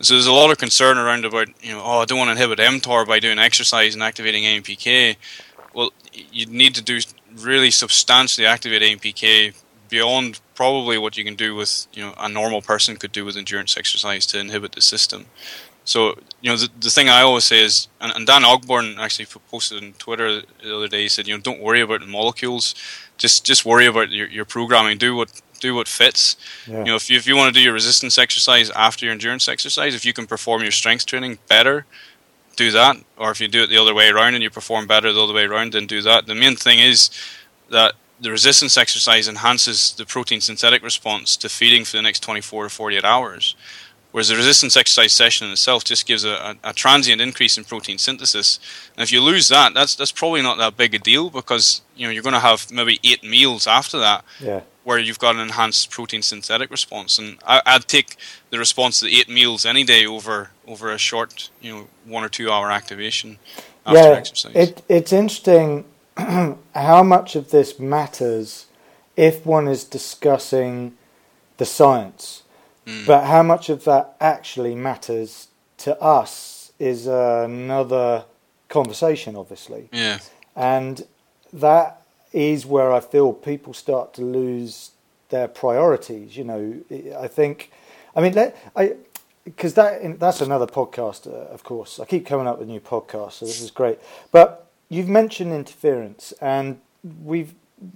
So 0.00 0.14
there's 0.14 0.26
a 0.26 0.32
lot 0.32 0.50
of 0.50 0.58
concern 0.58 0.96
around 0.96 1.24
about, 1.24 1.48
you 1.62 1.72
know, 1.72 1.82
oh, 1.84 1.98
I 1.98 2.04
don't 2.06 2.18
want 2.18 2.28
to 2.28 2.32
inhibit 2.32 2.58
mTOR 2.58 3.06
by 3.06 3.20
doing 3.20 3.38
exercise 3.38 3.94
and 3.94 4.02
activating 4.02 4.44
AMPK. 4.44 5.16
Well, 5.74 5.92
you 6.12 6.46
need 6.46 6.74
to 6.76 6.82
do 6.82 7.00
really 7.36 7.70
substantially 7.70 8.46
activate 8.46 8.82
AMPK 8.82 9.54
beyond 9.88 10.40
probably 10.54 10.96
what 10.96 11.16
you 11.18 11.24
can 11.24 11.34
do 11.34 11.54
with, 11.54 11.86
you 11.92 12.02
know, 12.02 12.14
a 12.18 12.28
normal 12.28 12.62
person 12.62 12.96
could 12.96 13.12
do 13.12 13.24
with 13.24 13.36
endurance 13.36 13.76
exercise 13.76 14.24
to 14.26 14.38
inhibit 14.38 14.72
the 14.72 14.80
system. 14.80 15.26
So, 15.84 16.18
you 16.40 16.50
know, 16.50 16.56
the, 16.56 16.68
the 16.78 16.90
thing 16.90 17.08
I 17.08 17.22
always 17.22 17.44
say 17.44 17.62
is, 17.62 17.88
and, 18.00 18.12
and 18.14 18.26
Dan 18.26 18.42
Ogborn 18.42 18.96
actually 18.98 19.26
posted 19.50 19.82
on 19.82 19.92
Twitter 19.94 20.42
the 20.62 20.76
other 20.76 20.88
day, 20.88 21.02
he 21.02 21.08
said, 21.08 21.26
you 21.26 21.34
know, 21.34 21.40
don't 21.40 21.60
worry 21.60 21.80
about 21.80 22.00
the 22.00 22.06
molecules, 22.06 22.74
just 23.18 23.44
just 23.44 23.66
worry 23.66 23.86
about 23.86 24.10
your, 24.10 24.28
your 24.28 24.44
programming. 24.44 24.98
Do 24.98 25.16
what 25.16 25.40
do 25.60 25.74
what 25.74 25.88
fits. 25.88 26.36
Yeah. 26.66 26.78
You 26.78 26.84
know, 26.86 26.96
if 26.96 27.08
you, 27.08 27.16
if 27.16 27.26
you 27.26 27.36
want 27.36 27.54
to 27.54 27.58
do 27.58 27.62
your 27.62 27.72
resistance 27.72 28.18
exercise 28.18 28.70
after 28.70 29.06
your 29.06 29.12
endurance 29.12 29.48
exercise, 29.48 29.94
if 29.94 30.04
you 30.04 30.12
can 30.12 30.26
perform 30.26 30.62
your 30.62 30.72
strength 30.72 31.06
training 31.06 31.38
better, 31.48 31.86
do 32.56 32.70
that. 32.72 32.96
Or 33.16 33.30
if 33.30 33.40
you 33.40 33.48
do 33.48 33.62
it 33.62 33.68
the 33.68 33.78
other 33.78 33.94
way 33.94 34.08
around 34.08 34.34
and 34.34 34.42
you 34.42 34.50
perform 34.50 34.86
better 34.86 35.12
the 35.12 35.22
other 35.22 35.34
way 35.34 35.44
around, 35.44 35.72
then 35.72 35.86
do 35.86 36.02
that. 36.02 36.26
The 36.26 36.34
main 36.34 36.56
thing 36.56 36.78
is 36.78 37.10
that 37.70 37.94
the 38.20 38.30
resistance 38.30 38.76
exercise 38.76 39.28
enhances 39.28 39.92
the 39.92 40.04
protein 40.04 40.40
synthetic 40.40 40.82
response 40.82 41.36
to 41.38 41.48
feeding 41.48 41.84
for 41.84 41.96
the 41.96 42.02
next 42.02 42.20
24 42.20 42.64
to 42.64 42.70
48 42.70 43.04
hours. 43.04 43.56
Whereas 44.12 44.28
the 44.28 44.36
resistance 44.36 44.76
exercise 44.76 45.12
session 45.12 45.46
in 45.46 45.52
itself 45.52 45.84
just 45.84 46.04
gives 46.04 46.24
a, 46.24 46.30
a, 46.64 46.70
a, 46.70 46.72
transient 46.72 47.20
increase 47.20 47.56
in 47.56 47.64
protein 47.64 47.96
synthesis. 47.96 48.58
And 48.96 49.04
if 49.04 49.12
you 49.12 49.20
lose 49.20 49.48
that, 49.48 49.72
that's 49.72 49.94
that's 49.94 50.10
probably 50.10 50.42
not 50.42 50.58
that 50.58 50.76
big 50.76 50.94
a 50.96 50.98
deal 50.98 51.30
because 51.30 51.80
you 51.94 52.06
know 52.06 52.10
you're 52.10 52.24
going 52.24 52.34
to 52.34 52.40
have 52.40 52.72
maybe 52.72 52.98
eight 53.04 53.22
meals 53.22 53.68
after 53.68 54.00
that, 54.00 54.24
yeah. 54.40 54.62
Where 54.84 54.98
you've 54.98 55.18
got 55.18 55.34
an 55.34 55.40
enhanced 55.40 55.90
protein 55.90 56.22
synthetic 56.22 56.70
response. 56.70 57.18
And 57.18 57.38
I, 57.46 57.76
would 57.76 57.86
take 57.86 58.16
the 58.50 58.58
response 58.58 59.00
to 59.00 59.06
the 59.06 59.20
eight 59.20 59.28
meals 59.28 59.66
any 59.66 59.84
day 59.84 60.06
over 60.06 60.50
over 60.66 60.90
a 60.90 60.98
short, 60.98 61.50
you 61.60 61.72
know, 61.72 61.88
one 62.04 62.24
or 62.24 62.28
two 62.28 62.50
hour 62.50 62.70
activation 62.70 63.38
after 63.84 64.00
yeah, 64.00 64.16
exercise. 64.16 64.52
It, 64.54 64.82
it's 64.88 65.12
interesting 65.12 65.84
how 66.16 67.02
much 67.02 67.36
of 67.36 67.50
this 67.50 67.78
matters 67.78 68.66
if 69.16 69.44
one 69.44 69.68
is 69.68 69.84
discussing 69.84 70.96
the 71.58 71.66
science 71.66 72.42
Mm. 72.86 73.06
But 73.06 73.24
how 73.24 73.42
much 73.42 73.68
of 73.68 73.84
that 73.84 74.16
actually 74.20 74.74
matters 74.74 75.48
to 75.78 76.00
us 76.00 76.72
is 76.78 77.06
another 77.06 78.24
conversation, 78.68 79.36
obviously. 79.36 79.88
Yeah. 79.92 80.18
And 80.56 81.06
that 81.52 81.99
is 82.32 82.66
where 82.66 82.92
I 82.92 83.00
feel 83.00 83.32
people 83.32 83.74
start 83.74 84.14
to 84.14 84.22
lose 84.22 84.92
their 85.30 85.48
priorities. 85.48 86.36
You 86.36 86.44
know, 86.44 86.80
I 87.18 87.28
think, 87.28 87.70
I 88.14 88.20
mean, 88.20 88.34
let, 88.34 88.56
I 88.76 88.94
because 89.44 89.74
that 89.74 90.20
that's 90.20 90.40
another 90.40 90.66
podcast, 90.66 91.26
uh, 91.26 91.52
of 91.52 91.64
course. 91.64 91.98
I 91.98 92.04
keep 92.04 92.26
coming 92.26 92.46
up 92.46 92.58
with 92.58 92.68
new 92.68 92.80
podcasts, 92.80 93.34
so 93.34 93.46
this 93.46 93.60
is 93.60 93.70
great. 93.70 93.98
But 94.32 94.66
you've 94.88 95.08
mentioned 95.08 95.52
interference, 95.52 96.32
and 96.40 96.80
we've 97.24 97.54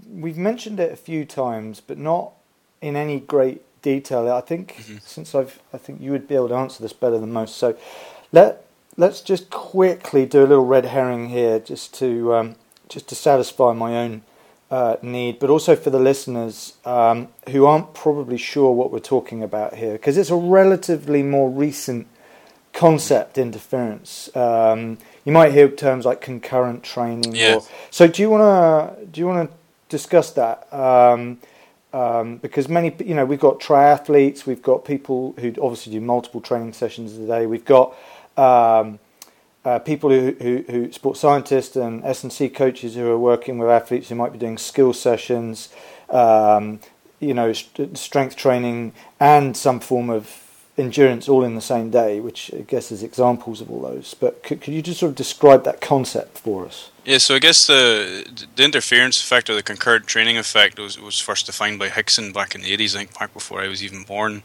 we've 0.09 0.38
mentioned 0.38 0.81
it 0.81 0.92
a 0.92 0.97
few 0.97 1.25
times, 1.25 1.81
but 1.81 1.99
not 1.99 2.33
in 2.81 2.97
any 2.97 3.20
great 3.20 3.62
detail. 3.83 4.31
I 4.31 4.40
think 4.40 4.77
mm-hmm. 4.77 4.97
since 5.03 5.35
I've, 5.35 5.61
I 5.73 5.79
think 5.79 6.01
you 6.01 6.11
would 6.11 6.27
be 6.27 6.35
able 6.35 6.49
to 6.49 6.55
answer 6.55 6.83
this 6.83 6.92
better 6.92 7.18
than 7.18 7.33
most. 7.33 7.57
So 7.57 7.77
let 8.33 8.64
let's 8.97 9.20
just 9.20 9.51
quickly 9.51 10.27
do 10.27 10.40
a 10.40 10.47
little 10.47 10.66
red 10.66 10.87
herring 10.87 11.29
here, 11.29 11.59
just 11.59 11.94
to 11.94 12.35
um, 12.35 12.57
just 12.88 13.09
to 13.09 13.14
satisfy 13.14 13.73
my 13.73 13.97
own 13.97 14.23
uh, 14.70 14.97
need, 15.03 15.38
but 15.38 15.51
also 15.51 15.77
for 15.77 15.90
the 15.90 16.01
listeners 16.01 16.75
um, 16.85 17.29
who 17.51 17.66
aren't 17.66 17.94
probably 17.94 18.38
sure 18.38 18.73
what 18.73 18.90
we're 18.90 18.99
talking 18.99 19.42
about 19.42 19.75
here, 19.75 19.92
because 19.92 20.16
it's 20.16 20.31
a 20.31 20.37
relatively 20.37 21.23
more 21.23 21.51
recent 21.51 22.07
concept 22.73 23.38
interference. 23.38 24.35
Um, 24.37 24.99
you 25.25 25.33
might 25.33 25.53
hear 25.53 25.68
terms 25.68 26.05
like 26.05 26.20
concurrent 26.20 26.83
training. 26.83 27.35
Yeah. 27.35 27.57
Or, 27.57 27.62
so 27.90 28.07
do 28.09 28.20
you 28.20 28.31
want 28.31 28.42
to 28.99 29.07
do 29.07 29.20
you 29.20 29.27
want 29.27 29.51
to 29.51 29.57
discuss 29.88 30.33
that? 30.33 30.73
Um, 30.73 31.38
um, 31.92 32.38
because 32.38 32.68
many, 32.68 32.92
you 33.05 33.14
know, 33.14 33.25
we've 33.25 33.38
got 33.38 33.61
triathletes, 33.61 34.44
we've 34.44 34.62
got 34.62 34.85
people 34.85 35.35
who 35.38 35.55
obviously 35.62 35.92
do 35.92 36.01
multiple 36.01 36.40
training 36.40 36.73
sessions 36.73 37.16
a 37.16 37.27
day, 37.27 37.47
we've 37.47 37.64
got 37.64 37.94
um, 38.37 38.99
uh, 39.64 39.79
people 39.79 40.11
who, 40.11 40.37
who, 40.40 40.64
who, 40.68 40.92
sports 40.92 41.20
scientists 41.20 41.77
and 41.77 42.05
S 42.05 42.22
and 42.22 42.33
C 42.33 42.48
coaches 42.48 42.94
who 42.94 43.07
are 43.09 43.18
working 43.18 43.59
with 43.59 43.70
athletes 43.70 44.09
who 44.09 44.14
might 44.14 44.33
be 44.33 44.38
doing 44.38 44.59
skill 44.59 44.92
sessions, 44.92 45.70
um, 46.11 46.81
you 47.20 47.33
know, 47.33 47.53
st- 47.53 47.96
strength 47.96 48.37
training 48.37 48.92
and 49.18 49.57
some 49.57 49.81
form 49.81 50.11
of 50.11 50.44
endurance 50.77 51.29
all 51.29 51.44
in 51.44 51.55
the 51.55 51.61
same 51.61 51.90
day, 51.90 52.20
which 52.20 52.53
I 52.53 52.62
guess 52.62 52.90
is 52.90 53.03
examples 53.03 53.61
of 53.61 53.70
all 53.70 53.81
those. 53.81 54.14
But 54.14 54.42
could, 54.42 54.61
could 54.61 54.74
you 54.74 54.83
just 54.83 55.00
sort 55.00 55.11
of 55.11 55.16
describe 55.16 55.64
that 55.64 55.81
concept 55.81 56.38
for 56.38 56.66
us? 56.66 56.90
Yeah, 57.05 57.18
so 57.18 57.35
I 57.35 57.38
guess 57.38 57.66
the 57.66 58.46
the 58.57 58.64
interference 58.64 59.22
effect 59.22 59.48
or 59.50 59.55
the 59.55 59.62
concurrent 59.62 60.07
training 60.07 60.37
effect 60.37 60.79
was, 60.79 60.98
was 60.98 61.20
first 61.20 61.46
defined 61.46 61.79
by 61.79 61.90
Hickson 61.90 62.33
back 62.33 62.55
in 62.55 62.62
the 62.62 62.77
80s, 62.77 62.94
I 62.94 62.98
think, 62.98 63.18
back 63.18 63.33
before 63.33 63.61
I 63.61 63.68
was 63.68 63.85
even 63.85 64.03
born. 64.03 64.42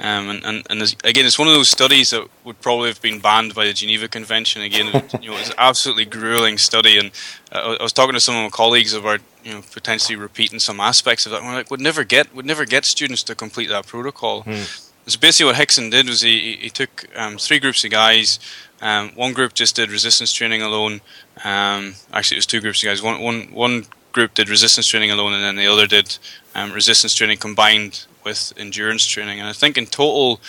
Um, 0.00 0.30
and 0.30 0.44
and, 0.44 0.66
and 0.70 0.96
again, 1.04 1.26
it's 1.26 1.38
one 1.38 1.46
of 1.46 1.54
those 1.54 1.68
studies 1.68 2.10
that 2.10 2.26
would 2.44 2.60
probably 2.60 2.88
have 2.88 3.02
been 3.02 3.20
banned 3.20 3.54
by 3.54 3.66
the 3.66 3.74
Geneva 3.74 4.08
Convention. 4.08 4.62
Again, 4.62 4.88
it, 4.94 5.22
you 5.22 5.30
know, 5.30 5.36
it's 5.36 5.50
an 5.50 5.56
absolutely 5.58 6.06
grueling 6.06 6.56
study. 6.56 6.98
And 6.98 7.10
uh, 7.52 7.76
I 7.78 7.82
was 7.82 7.92
talking 7.92 8.14
to 8.14 8.20
some 8.20 8.34
of 8.34 8.42
my 8.42 8.48
colleagues 8.48 8.94
about 8.94 9.20
you 9.44 9.52
know 9.52 9.62
potentially 9.72 10.16
repeating 10.16 10.58
some 10.58 10.80
aspects 10.80 11.26
of 11.26 11.32
that. 11.32 11.42
And 11.42 11.48
we're 11.48 11.54
like, 11.54 11.70
would 11.70 11.80
never 11.80 12.02
get 12.04 12.34
would 12.34 12.46
never 12.46 12.64
get 12.64 12.86
students 12.86 13.22
to 13.24 13.34
complete 13.34 13.68
that 13.68 13.86
protocol. 13.86 14.42
Hmm. 14.42 14.62
So 15.06 15.18
basically, 15.18 15.46
what 15.46 15.56
Hickson 15.56 15.90
did 15.90 16.08
was 16.08 16.22
he 16.22 16.56
he 16.56 16.70
took 16.70 17.06
um, 17.14 17.36
three 17.36 17.58
groups 17.58 17.84
of 17.84 17.90
guys. 17.90 18.38
Um, 18.80 19.10
one 19.10 19.34
group 19.34 19.52
just 19.52 19.76
did 19.76 19.90
resistance 19.90 20.32
training 20.32 20.62
alone. 20.62 21.02
Um, 21.44 21.96
actually, 22.12 22.36
it 22.36 22.38
was 22.38 22.46
two 22.46 22.60
groups 22.60 22.82
of 22.82 22.86
guys. 22.86 23.02
One, 23.02 23.20
one, 23.20 23.52
one 23.52 23.84
group 24.12 24.32
did 24.32 24.48
resistance 24.48 24.86
training 24.86 25.10
alone, 25.10 25.34
and 25.34 25.42
then 25.42 25.56
the 25.56 25.66
other 25.66 25.86
did 25.86 26.16
um, 26.54 26.72
resistance 26.72 27.14
training 27.14 27.38
combined 27.38 28.06
with 28.24 28.52
endurance 28.56 29.06
training. 29.06 29.40
And 29.40 29.48
I 29.48 29.52
think 29.52 29.76
in 29.76 29.86
total, 29.86 30.40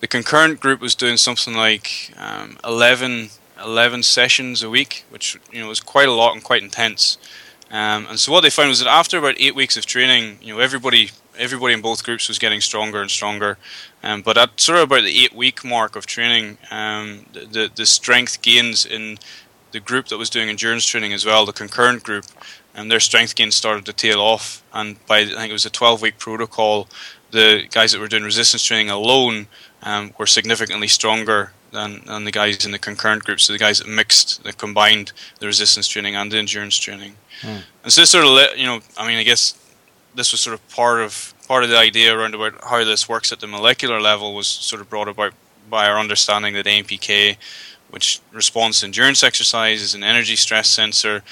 the 0.00 0.06
concurrent 0.06 0.60
group 0.60 0.80
was 0.80 0.94
doing 0.94 1.16
something 1.16 1.54
like 1.54 2.12
um, 2.16 2.58
11, 2.64 3.30
11 3.62 4.02
sessions 4.02 4.62
a 4.62 4.70
week, 4.70 5.04
which 5.10 5.38
you 5.52 5.60
know 5.60 5.68
was 5.68 5.80
quite 5.80 6.08
a 6.08 6.12
lot 6.12 6.34
and 6.34 6.44
quite 6.44 6.62
intense. 6.62 7.18
Um, 7.70 8.06
and 8.08 8.20
so 8.20 8.30
what 8.30 8.42
they 8.42 8.50
found 8.50 8.68
was 8.68 8.78
that 8.78 8.88
after 8.88 9.18
about 9.18 9.34
eight 9.38 9.56
weeks 9.56 9.76
of 9.76 9.86
training, 9.86 10.38
you 10.40 10.54
know, 10.54 10.60
everybody 10.60 11.10
everybody 11.38 11.74
in 11.74 11.80
both 11.80 12.02
groups 12.02 12.28
was 12.28 12.38
getting 12.38 12.60
stronger 12.60 13.00
and 13.00 13.10
stronger. 13.10 13.58
Um, 14.02 14.22
but 14.22 14.38
at 14.38 14.60
sort 14.60 14.78
of 14.78 14.84
about 14.84 15.02
the 15.02 15.24
eight 15.24 15.34
week 15.34 15.64
mark 15.64 15.96
of 15.96 16.06
training, 16.06 16.58
um, 16.70 17.26
the, 17.32 17.70
the, 17.74 17.86
strength 17.86 18.40
gains 18.40 18.86
in 18.86 19.18
the 19.72 19.80
group 19.80 20.06
that 20.08 20.16
was 20.16 20.30
doing 20.30 20.48
endurance 20.48 20.86
training 20.86 21.12
as 21.12 21.26
well, 21.26 21.44
the 21.44 21.52
concurrent 21.52 22.02
group, 22.02 22.24
and 22.74 22.82
um, 22.82 22.88
their 22.88 23.00
strength 23.00 23.34
gains 23.34 23.54
started 23.54 23.84
to 23.86 23.92
tail 23.92 24.20
off. 24.20 24.62
And 24.72 25.04
by 25.06 25.18
I 25.18 25.26
think 25.26 25.50
it 25.50 25.52
was 25.52 25.66
a 25.66 25.70
12 25.70 26.02
week 26.02 26.18
protocol, 26.18 26.88
the 27.30 27.66
guys 27.70 27.92
that 27.92 28.00
were 28.00 28.08
doing 28.08 28.22
resistance 28.22 28.64
training 28.64 28.90
alone 28.90 29.46
um, 29.82 30.12
were 30.18 30.26
significantly 30.26 30.88
stronger 30.88 31.52
than, 31.72 32.02
than 32.06 32.24
the 32.24 32.32
guys 32.32 32.64
in 32.64 32.72
the 32.72 32.78
concurrent 32.78 33.24
groups, 33.24 33.44
So 33.44 33.52
the 33.52 33.58
guys 33.58 33.78
that 33.78 33.88
mixed, 33.88 34.44
that 34.44 34.58
combined 34.58 35.12
the 35.40 35.46
resistance 35.46 35.88
training 35.88 36.16
and 36.16 36.30
the 36.30 36.38
endurance 36.38 36.76
training. 36.76 37.16
Mm. 37.42 37.62
And 37.84 37.92
so 37.92 38.00
this 38.00 38.10
sort 38.10 38.24
of, 38.24 38.30
let, 38.30 38.58
you 38.58 38.66
know, 38.66 38.80
I 38.96 39.06
mean, 39.06 39.18
I 39.18 39.22
guess 39.22 39.58
this 40.14 40.32
was 40.32 40.40
sort 40.40 40.54
of 40.54 40.68
part 40.70 41.00
of 41.00 41.34
part 41.46 41.62
of 41.62 41.70
the 41.70 41.78
idea 41.78 42.16
around 42.16 42.34
about 42.34 42.54
how 42.64 42.82
this 42.84 43.08
works 43.08 43.30
at 43.30 43.38
the 43.38 43.46
molecular 43.46 44.00
level 44.00 44.34
was 44.34 44.48
sort 44.48 44.80
of 44.80 44.90
brought 44.90 45.06
about 45.06 45.32
by 45.70 45.88
our 45.88 45.98
understanding 45.98 46.54
that 46.54 46.66
AMPK, 46.66 47.36
which 47.96 48.20
responds 48.30 48.80
to 48.80 48.84
endurance 48.84 49.22
exercise, 49.22 49.80
is 49.80 49.94
an 49.94 50.04
energy 50.04 50.36
stress 50.36 50.68
sensor. 50.68 51.22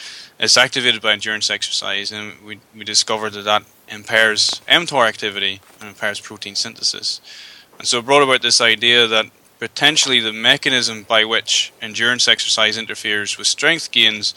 It's 0.40 0.56
activated 0.56 1.02
by 1.02 1.12
endurance 1.12 1.50
exercise, 1.50 2.10
and 2.10 2.32
we 2.42 2.58
we 2.74 2.84
discovered 2.84 3.34
that 3.34 3.42
that 3.42 3.64
impairs 3.86 4.62
mTOR 4.66 5.06
activity 5.06 5.60
and 5.78 5.90
impairs 5.90 6.20
protein 6.20 6.54
synthesis. 6.54 7.20
And 7.78 7.86
so 7.86 7.98
it 7.98 8.06
brought 8.06 8.22
about 8.22 8.40
this 8.40 8.62
idea 8.62 9.06
that 9.06 9.26
potentially 9.58 10.20
the 10.20 10.32
mechanism 10.32 11.02
by 11.02 11.26
which 11.26 11.70
endurance 11.82 12.26
exercise 12.28 12.78
interferes 12.78 13.36
with 13.36 13.46
strength 13.46 13.90
gains 13.90 14.34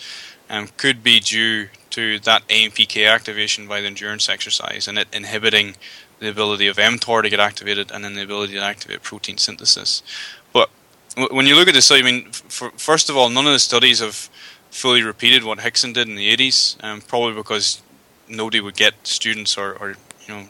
um, 0.50 0.68
could 0.76 1.02
be 1.02 1.22
due 1.22 1.70
to 1.92 2.20
that 2.20 2.46
AMPK 2.50 3.10
activation 3.10 3.70
by 3.70 3.80
the 3.80 3.88
endurance 3.88 4.28
exercise 4.28 4.86
and 4.90 5.00
it 5.00 5.08
inhibiting 5.14 5.78
the 6.20 6.30
ability 6.30 6.68
of 6.68 6.78
mTOR 6.78 7.22
to 7.22 7.30
get 7.30 7.40
activated 7.40 7.92
and 7.92 8.04
then 8.04 8.16
the 8.16 8.24
ability 8.24 8.54
to 8.54 8.62
activate 8.62 9.04
protein 9.04 9.38
synthesis. 9.38 10.02
When 11.32 11.48
you 11.48 11.56
look 11.56 11.68
at 11.68 11.74
this, 11.74 11.92
I 11.92 12.04
mean, 12.04 12.30
for, 12.32 12.70
first 12.78 13.10
of 13.10 13.18
all, 13.18 13.30
none 13.30 13.48
of 13.48 13.54
the 13.54 13.60
studies 13.60 14.00
have 14.02 14.30
fully 14.70 15.02
repeated 15.02 15.44
what 15.44 15.62
Hickson 15.62 15.92
did 15.94 16.08
in 16.08 16.16
the 16.16 16.36
80s, 16.36 16.82
um, 16.84 17.02
probably 17.02 17.34
because 17.34 17.82
nobody 18.28 18.60
would 18.60 18.76
get 18.76 18.94
students 19.04 19.58
or, 19.58 19.74
or 19.74 19.96
you 20.28 20.34
know 20.34 20.48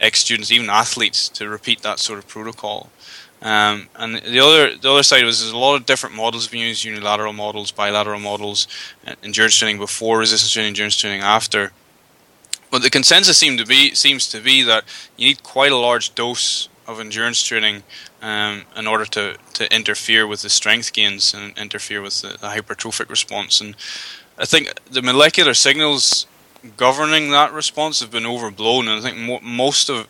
ex 0.00 0.20
students, 0.20 0.50
even 0.50 0.68
athletes, 0.68 1.28
to 1.28 1.48
repeat 1.48 1.82
that 1.82 2.00
sort 2.00 2.18
of 2.18 2.26
protocol. 2.26 2.90
Um, 3.42 3.88
and 3.94 4.16
the 4.16 4.40
other 4.40 4.76
the 4.76 4.90
other 4.90 5.02
side 5.02 5.24
was 5.24 5.40
there's 5.40 5.52
a 5.52 5.56
lot 5.56 5.76
of 5.76 5.86
different 5.86 6.16
models 6.16 6.48
being 6.48 6.66
used: 6.66 6.84
unilateral 6.84 7.32
models, 7.32 7.70
bilateral 7.70 8.20
models, 8.20 8.66
endurance 9.22 9.56
training 9.56 9.78
before, 9.78 10.18
resistance 10.18 10.52
training, 10.52 10.70
endurance 10.70 10.96
training 10.96 11.20
after. 11.20 11.72
But 12.70 12.82
the 12.82 12.90
consensus 12.90 13.38
seemed 13.38 13.58
to 13.58 13.66
be 13.66 13.94
seems 13.94 14.28
to 14.30 14.40
be 14.40 14.62
that 14.64 14.84
you 15.16 15.28
need 15.28 15.42
quite 15.42 15.72
a 15.72 15.76
large 15.76 16.14
dose 16.14 16.68
of 16.90 17.00
endurance 17.00 17.42
training 17.42 17.82
um, 18.20 18.64
in 18.76 18.86
order 18.86 19.04
to, 19.04 19.36
to 19.54 19.74
interfere 19.74 20.26
with 20.26 20.42
the 20.42 20.50
strength 20.50 20.92
gains 20.92 21.32
and 21.32 21.56
interfere 21.56 22.02
with 22.02 22.20
the, 22.20 22.28
the 22.28 22.48
hypertrophic 22.48 23.08
response. 23.08 23.60
And 23.60 23.76
I 24.36 24.44
think 24.44 24.72
the 24.90 25.02
molecular 25.02 25.54
signals 25.54 26.26
governing 26.76 27.30
that 27.30 27.52
response 27.52 28.00
have 28.00 28.10
been 28.10 28.26
overblown, 28.26 28.88
and 28.88 28.98
I 28.98 29.08
think 29.08 29.16
mo- 29.16 29.40
most 29.40 29.88
of 29.88 30.08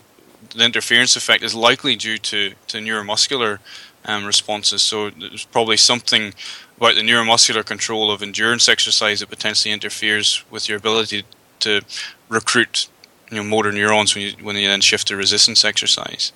the 0.55 0.65
interference 0.65 1.15
effect 1.15 1.43
is 1.43 1.53
likely 1.53 1.95
due 1.95 2.17
to, 2.17 2.53
to 2.67 2.77
neuromuscular 2.79 3.59
um, 4.05 4.25
responses. 4.25 4.81
So 4.81 5.11
there's 5.11 5.45
probably 5.45 5.77
something 5.77 6.33
about 6.77 6.95
the 6.95 7.01
neuromuscular 7.01 7.63
control 7.63 8.11
of 8.11 8.23
endurance 8.23 8.67
exercise 8.67 9.19
that 9.19 9.29
potentially 9.29 9.71
interferes 9.71 10.43
with 10.49 10.67
your 10.67 10.79
ability 10.79 11.23
to 11.59 11.81
recruit 12.27 12.87
you 13.31 13.37
know 13.37 13.43
motor 13.43 13.71
neurons 13.71 14.13
when 14.13 14.25
you 14.25 14.31
when 14.43 14.55
you 14.57 14.67
then 14.67 14.81
shift 14.81 15.07
to 15.07 15.15
resistance 15.15 15.63
exercise. 15.63 16.31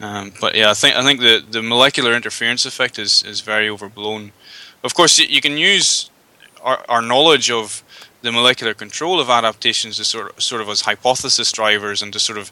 Um, 0.00 0.32
but 0.40 0.54
yeah, 0.54 0.70
I 0.70 0.74
think 0.74 0.96
I 0.96 1.02
think 1.02 1.20
the, 1.20 1.44
the 1.48 1.62
molecular 1.62 2.14
interference 2.14 2.66
effect 2.66 2.98
is, 2.98 3.22
is 3.22 3.40
very 3.40 3.68
overblown. 3.68 4.32
Of 4.82 4.94
course, 4.94 5.18
you, 5.18 5.26
you 5.26 5.40
can 5.40 5.56
use 5.56 6.10
our, 6.62 6.84
our 6.88 7.02
knowledge 7.02 7.50
of 7.50 7.82
the 8.22 8.32
molecular 8.32 8.74
control 8.74 9.20
of 9.20 9.28
adaptations 9.28 10.00
as 10.00 10.08
sort 10.08 10.30
of, 10.30 10.42
sort 10.42 10.62
of 10.62 10.68
as 10.68 10.82
hypothesis 10.82 11.52
drivers 11.52 12.02
and 12.02 12.12
to 12.12 12.18
sort 12.18 12.38
of 12.38 12.50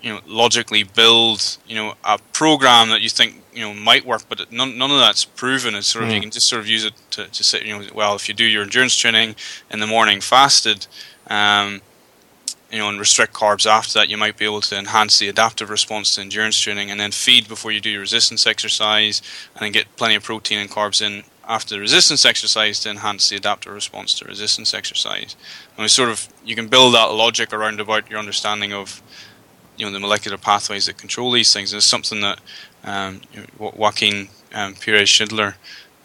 you 0.00 0.12
know 0.12 0.20
logically 0.26 0.82
build 0.82 1.58
you 1.66 1.74
know 1.74 1.94
a 2.04 2.18
program 2.32 2.88
that 2.90 3.00
you 3.00 3.08
think 3.08 3.42
you 3.52 3.60
know 3.60 3.74
might 3.74 4.06
work, 4.06 4.22
but 4.28 4.50
none, 4.50 4.78
none 4.78 4.90
of 4.90 4.98
that's 4.98 5.24
proven. 5.24 5.74
It's 5.74 5.88
sort 5.88 6.04
of 6.04 6.10
mm. 6.10 6.14
you 6.14 6.20
can 6.20 6.30
just 6.30 6.48
sort 6.48 6.60
of 6.60 6.68
use 6.68 6.84
it 6.84 6.94
to, 7.12 7.26
to 7.26 7.44
say 7.44 7.64
you 7.64 7.78
know 7.78 7.86
well 7.94 8.14
if 8.14 8.28
you 8.28 8.34
do 8.34 8.44
your 8.44 8.62
endurance 8.62 8.96
training 8.96 9.36
in 9.70 9.80
the 9.80 9.86
morning 9.86 10.20
fasted, 10.20 10.86
um, 11.28 11.82
you 12.70 12.78
know 12.78 12.88
and 12.88 12.98
restrict 12.98 13.32
carbs 13.32 13.66
after 13.66 13.94
that, 13.94 14.08
you 14.08 14.16
might 14.16 14.36
be 14.36 14.44
able 14.44 14.60
to 14.60 14.78
enhance 14.78 15.18
the 15.18 15.28
adaptive 15.28 15.70
response 15.70 16.14
to 16.14 16.20
endurance 16.20 16.58
training, 16.58 16.90
and 16.90 17.00
then 17.00 17.10
feed 17.10 17.48
before 17.48 17.72
you 17.72 17.80
do 17.80 17.90
your 17.90 18.00
resistance 18.00 18.46
exercise, 18.46 19.22
and 19.54 19.62
then 19.62 19.72
get 19.72 19.96
plenty 19.96 20.14
of 20.14 20.22
protein 20.22 20.58
and 20.58 20.70
carbs 20.70 21.02
in 21.02 21.24
after 21.50 21.74
the 21.74 21.80
resistance 21.80 22.24
exercise 22.24 22.78
to 22.78 22.88
enhance 22.88 23.28
the 23.28 23.36
adaptive 23.36 23.72
response 23.72 24.14
to 24.14 24.24
resistance 24.24 24.72
exercise. 24.72 25.34
And 25.76 25.82
we 25.82 25.88
sort 25.88 26.08
of 26.08 26.28
you 26.44 26.54
can 26.54 26.68
build 26.68 26.94
that 26.94 27.12
logic 27.12 27.52
around 27.52 27.80
about 27.80 28.08
your 28.08 28.18
understanding 28.18 28.72
of 28.72 29.02
you 29.76 29.86
know 29.86 29.92
the 29.92 29.98
molecular 29.98 30.38
pathways 30.38 30.86
that 30.86 30.96
control 30.96 31.32
these 31.32 31.52
things. 31.52 31.72
And 31.72 31.78
It's 31.78 31.86
something 31.86 32.20
that 32.20 32.40
um, 32.84 33.20
Joaquin 33.58 34.28
um, 34.54 34.74
Perez 34.74 35.08
Schindler 35.08 35.56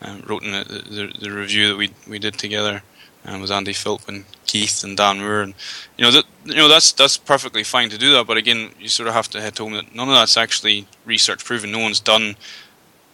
um, 0.01 0.23
wrote 0.27 0.43
in 0.43 0.51
the, 0.51 0.63
the, 0.63 1.19
the, 1.19 1.31
review 1.31 1.67
that 1.69 1.77
we 1.77 1.91
we 2.07 2.19
did 2.19 2.33
together 2.35 2.83
um, 3.25 3.41
with 3.41 3.51
Andy 3.51 3.73
Philp 3.73 4.07
and 4.07 4.25
Keith 4.45 4.83
and 4.83 4.95
Dan 4.95 5.19
Moore, 5.19 5.41
and 5.41 5.53
you 5.97 6.05
know 6.05 6.11
that 6.11 6.25
you 6.45 6.55
know 6.55 6.67
that's 6.67 6.91
that's 6.91 7.17
perfectly 7.17 7.63
fine 7.63 7.89
to 7.89 7.97
do 7.97 8.11
that. 8.13 8.27
But 8.27 8.37
again, 8.37 8.71
you 8.79 8.87
sort 8.87 9.07
of 9.07 9.13
have 9.13 9.29
to 9.29 9.41
hit 9.41 9.57
home 9.57 9.73
that 9.73 9.93
none 9.95 10.09
of 10.09 10.15
that's 10.15 10.37
actually 10.37 10.87
research 11.05 11.43
proven. 11.43 11.71
No 11.71 11.79
one's 11.79 11.99
done 11.99 12.35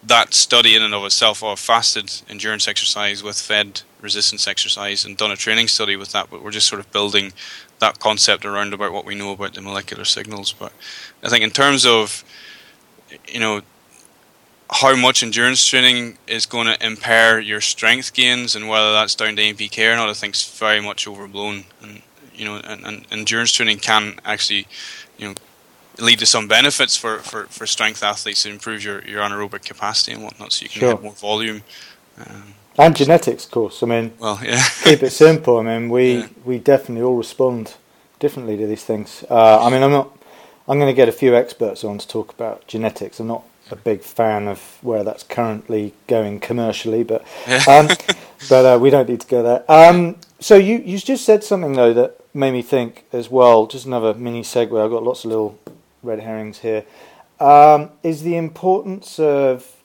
that 0.02 0.34
study 0.34 0.74
in 0.74 0.82
and 0.82 0.94
of 0.94 1.04
itself 1.04 1.42
of 1.42 1.60
fasted 1.60 2.22
endurance 2.28 2.66
exercise 2.66 3.22
with 3.22 3.38
fed 3.38 3.82
resistance 4.00 4.48
exercise 4.48 5.04
and 5.04 5.16
done 5.16 5.30
a 5.30 5.36
training 5.36 5.68
study 5.68 5.94
with 5.94 6.10
that, 6.10 6.28
but 6.28 6.42
we're 6.42 6.50
just 6.50 6.66
sort 6.66 6.80
of 6.80 6.90
building 6.90 7.32
that 7.78 8.00
concept 8.00 8.44
around 8.44 8.74
about 8.74 8.92
what 8.92 9.04
we 9.04 9.14
know 9.14 9.32
about 9.32 9.54
the 9.54 9.62
molecular 9.62 10.04
signals. 10.04 10.52
But 10.52 10.72
I 11.22 11.28
think 11.28 11.44
in 11.44 11.50
terms 11.50 11.86
of 11.86 12.24
you 13.28 13.40
know 13.40 13.62
how 14.72 14.96
much 14.96 15.22
endurance 15.22 15.64
training 15.66 16.16
is 16.26 16.46
going 16.46 16.66
to 16.66 16.84
impair 16.84 17.38
your 17.38 17.60
strength 17.60 18.14
gains 18.14 18.56
and 18.56 18.68
whether 18.68 18.92
that's 18.92 19.14
down 19.14 19.36
to 19.36 19.42
AMPK 19.42 19.92
or 19.92 19.96
not, 19.96 20.08
I 20.08 20.14
think 20.14 20.34
is 20.34 20.44
very 20.58 20.80
much 20.80 21.06
overblown. 21.06 21.64
And 21.82 22.02
you 22.34 22.46
know, 22.46 22.56
and, 22.56 22.84
and 22.84 23.06
endurance 23.10 23.52
training 23.52 23.78
can 23.78 24.18
actually, 24.24 24.66
you 25.18 25.28
know, 25.28 25.34
lead 25.98 26.18
to 26.18 26.26
some 26.26 26.48
benefits 26.48 26.96
for, 26.96 27.18
for, 27.18 27.44
for 27.44 27.66
strength 27.66 28.02
athletes 28.02 28.44
to 28.44 28.50
improve 28.50 28.82
your, 28.82 29.04
your 29.04 29.20
anaerobic 29.20 29.62
capacity 29.64 30.12
and 30.12 30.24
whatnot, 30.24 30.52
so 30.52 30.62
you 30.62 30.70
can 30.70 30.80
sure. 30.80 30.94
get 30.94 31.02
more 31.02 31.12
volume. 31.12 31.62
Um, 32.18 32.54
and 32.78 32.96
genetics, 32.96 33.44
of 33.44 33.50
course. 33.50 33.82
I 33.82 33.86
mean, 33.86 34.12
well, 34.18 34.40
yeah. 34.42 34.64
keep 34.84 35.02
it 35.02 35.10
simple. 35.10 35.58
I 35.58 35.62
mean, 35.62 35.90
we 35.90 36.14
yeah. 36.14 36.28
we 36.44 36.58
definitely 36.58 37.02
all 37.02 37.16
respond 37.16 37.74
differently 38.18 38.56
to 38.56 38.66
these 38.66 38.84
things. 38.84 39.24
Uh, 39.28 39.62
I 39.62 39.68
mean, 39.68 39.82
I'm 39.82 39.90
not. 39.90 40.16
I'm 40.66 40.78
going 40.78 40.90
to 40.90 40.96
get 40.96 41.08
a 41.08 41.12
few 41.12 41.36
experts 41.36 41.84
on 41.84 41.98
to 41.98 42.08
talk 42.08 42.32
about 42.32 42.66
genetics. 42.66 43.20
I'm 43.20 43.26
not 43.26 43.44
a 43.70 43.76
big 43.76 44.02
fan 44.02 44.48
of 44.48 44.78
where 44.82 45.04
that's 45.04 45.22
currently 45.22 45.94
going 46.06 46.40
commercially, 46.40 47.02
but 47.02 47.22
um, 47.68 47.88
but 48.48 48.64
uh, 48.64 48.78
we 48.78 48.90
don't 48.90 49.08
need 49.08 49.20
to 49.20 49.26
go 49.26 49.42
there. 49.42 49.70
Um, 49.70 50.16
so 50.40 50.56
you 50.56 50.78
you 50.78 50.98
just 50.98 51.24
said 51.24 51.44
something 51.44 51.74
though 51.74 51.94
that 51.94 52.18
made 52.34 52.52
me 52.52 52.62
think 52.62 53.04
as 53.12 53.30
well. 53.30 53.66
Just 53.66 53.86
another 53.86 54.14
mini 54.14 54.42
segue. 54.42 54.82
I've 54.82 54.90
got 54.90 55.02
lots 55.02 55.24
of 55.24 55.30
little 55.30 55.58
red 56.02 56.20
herrings 56.20 56.58
here. 56.58 56.84
Um, 57.40 57.90
is 58.02 58.22
the 58.22 58.36
importance 58.36 59.18
of 59.18 59.76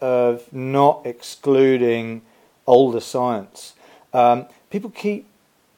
of 0.00 0.52
not 0.52 1.02
excluding 1.04 2.22
older 2.66 3.00
science. 3.00 3.74
Um, 4.12 4.46
people 4.70 4.90
keep, 4.90 5.26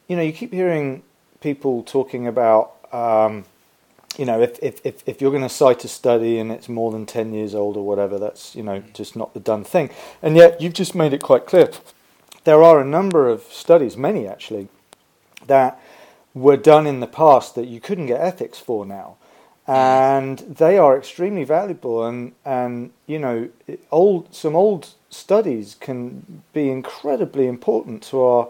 you 0.08 0.16
know, 0.16 0.22
you 0.22 0.32
keep 0.32 0.52
hearing 0.52 1.02
people 1.40 1.82
talking 1.82 2.26
about, 2.26 2.72
um, 2.92 3.44
you 4.20 4.26
know, 4.26 4.40
if, 4.40 4.58
if, 4.62 4.84
if, 4.84 5.02
if 5.08 5.20
you're 5.20 5.30
going 5.30 5.42
to 5.42 5.48
cite 5.48 5.84
a 5.84 5.88
study 5.88 6.38
and 6.38 6.52
it's 6.52 6.68
more 6.68 6.92
than 6.92 7.06
10 7.06 7.32
years 7.32 7.54
old 7.54 7.76
or 7.76 7.86
whatever, 7.86 8.18
that's, 8.18 8.54
you 8.54 8.62
know, 8.62 8.80
mm. 8.80 8.92
just 8.92 9.16
not 9.16 9.32
the 9.34 9.40
done 9.40 9.64
thing. 9.64 9.90
And 10.22 10.36
yet 10.36 10.60
you've 10.60 10.74
just 10.74 10.94
made 10.94 11.12
it 11.12 11.22
quite 11.22 11.46
clear. 11.46 11.70
There 12.44 12.62
are 12.62 12.80
a 12.80 12.84
number 12.84 13.28
of 13.28 13.42
studies, 13.44 13.96
many 13.96 14.28
actually, 14.28 14.68
that 15.46 15.80
were 16.34 16.56
done 16.56 16.86
in 16.86 17.00
the 17.00 17.06
past 17.06 17.54
that 17.54 17.66
you 17.66 17.80
couldn't 17.80 18.06
get 18.06 18.20
ethics 18.20 18.58
for 18.58 18.86
now 18.86 19.16
and 19.66 20.38
they 20.38 20.78
are 20.78 20.96
extremely 20.96 21.44
valuable 21.44 22.06
and 22.06 22.32
and 22.44 22.90
you 23.06 23.18
know 23.18 23.48
old 23.92 24.32
some 24.34 24.56
old 24.56 24.88
studies 25.10 25.76
can 25.78 26.42
be 26.52 26.70
incredibly 26.70 27.46
important 27.46 28.02
to 28.02 28.20
our 28.22 28.48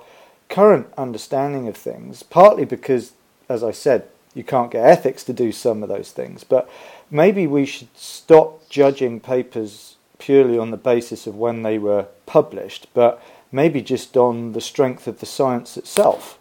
current 0.50 0.88
understanding 0.98 1.68
of 1.68 1.76
things, 1.76 2.22
partly 2.22 2.66
because, 2.66 3.12
as 3.48 3.62
I 3.62 3.70
said, 3.70 4.06
you 4.34 4.44
can't 4.44 4.70
get 4.70 4.84
ethics 4.84 5.24
to 5.24 5.32
do 5.32 5.52
some 5.52 5.82
of 5.82 5.88
those 5.88 6.12
things, 6.12 6.44
but 6.44 6.70
maybe 7.10 7.46
we 7.46 7.66
should 7.66 7.96
stop 7.96 8.68
judging 8.68 9.20
papers 9.20 9.96
purely 10.18 10.58
on 10.58 10.70
the 10.70 10.76
basis 10.76 11.26
of 11.26 11.36
when 11.36 11.62
they 11.62 11.78
were 11.78 12.06
published, 12.26 12.86
but 12.94 13.22
maybe 13.50 13.82
just 13.82 14.16
on 14.16 14.52
the 14.52 14.60
strength 14.60 15.06
of 15.06 15.20
the 15.20 15.26
science 15.26 15.76
itself. 15.76 16.38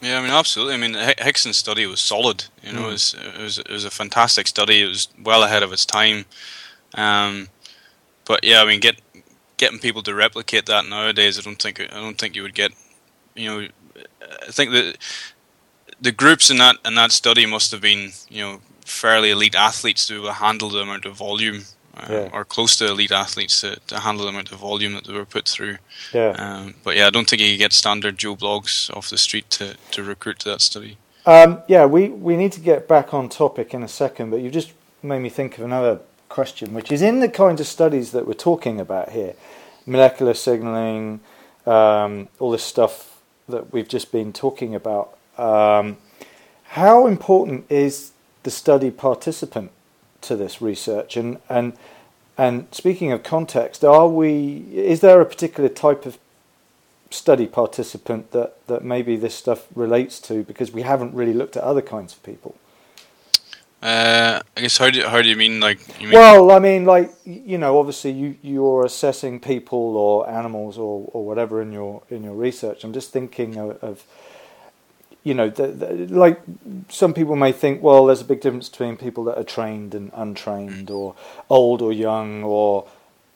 Yeah, 0.00 0.18
I 0.18 0.22
mean, 0.22 0.30
absolutely. 0.30 0.74
I 0.74 0.76
mean, 0.76 0.94
Hickson's 1.18 1.56
study 1.56 1.84
was 1.86 2.00
solid. 2.00 2.44
You 2.62 2.72
know, 2.72 2.82
mm. 2.82 2.88
it, 2.88 2.92
was, 2.92 3.14
it, 3.14 3.40
was, 3.40 3.58
it 3.58 3.70
was 3.70 3.84
a 3.84 3.90
fantastic 3.90 4.46
study. 4.46 4.82
It 4.82 4.86
was 4.86 5.08
well 5.22 5.42
ahead 5.42 5.62
of 5.62 5.72
its 5.72 5.84
time. 5.84 6.24
Um, 6.94 7.48
but 8.24 8.44
yeah, 8.44 8.62
I 8.62 8.66
mean, 8.66 8.80
get 8.80 9.00
getting 9.56 9.80
people 9.80 10.02
to 10.04 10.14
replicate 10.14 10.66
that 10.66 10.86
nowadays, 10.86 11.38
I 11.38 11.42
don't 11.42 11.60
think 11.60 11.80
I 11.80 11.86
don't 11.86 12.16
think 12.18 12.36
you 12.36 12.42
would 12.42 12.54
get. 12.54 12.72
You 13.34 13.46
know, 13.46 13.68
I 14.46 14.50
think 14.50 14.70
that 14.70 14.98
the 16.00 16.12
groups 16.12 16.50
in 16.50 16.58
that 16.58 16.76
in 16.84 16.94
that 16.94 17.12
study 17.12 17.46
must 17.46 17.70
have 17.72 17.80
been 17.80 18.12
you 18.28 18.42
know 18.42 18.60
fairly 18.84 19.30
elite 19.30 19.54
athletes 19.54 20.06
to 20.06 20.24
handle 20.32 20.70
the 20.70 20.80
amount 20.80 21.04
of 21.04 21.14
volume 21.14 21.64
uh, 21.94 22.06
yeah. 22.08 22.28
or 22.32 22.44
close 22.44 22.76
to 22.76 22.86
elite 22.86 23.12
athletes 23.12 23.60
to, 23.60 23.76
to, 23.86 24.00
handle 24.00 24.24
the 24.24 24.30
amount 24.30 24.50
of 24.52 24.58
volume 24.58 24.94
that 24.94 25.04
they 25.04 25.12
were 25.12 25.26
put 25.26 25.48
through. 25.48 25.76
Yeah. 26.14 26.30
Um, 26.38 26.74
but 26.84 26.96
yeah, 26.96 27.08
I 27.08 27.10
don't 27.10 27.28
think 27.28 27.42
you 27.42 27.58
get 27.58 27.72
standard 27.72 28.16
Joe 28.16 28.36
Bloggs 28.36 28.94
off 28.96 29.10
the 29.10 29.18
street 29.18 29.50
to, 29.50 29.76
to 29.90 30.02
recruit 30.02 30.38
to 30.40 30.48
that 30.50 30.60
study. 30.60 30.96
Um, 31.26 31.60
yeah, 31.68 31.84
we, 31.86 32.08
we 32.08 32.36
need 32.36 32.52
to 32.52 32.60
get 32.60 32.88
back 32.88 33.12
on 33.12 33.28
topic 33.28 33.74
in 33.74 33.82
a 33.82 33.88
second, 33.88 34.30
but 34.30 34.40
you 34.40 34.50
just 34.50 34.72
made 35.02 35.18
me 35.18 35.28
think 35.28 35.58
of 35.58 35.64
another 35.64 36.00
question, 36.28 36.72
which 36.72 36.92
is 36.92 37.02
in 37.02 37.20
the 37.20 37.28
kind 37.28 37.58
of 37.60 37.66
studies 37.66 38.12
that 38.12 38.26
we're 38.26 38.34
talking 38.34 38.80
about 38.80 39.10
here 39.10 39.34
molecular 39.88 40.34
signaling, 40.34 41.20
um, 41.66 42.28
all 42.38 42.50
this 42.50 42.62
stuff 42.62 43.20
that 43.48 43.72
we've 43.72 43.88
just 43.88 44.12
been 44.12 44.32
talking 44.32 44.74
about. 44.74 45.17
Um, 45.38 45.96
how 46.64 47.06
important 47.06 47.64
is 47.70 48.12
the 48.42 48.50
study 48.50 48.90
participant 48.90 49.70
to 50.22 50.36
this 50.36 50.60
research? 50.60 51.16
And 51.16 51.38
and 51.48 51.72
and 52.36 52.66
speaking 52.72 53.12
of 53.12 53.22
context, 53.22 53.84
are 53.84 54.08
we? 54.08 54.64
Is 54.72 55.00
there 55.00 55.20
a 55.20 55.26
particular 55.26 55.68
type 55.68 56.06
of 56.06 56.18
study 57.10 57.46
participant 57.46 58.32
that 58.32 58.66
that 58.66 58.84
maybe 58.84 59.16
this 59.16 59.34
stuff 59.34 59.66
relates 59.74 60.20
to? 60.20 60.42
Because 60.44 60.72
we 60.72 60.82
haven't 60.82 61.14
really 61.14 61.34
looked 61.34 61.56
at 61.56 61.62
other 61.62 61.82
kinds 61.82 62.12
of 62.12 62.22
people. 62.22 62.54
Uh, 63.80 64.42
I 64.56 64.60
guess 64.60 64.76
how 64.76 64.90
do 64.90 65.06
how 65.06 65.22
do 65.22 65.28
you 65.28 65.36
mean 65.36 65.60
like? 65.60 65.78
You 66.00 66.08
mean 66.08 66.18
well, 66.18 66.50
I 66.50 66.58
mean 66.58 66.84
like 66.84 67.12
you 67.24 67.58
know, 67.58 67.78
obviously 67.78 68.10
you 68.10 68.36
you're 68.42 68.84
assessing 68.84 69.38
people 69.38 69.96
or 69.96 70.28
animals 70.28 70.76
or, 70.78 71.08
or 71.12 71.24
whatever 71.24 71.62
in 71.62 71.72
your 71.72 72.02
in 72.10 72.24
your 72.24 72.34
research. 72.34 72.82
I'm 72.82 72.92
just 72.92 73.12
thinking 73.12 73.56
of, 73.56 73.82
of 73.82 74.04
you 75.24 75.34
know, 75.34 75.50
the, 75.50 75.66
the, 75.66 75.86
like 76.14 76.40
some 76.88 77.12
people 77.12 77.36
may 77.36 77.52
think, 77.52 77.82
well, 77.82 78.06
there's 78.06 78.20
a 78.20 78.24
big 78.24 78.40
difference 78.40 78.68
between 78.68 78.96
people 78.96 79.24
that 79.24 79.36
are 79.36 79.44
trained 79.44 79.94
and 79.94 80.10
untrained, 80.14 80.90
or 80.90 81.14
old 81.50 81.82
or 81.82 81.92
young, 81.92 82.44
or 82.44 82.86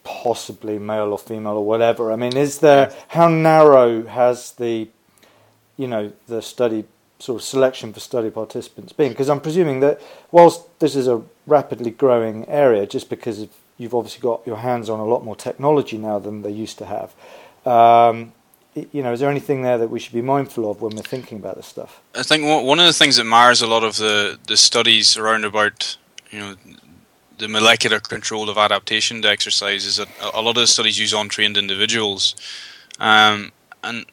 possibly 0.05 0.79
male 0.79 1.13
or 1.13 1.19
female 1.19 1.55
or 1.55 1.67
whatever. 1.67 2.13
I 2.13 2.17
mean, 2.17 2.37
is 2.37 2.59
there 2.59 2.93
how 3.09 3.29
narrow 3.29 4.05
has 4.07 4.53
the 4.53 4.89
you 5.77 5.87
know 5.87 6.13
the 6.27 6.43
study 6.43 6.85
sort 7.19 7.41
of 7.41 7.45
selection 7.47 7.93
for 7.93 8.01
study 8.01 8.31
participants 8.31 8.93
been? 8.93 9.11
Because 9.11 9.29
I'm 9.29 9.41
presuming 9.41 9.81
that 9.81 10.01
whilst 10.31 10.79
this 10.81 10.97
is 10.97 11.09
a 11.09 11.23
rapidly 11.47 11.91
growing 11.91 12.49
area, 12.49 12.87
just 12.87 13.11
because 13.11 13.47
you've 13.79 13.95
obviously 13.95 14.21
got 14.21 14.47
your 14.47 14.59
hands 14.59 14.89
on 14.89 15.01
a 15.01 15.05
lot 15.05 15.25
more 15.25 15.37
technology 15.37 15.99
now 15.99 16.19
than 16.19 16.43
they 16.43 16.51
used 16.51 16.79
to 16.79 16.87
have. 16.87 17.15
Um, 17.67 18.33
you 18.75 19.03
know, 19.03 19.13
is 19.13 19.21
there 19.21 19.31
anything 19.31 19.63
there 19.63 19.79
that 19.79 19.89
we 19.89 20.01
should 20.01 20.15
be 20.15 20.23
mindful 20.23 20.71
of 20.71 20.81
when 20.81 20.97
we're 20.97 21.03
thinking 21.03 21.39
about 21.39 21.57
this 21.57 21.67
stuff? 21.67 22.01
I 22.15 22.23
think 22.23 22.45
one 22.45 22.79
of 22.81 22.87
the 22.87 22.93
things 22.93 23.17
that 23.17 23.25
mars 23.25 23.61
a 23.61 23.67
lot 23.67 23.85
of 23.85 23.97
the, 23.97 24.39
the 24.47 24.57
studies 24.57 25.17
around 25.17 25.45
about, 25.45 25.97
you 26.31 26.41
know, 26.41 26.57
the 27.39 27.49
molecular 27.49 28.01
control 28.01 28.49
of 28.49 28.57
adaptation 28.57 29.21
to 29.23 29.29
exercise 29.29 29.85
is 29.85 29.97
that 29.97 30.09
a 30.33 30.41
lot 30.41 30.57
of 30.57 30.63
the 30.63 30.67
studies 30.67 30.99
use 30.99 31.13
untrained 31.13 31.57
individuals. 31.57 32.37
Um, 32.99 33.53
and 33.83 34.07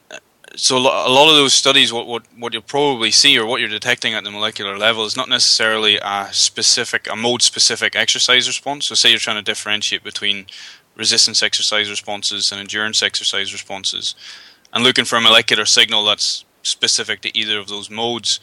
so 0.55 0.77
a 0.77 0.79
lot 0.79 1.29
of 1.29 1.35
those 1.35 1.53
studies, 1.53 1.93
what, 1.93 2.07
what 2.07 2.23
what 2.37 2.53
you'll 2.53 2.63
probably 2.63 3.11
see 3.11 3.37
or 3.37 3.45
what 3.45 3.61
you're 3.61 3.69
detecting 3.69 4.13
at 4.13 4.23
the 4.23 4.31
molecular 4.31 4.77
level 4.77 5.05
is 5.05 5.15
not 5.15 5.29
necessarily 5.29 5.99
a 6.01 6.27
specific, 6.31 7.07
a 7.09 7.15
mode 7.15 7.41
specific 7.41 7.95
exercise 7.95 8.47
response. 8.47 8.87
So 8.87 8.95
say 8.95 9.11
you're 9.11 9.19
trying 9.19 9.37
to 9.37 9.43
differentiate 9.43 10.03
between 10.03 10.47
resistance 10.99 11.41
exercise 11.41 11.89
responses 11.89 12.51
and 12.51 12.59
endurance 12.59 13.01
exercise 13.01 13.51
responses, 13.53 14.13
and 14.73 14.83
looking 14.83 15.05
for 15.05 15.15
a 15.15 15.21
molecular 15.21 15.65
signal 15.65 16.05
that's 16.05 16.45
specific 16.61 17.21
to 17.21 17.35
either 17.35 17.57
of 17.57 17.67
those 17.67 17.89
modes. 17.89 18.39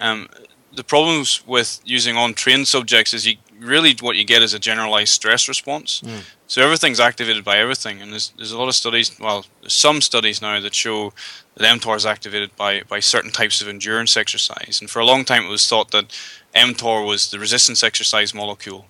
Um, 0.00 0.28
the 0.74 0.84
problems 0.84 1.46
with 1.46 1.80
using 1.84 2.16
untrained 2.16 2.66
subjects 2.66 3.12
is 3.12 3.26
you 3.26 3.36
really 3.60 3.94
what 4.00 4.16
you 4.16 4.24
get 4.24 4.42
is 4.42 4.54
a 4.54 4.58
generalized 4.58 5.12
stress 5.12 5.48
response. 5.48 6.00
Mm. 6.00 6.20
So 6.46 6.62
everything's 6.62 7.00
activated 7.00 7.44
by 7.44 7.58
everything, 7.58 8.00
and 8.00 8.12
there's 8.12 8.32
there's 8.36 8.52
a 8.52 8.58
lot 8.58 8.68
of 8.68 8.74
studies. 8.74 9.18
Well, 9.18 9.44
there's 9.60 9.72
some 9.72 10.00
studies 10.00 10.40
now 10.40 10.60
that 10.60 10.74
show 10.74 11.12
that 11.56 11.80
mTOR 11.80 11.96
is 11.96 12.06
activated 12.06 12.56
by 12.56 12.82
by 12.88 13.00
certain 13.00 13.30
types 13.30 13.60
of 13.60 13.68
endurance 13.68 14.16
exercise. 14.16 14.78
And 14.80 14.88
for 14.90 15.00
a 15.00 15.04
long 15.04 15.24
time, 15.24 15.44
it 15.44 15.50
was 15.50 15.68
thought 15.68 15.90
that 15.90 16.16
mTOR 16.54 17.06
was 17.06 17.30
the 17.30 17.38
resistance 17.38 17.82
exercise 17.82 18.32
molecule. 18.34 18.86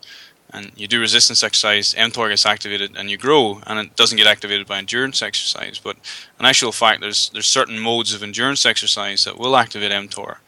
And 0.51 0.73
you 0.77 0.89
do 0.89 0.99
resistance 1.01 1.43
exercise, 1.43 1.95
mTOR 1.95 2.31
gets 2.31 2.47
activated, 2.47 2.97
and 2.97 3.11
you 3.11 3.19
grow, 3.19 3.61
and 3.67 3.79
it 3.79 3.97
doesn't 3.97 4.17
get 4.17 4.27
activated 4.27 4.67
by 4.67 4.79
endurance 4.79 5.21
exercise. 5.21 5.79
But 5.79 5.97
in 6.41 6.47
actual 6.47 6.73
fact, 6.73 7.01
there's 7.01 7.29
there's 7.31 7.47
certain 7.47 7.79
modes 7.79 8.15
of 8.15 8.23
endurance 8.23 8.65
exercise 8.65 9.25
that 9.25 9.39
will 9.39 9.57
activate 9.57 9.93
mTOR. 9.93 10.39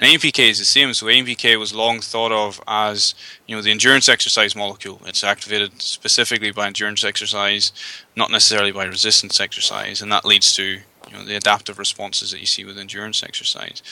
And 0.00 0.10
AMPK 0.10 0.50
is 0.50 0.58
the 0.58 0.64
same. 0.64 0.92
So 0.94 1.06
AMPK 1.06 1.58
was 1.58 1.72
long 1.72 2.00
thought 2.00 2.32
of 2.32 2.60
as 2.66 3.14
you 3.46 3.54
know 3.54 3.62
the 3.62 3.70
endurance 3.70 4.08
exercise 4.08 4.56
molecule. 4.56 5.00
It's 5.06 5.22
activated 5.22 5.80
specifically 5.80 6.50
by 6.50 6.66
endurance 6.66 7.04
exercise, 7.04 7.72
not 8.16 8.30
necessarily 8.30 8.72
by 8.72 8.84
resistance 8.84 9.38
exercise, 9.38 10.02
and 10.02 10.10
that 10.10 10.24
leads 10.24 10.56
to 10.56 10.64
you 10.64 11.12
know 11.12 11.24
the 11.24 11.36
adaptive 11.36 11.78
responses 11.78 12.30
that 12.30 12.40
you 12.40 12.46
see 12.46 12.64
with 12.64 12.78
endurance 12.78 13.22
exercise. 13.22 13.82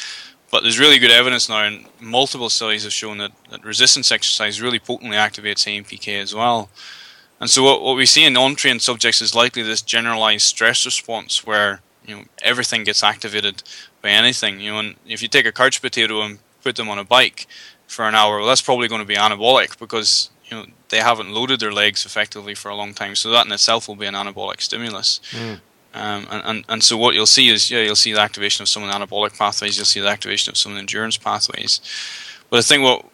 But 0.50 0.62
there's 0.62 0.80
really 0.80 0.98
good 0.98 1.12
evidence 1.12 1.48
now, 1.48 1.64
and 1.64 1.86
multiple 2.00 2.50
studies 2.50 2.82
have 2.82 2.92
shown 2.92 3.18
that, 3.18 3.32
that 3.50 3.64
resistance 3.64 4.10
exercise 4.10 4.60
really 4.60 4.80
potently 4.80 5.16
activates 5.16 5.66
AMPK 5.66 6.20
as 6.20 6.34
well. 6.34 6.70
And 7.38 7.48
so 7.48 7.62
what, 7.62 7.82
what 7.82 7.96
we 7.96 8.04
see 8.04 8.24
in 8.24 8.36
untrained 8.36 8.82
subjects 8.82 9.22
is 9.22 9.34
likely 9.34 9.62
this 9.62 9.80
generalized 9.80 10.44
stress 10.44 10.84
response 10.84 11.46
where 11.46 11.80
you 12.06 12.16
know 12.16 12.24
everything 12.42 12.84
gets 12.84 13.02
activated 13.02 13.62
by 14.02 14.10
anything. 14.10 14.60
You 14.60 14.72
know, 14.72 14.78
and 14.80 14.96
if 15.06 15.22
you 15.22 15.28
take 15.28 15.46
a 15.46 15.52
couch 15.52 15.80
potato 15.80 16.20
and 16.22 16.38
put 16.62 16.76
them 16.76 16.88
on 16.88 16.98
a 16.98 17.04
bike 17.04 17.46
for 17.86 18.06
an 18.06 18.14
hour, 18.14 18.38
well, 18.38 18.46
that's 18.46 18.60
probably 18.60 18.88
going 18.88 19.00
to 19.00 19.06
be 19.06 19.14
anabolic 19.14 19.78
because 19.78 20.30
you 20.44 20.56
know 20.56 20.66
they 20.90 20.98
haven't 20.98 21.32
loaded 21.32 21.60
their 21.60 21.72
legs 21.72 22.04
effectively 22.04 22.54
for 22.54 22.70
a 22.70 22.74
long 22.74 22.92
time. 22.92 23.14
So 23.14 23.30
that 23.30 23.46
in 23.46 23.52
itself 23.52 23.88
will 23.88 23.96
be 23.96 24.06
an 24.06 24.14
anabolic 24.14 24.60
stimulus. 24.60 25.20
Mm. 25.30 25.60
Um, 25.92 26.26
and, 26.31 26.42
and, 26.44 26.64
and 26.68 26.85
so 26.85 26.96
what 26.96 27.16
you'll 27.16 27.26
see 27.26 27.48
is 27.48 27.68
yeah 27.68 27.81
you'll 27.81 27.96
see 27.96 28.12
the 28.12 28.20
activation 28.20 28.62
of 28.62 28.68
some 28.68 28.85
of 28.85 28.88
the 28.88 28.94
anabolic 28.94 29.37
pathways 29.37 29.76
you'll 29.76 29.87
see 29.87 30.00
the 30.00 30.09
activation 30.09 30.53
of 30.53 30.57
some 30.57 30.70
of 30.70 30.76
the 30.76 30.81
endurance 30.81 31.16
pathways 31.16 31.81
but 32.48 32.61
I 32.61 32.62
think 32.62 32.85
what 32.85 33.05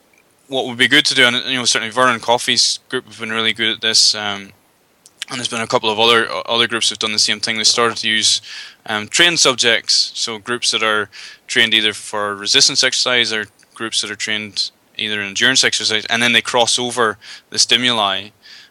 what 0.48 0.66
would 0.66 0.76
be 0.76 0.86
good 0.86 1.06
to 1.06 1.14
do 1.14 1.24
and 1.24 1.36
you 1.46 1.56
know 1.56 1.64
certainly 1.64 1.90
Vernon 1.90 2.20
Coffey's 2.20 2.80
group 2.90 3.06
have 3.06 3.18
been 3.18 3.30
really 3.30 3.54
good 3.54 3.70
at 3.76 3.80
this 3.80 4.14
um, 4.14 4.52
and 5.28 5.38
there's 5.38 5.48
been 5.48 5.60
a 5.60 5.66
couple 5.66 5.90
of 5.90 5.98
other 5.98 6.28
other 6.46 6.68
groups 6.68 6.88
who've 6.88 6.98
done 6.98 7.12
the 7.12 7.18
same 7.18 7.40
thing. 7.40 7.56
They 7.56 7.64
started 7.64 7.98
to 7.98 8.08
use 8.08 8.40
um, 8.86 9.08
trained 9.08 9.40
subjects, 9.40 10.12
so 10.14 10.38
groups 10.38 10.70
that 10.70 10.82
are 10.82 11.08
trained 11.46 11.74
either 11.74 11.92
for 11.92 12.34
resistance 12.34 12.84
exercise 12.84 13.32
or 13.32 13.46
groups 13.74 14.02
that 14.02 14.10
are 14.10 14.16
trained 14.16 14.70
either 14.96 15.20
in 15.20 15.28
endurance 15.28 15.64
exercise, 15.64 16.06
and 16.06 16.22
then 16.22 16.32
they 16.32 16.42
cross 16.42 16.78
over 16.78 17.18
the 17.50 17.58
stimuli. 17.58 18.28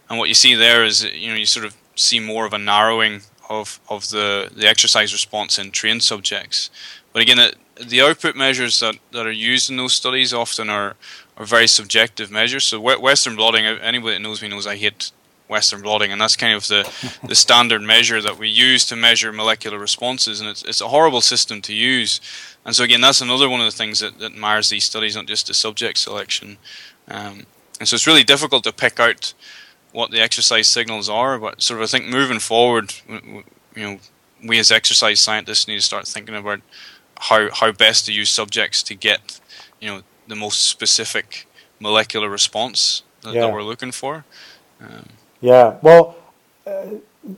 And 0.10 0.18
what 0.20 0.30
you 0.30 0.36
see 0.36 0.56
there 0.56 0.86
is, 0.86 1.04
you 1.04 1.30
know, 1.30 1.36
you 1.36 1.46
sort 1.46 1.66
of 1.66 1.76
see 1.96 2.20
more 2.20 2.46
of 2.46 2.54
a 2.54 2.58
narrowing 2.58 3.22
of 3.50 3.80
of 3.90 4.10
the 4.10 4.52
the 4.56 4.68
exercise 4.68 5.14
response 5.14 5.60
in 5.60 5.72
trained 5.72 6.04
subjects. 6.04 6.70
But 7.14 7.22
again, 7.22 7.38
the, 7.38 7.86
the 7.86 8.02
output 8.02 8.36
measures 8.36 8.80
that, 8.82 8.96
that 9.12 9.26
are 9.26 9.32
used 9.32 9.70
in 9.70 9.78
those 9.78 9.94
studies 9.94 10.34
often 10.34 10.70
are 10.70 10.96
are 11.38 11.46
very 11.46 11.68
subjective 11.68 12.32
measures. 12.32 12.64
So 12.66 12.80
Western 12.80 13.36
blotting, 13.36 13.66
anybody 13.66 14.16
that 14.16 14.22
knows 14.22 14.42
me 14.42 14.48
knows 14.48 14.68
I 14.68 14.76
hate 14.78 15.12
Western 15.48 15.82
blotting, 15.82 16.12
and 16.12 16.20
that's 16.20 16.36
kind 16.36 16.54
of 16.54 16.68
the, 16.68 16.90
the 17.28 17.36
standard 17.36 17.82
measure 17.82 18.22
that 18.22 18.38
we 18.38 18.50
use 18.50 18.86
to 18.86 18.96
measure 18.96 19.32
molecular 19.32 19.78
responses, 19.78 20.40
and 20.40 20.50
it's, 20.50 20.64
it's 20.64 20.82
a 20.82 20.88
horrible 20.88 21.22
system 21.22 21.62
to 21.64 21.74
use. 21.74 22.20
And 22.66 22.76
so 22.76 22.84
again, 22.84 23.02
that's 23.02 23.22
another 23.22 23.50
one 23.50 23.60
of 23.60 23.66
the 23.66 23.78
things 23.78 24.00
that, 24.00 24.20
that 24.20 24.36
mars 24.36 24.70
these 24.70 24.86
studies, 24.86 25.16
not 25.16 25.28
just 25.28 25.48
the 25.48 25.54
subject 25.54 25.98
selection. 25.98 26.58
Um, 27.08 27.46
and 27.80 27.88
so 27.88 27.96
it's 27.96 28.08
really 28.08 28.24
difficult 28.24 28.64
to 28.64 28.72
pick 28.72 29.00
out 29.00 29.34
what 29.96 30.12
the 30.12 30.22
exercise 30.22 30.68
signals 30.68 31.10
are, 31.10 31.40
but 31.40 31.62
sort 31.62 31.80
of 31.80 31.84
I 31.84 31.88
think 31.88 32.06
moving 32.06 32.40
forward, 32.40 32.94
you 33.08 33.44
know, 33.76 33.98
we 34.44 34.60
as 34.60 34.72
exercise 34.72 35.20
scientists 35.20 35.68
need 35.68 35.76
to 35.76 35.82
start 35.82 36.08
thinking 36.08 36.36
about 36.36 36.60
how 37.20 37.50
how 37.52 37.72
best 37.72 38.06
to 38.06 38.12
use 38.12 38.30
subjects 38.30 38.84
to 38.84 38.94
get 38.94 39.40
you 39.80 39.88
know 39.90 40.02
the 40.28 40.36
most 40.36 40.66
specific 40.66 41.48
molecular 41.80 42.30
response 42.30 43.04
that, 43.22 43.34
yeah. 43.34 43.42
that 43.42 43.54
we're 43.54 43.64
looking 43.64 43.92
for. 43.92 44.26
Um, 44.82 45.08
yeah, 45.42 45.78
well, 45.82 46.18
uh, 46.68 46.96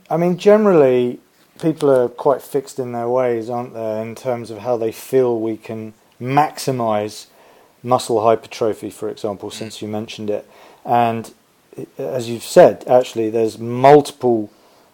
I 0.10 0.18
mean, 0.18 0.38
generally, 0.38 1.20
people 1.60 1.90
are 1.92 2.10
quite 2.10 2.42
fixed 2.42 2.80
in 2.80 2.92
their 2.92 3.10
ways, 3.10 3.50
aren't 3.50 3.74
they, 3.74 4.02
in 4.02 4.16
terms 4.16 4.50
of 4.50 4.60
how 4.60 4.78
they 4.78 4.92
feel 4.92 5.40
we 5.40 5.58
can 5.58 5.94
maximize 6.20 7.28
muscle 7.84 8.24
hypertrophy, 8.24 8.90
for 8.90 9.10
example, 9.10 9.52
since 9.52 9.82
you 9.82 9.88
mentioned 9.88 10.30
it. 10.30 10.50
And 10.84 11.34
as 11.98 12.30
you've 12.30 12.44
said, 12.44 12.84
actually, 12.88 13.30
there's 13.30 13.58
multiple 13.58 14.50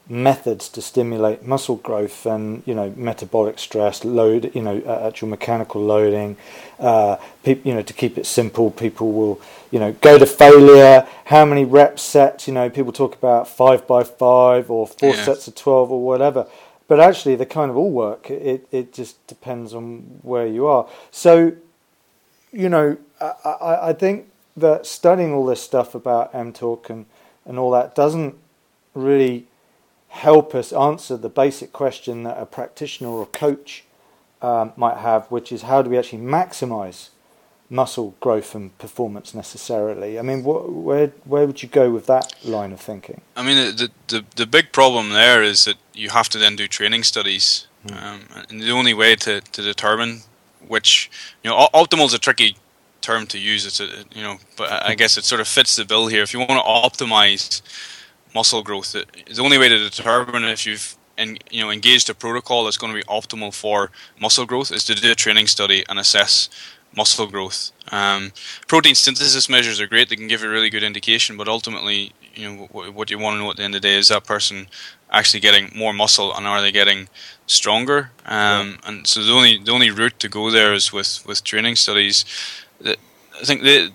methods 0.10 0.68
to 0.68 0.82
stimulate 0.82 1.46
muscle 1.46 1.78
growth 1.78 2.26
and 2.26 2.62
you 2.66 2.76
know 2.76 2.94
metabolic 2.98 3.58
stress 3.58 4.04
load 4.04 4.54
you 4.54 4.62
know 4.62 4.82
actual 5.08 5.30
mechanical 5.30 5.82
loading 5.82 6.36
uh, 6.80 7.16
pe- 7.44 7.62
you 7.64 7.74
know 7.74 7.82
to 7.82 7.94
keep 7.94 8.18
it 8.18 8.26
simple 8.26 8.70
people 8.70 9.14
will 9.14 9.40
you 9.72 9.80
know 9.80 9.92
go 10.02 10.20
to 10.20 10.26
failure. 10.26 11.08
How 11.26 11.46
many 11.46 11.66
reps 11.66 12.04
sets 12.04 12.48
you 12.48 12.54
know 12.54 12.70
people 12.70 12.92
talk 12.92 13.16
about 13.16 13.48
five 13.48 13.88
by 13.88 14.04
five 14.04 14.70
or 14.70 14.86
four 14.86 15.16
yeah. 15.16 15.26
sets 15.26 15.48
of 15.48 15.56
12 15.56 15.92
or 15.92 16.06
whatever. 16.06 16.48
But 16.88 17.00
actually 17.00 17.36
they 17.36 17.46
kind 17.46 17.72
of 17.72 17.78
all 17.78 17.90
work. 17.90 18.30
It 18.30 18.68
it 18.72 18.94
just 18.94 19.26
depends 19.28 19.74
on 19.74 20.20
where 20.22 20.46
you 20.46 20.68
are. 20.68 20.88
So 21.12 21.54
you 22.52 22.70
know 22.70 22.98
I, 23.20 23.34
I, 23.46 23.90
I 23.90 23.94
think 23.94 24.30
that 24.56 24.86
studying 24.86 25.34
all 25.34 25.46
this 25.46 25.62
stuff 25.62 25.96
about 25.96 26.34
mTOR 26.34 26.90
and 26.90 27.06
and 27.46 27.60
all 27.60 27.72
that 27.72 27.96
doesn't 27.96 28.36
really 28.94 29.48
help 30.10 30.54
us 30.54 30.72
answer 30.72 31.18
the 31.18 31.30
basic 31.30 31.74
question 31.74 32.24
that 32.24 32.38
a 32.38 32.46
practitioner 32.46 33.10
or 33.10 33.26
coach 33.26 33.84
um, 34.42 34.72
might 34.76 34.98
have, 34.98 35.26
which 35.32 35.52
is 35.52 35.64
how 35.64 35.82
do 35.82 35.90
we 35.90 35.98
actually 35.98 36.22
maximize 36.22 37.10
muscle 37.70 38.14
growth 38.20 38.54
and 38.54 38.78
performance 38.78 39.34
necessarily? 39.34 40.20
I 40.20 40.22
mean, 40.22 40.44
wh- 40.44 40.86
where 40.86 41.08
where 41.26 41.48
would 41.48 41.64
you 41.64 41.70
go 41.70 41.90
with 41.90 42.06
that 42.06 42.34
line 42.44 42.72
of 42.72 42.80
thinking? 42.80 43.22
I 43.36 43.44
mean, 43.44 43.76
the 43.76 43.90
the 44.08 44.26
the 44.36 44.46
big 44.46 44.72
problem 44.72 45.10
there 45.10 45.42
is 45.42 45.66
that 45.66 45.78
you 45.94 46.10
have 46.10 46.30
to 46.30 46.38
then 46.38 46.56
do 46.56 46.68
training 46.68 47.04
studies, 47.04 47.68
mm. 47.88 48.04
um, 48.04 48.22
and 48.50 48.62
the 48.62 48.72
only 48.72 48.94
way 48.94 49.16
to, 49.16 49.42
to 49.42 49.62
determine 49.62 50.22
which 50.68 51.10
you 51.44 51.50
know 51.50 51.68
optimal 51.74 52.06
is 52.06 52.14
a 52.14 52.20
tricky 52.20 52.56
term 53.04 53.28
to 53.28 53.38
use. 53.38 53.66
It's 53.68 53.80
a, 53.80 53.88
you 54.16 54.24
know, 54.24 54.38
but 54.58 54.72
I 54.72 54.96
guess 54.96 55.18
it 55.18 55.26
sort 55.26 55.42
of 55.42 55.48
fits 55.48 55.76
the 55.76 55.86
bill 55.86 56.08
here. 56.08 56.24
If 56.24 56.34
you 56.34 56.40
want 56.40 56.52
to 56.52 57.06
optimize 57.06 57.62
muscle 58.34 58.64
growth. 58.64 58.94
The 58.94 59.42
only 59.42 59.58
way 59.58 59.70
to 59.70 59.78
determine 59.78 60.44
if 60.46 60.66
you've 60.66 60.98
in, 61.18 61.38
you 61.52 61.62
know 61.62 61.70
engaged 61.70 62.10
a 62.10 62.16
protocol 62.16 62.64
that's 62.64 62.78
going 62.78 62.92
to 62.94 62.98
be 62.98 63.06
optimal 63.06 63.54
for 63.54 63.92
muscle 64.20 64.46
growth 64.46 64.72
is 64.72 64.84
to 64.86 64.96
do 64.96 65.12
a 65.12 65.16
training 65.16 65.48
study 65.48 65.84
and 65.88 66.00
assess 66.00 66.50
muscle 66.96 67.28
growth. 67.28 67.72
Um, 67.92 68.32
protein 68.68 68.96
synthesis 68.96 69.50
measures 69.50 69.80
are 69.80 69.88
great; 69.88 70.10
they 70.10 70.16
can 70.16 70.28
give 70.28 70.42
you 70.42 70.50
a 70.50 70.52
really 70.52 70.70
good 70.70 70.84
indication, 70.84 71.38
but 71.38 71.48
ultimately, 71.48 72.14
you 72.34 72.50
know 72.50 72.68
what, 72.72 72.94
what 72.94 73.12
you 73.12 73.20
want 73.20 73.36
to 73.36 73.40
know 73.40 73.52
at 73.52 73.58
the 73.58 73.64
end 73.64 73.76
of 73.76 73.82
the 73.82 73.88
day 73.88 73.96
is 73.96 74.08
that 74.08 74.26
person 74.26 74.68
actually 75.12 75.40
getting 75.40 75.72
more 75.76 75.94
muscle 75.94 76.34
and 76.34 76.48
are 76.48 76.62
they 76.62 76.72
getting 76.72 77.08
stronger? 77.46 78.10
Um, 78.26 78.80
yeah. 78.82 78.90
And 78.90 79.08
so 79.08 79.24
the 79.24 79.32
only 79.32 79.58
the 79.58 79.72
only 79.72 79.92
route 79.92 80.20
to 80.20 80.30
go 80.30 80.50
there 80.50 80.74
is 80.74 80.92
with 80.92 81.24
with 81.28 81.44
training 81.44 81.76
studies. 81.76 82.26
I 82.86 83.44
think 83.46 83.62
the 83.64 83.92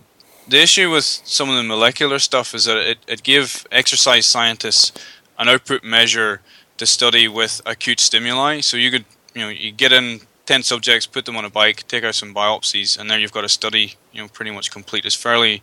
the 0.48 0.62
issue 0.62 0.90
with 0.90 1.04
some 1.04 1.50
of 1.50 1.56
the 1.56 1.62
molecular 1.62 2.18
stuff 2.18 2.54
is 2.54 2.64
that 2.64 2.78
it, 2.78 2.98
it 3.06 3.22
gave 3.22 3.66
exercise 3.70 4.24
scientists 4.24 4.92
an 5.38 5.48
output 5.48 5.84
measure 5.84 6.40
to 6.78 6.86
study 6.86 7.28
with 7.28 7.60
acute 7.66 8.00
stimuli. 8.00 8.60
So 8.60 8.76
you 8.76 8.90
could, 8.90 9.04
you 9.34 9.42
know, 9.42 9.48
you 9.48 9.70
get 9.70 9.92
in 9.92 10.20
ten 10.46 10.62
subjects, 10.62 11.06
put 11.06 11.26
them 11.26 11.36
on 11.36 11.44
a 11.44 11.50
bike, 11.50 11.86
take 11.86 12.04
out 12.04 12.14
some 12.14 12.34
biopsies, 12.34 12.98
and 12.98 13.10
there 13.10 13.18
you've 13.18 13.32
got 13.32 13.44
a 13.44 13.48
study, 13.48 13.94
you 14.12 14.22
know, 14.22 14.28
pretty 14.28 14.50
much 14.50 14.70
complete. 14.70 15.04
It's 15.04 15.14
fairly, 15.14 15.62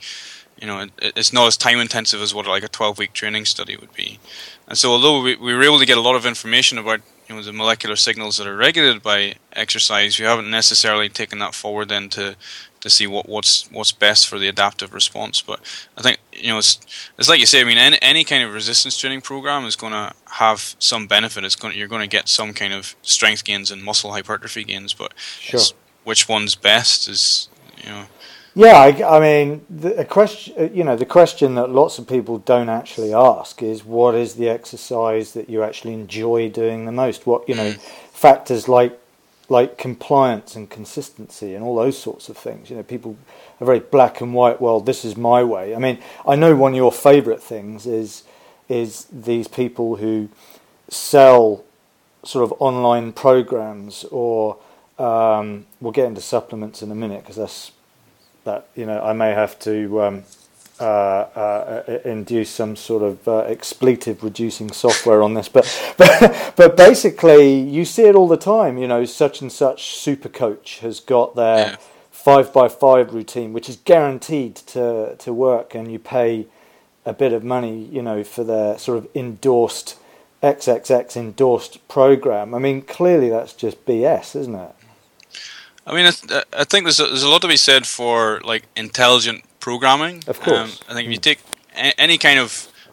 you 0.59 0.67
know, 0.67 0.81
it, 0.81 0.91
it's 0.99 1.33
not 1.33 1.47
as 1.47 1.57
time 1.57 1.79
intensive 1.79 2.21
as 2.21 2.33
what 2.33 2.45
like 2.45 2.63
a 2.63 2.67
twelve 2.67 2.99
week 2.99 3.13
training 3.13 3.45
study 3.45 3.75
would 3.75 3.93
be. 3.93 4.19
And 4.67 4.77
so 4.77 4.91
although 4.91 5.21
we, 5.21 5.35
we 5.35 5.53
were 5.53 5.63
able 5.63 5.79
to 5.79 5.85
get 5.85 5.97
a 5.97 6.01
lot 6.01 6.15
of 6.15 6.25
information 6.25 6.77
about 6.77 7.01
you 7.27 7.35
know 7.35 7.41
the 7.41 7.53
molecular 7.53 7.95
signals 7.95 8.37
that 8.37 8.47
are 8.47 8.55
regulated 8.55 9.01
by 9.01 9.35
exercise, 9.53 10.19
we 10.19 10.25
haven't 10.25 10.49
necessarily 10.49 11.09
taken 11.09 11.39
that 11.39 11.55
forward 11.55 11.89
then 11.89 12.09
to 12.09 12.35
to 12.85 12.89
see 12.91 13.07
what, 13.07 13.27
what's 13.27 13.69
what's 13.71 13.91
best 13.91 14.27
for 14.27 14.37
the 14.37 14.47
adaptive 14.47 14.93
response. 14.93 15.41
But 15.41 15.59
I 15.97 16.03
think 16.03 16.19
you 16.31 16.49
know 16.49 16.59
it's 16.59 16.79
it's 17.17 17.27
like 17.27 17.39
you 17.39 17.47
say. 17.47 17.61
I 17.61 17.63
mean, 17.63 17.79
any, 17.79 17.97
any 17.99 18.23
kind 18.23 18.43
of 18.43 18.53
resistance 18.53 18.95
training 18.95 19.21
program 19.21 19.65
is 19.65 19.75
going 19.75 19.93
to 19.93 20.13
have 20.33 20.75
some 20.77 21.07
benefit. 21.07 21.43
It's 21.43 21.55
going 21.55 21.75
you're 21.75 21.87
going 21.87 22.07
to 22.07 22.17
get 22.17 22.29
some 22.29 22.53
kind 22.53 22.73
of 22.73 22.95
strength 23.01 23.43
gains 23.43 23.71
and 23.71 23.83
muscle 23.83 24.11
hypertrophy 24.11 24.63
gains. 24.63 24.93
But 24.93 25.13
sure. 25.17 25.59
which 26.03 26.29
one's 26.29 26.53
best 26.53 27.09
is 27.09 27.49
you 27.83 27.89
know. 27.89 28.05
Yeah, 28.57 28.77
I, 28.77 29.17
I 29.17 29.19
mean, 29.19 29.65
the 29.69 30.05
question, 30.05 30.73
you 30.73 30.85
know, 30.85 30.95
the 30.95 31.05
question 31.05 31.55
that 31.55 31.71
lots 31.71 31.99
of 31.99 32.07
people 32.07 32.37
don't 32.37 32.69
actually 32.69 33.13
ask 33.13 33.61
is, 33.61 33.83
what 33.83 34.15
is 34.15 34.35
the 34.35 34.47
exercise 34.47 35.33
that 35.33 35.49
you 35.49 35.61
actually 35.61 35.93
enjoy 35.93 36.47
doing 36.47 36.85
the 36.85 36.93
most? 36.93 37.27
What 37.27 37.49
you 37.49 37.55
know, 37.55 37.73
mm. 37.73 37.79
factors 38.13 38.69
like 38.69 38.97
like 39.49 39.77
compliance 39.77 40.55
and 40.55 40.69
consistency 40.69 41.53
and 41.53 41.63
all 41.63 41.75
those 41.75 41.97
sorts 41.97 42.29
of 42.29 42.37
things. 42.37 42.69
You 42.69 42.77
know, 42.77 42.83
people 42.83 43.17
are 43.61 43.65
very 43.65 43.79
black 43.79 44.21
and 44.21 44.33
white. 44.33 44.59
Well, 44.59 44.79
this 44.79 45.05
is 45.05 45.15
my 45.15 45.43
way. 45.43 45.75
I 45.75 45.79
mean, 45.79 45.99
I 46.27 46.35
know 46.35 46.55
one 46.55 46.73
of 46.73 46.77
your 46.77 46.91
favourite 46.91 47.41
things 47.41 47.85
is 47.85 48.23
is 48.67 49.05
these 49.11 49.47
people 49.47 49.97
who 49.97 50.27
sell 50.89 51.63
sort 52.23 52.43
of 52.43 52.53
online 52.59 53.13
programs, 53.13 54.03
or 54.05 54.57
um, 54.97 55.67
we'll 55.79 55.91
get 55.91 56.07
into 56.07 56.21
supplements 56.21 56.81
in 56.81 56.91
a 56.91 56.95
minute 56.95 57.21
because 57.21 57.35
that's 57.35 57.71
that. 58.43 58.67
You 58.75 58.85
know, 58.85 59.01
I 59.01 59.13
may 59.13 59.31
have 59.31 59.59
to. 59.59 60.01
Um, 60.01 60.23
uh, 60.79 60.83
uh, 60.83 61.99
induce 62.03 62.49
some 62.49 62.75
sort 62.75 63.01
of 63.01 63.27
uh, 63.27 63.39
expletive 63.39 64.23
reducing 64.23 64.71
software 64.71 65.23
on 65.23 65.33
this, 65.33 65.47
but, 65.47 65.65
but 65.97 66.53
but 66.55 66.75
basically 66.75 67.57
you 67.59 67.85
see 67.85 68.03
it 68.03 68.15
all 68.15 68.27
the 68.27 68.37
time. 68.37 68.77
You 68.77 68.87
know, 68.87 69.05
such 69.05 69.41
and 69.41 69.51
such 69.51 69.95
super 69.95 70.29
coach 70.29 70.79
has 70.79 70.99
got 70.99 71.35
their 71.35 71.57
yeah. 71.57 71.75
five 72.11 72.51
by 72.51 72.67
five 72.67 73.13
routine, 73.13 73.53
which 73.53 73.69
is 73.69 73.77
guaranteed 73.77 74.55
to 74.67 75.15
to 75.17 75.33
work, 75.33 75.75
and 75.75 75.91
you 75.91 75.99
pay 75.99 76.47
a 77.05 77.13
bit 77.13 77.31
of 77.31 77.43
money, 77.43 77.85
you 77.85 78.01
know, 78.01 78.23
for 78.23 78.43
their 78.43 78.77
sort 78.77 78.97
of 78.97 79.07
endorsed 79.15 79.97
XXX 80.43 81.15
endorsed 81.15 81.87
program. 81.87 82.53
I 82.53 82.59
mean, 82.59 82.81
clearly 82.81 83.29
that's 83.29 83.53
just 83.53 83.85
BS, 83.85 84.35
isn't 84.35 84.55
it? 84.55 84.75
I 85.87 85.93
mean, 85.93 86.05
I 86.51 86.63
think 86.63 86.85
there's 86.85 86.99
a, 86.99 87.05
there's 87.05 87.23
a 87.23 87.29
lot 87.29 87.41
to 87.43 87.47
be 87.47 87.57
said 87.57 87.85
for 87.85 88.41
like 88.43 88.63
intelligent 88.75 89.43
programming. 89.65 90.23
Of 90.27 90.39
course. 90.39 90.79
Um, 90.81 90.87
I 90.89 90.93
think 90.93 91.07
if 91.07 91.11
you 91.11 91.23
take 91.31 91.39
a- 91.75 91.99
any 91.99 92.17
kind 92.19 92.39
of 92.39 92.49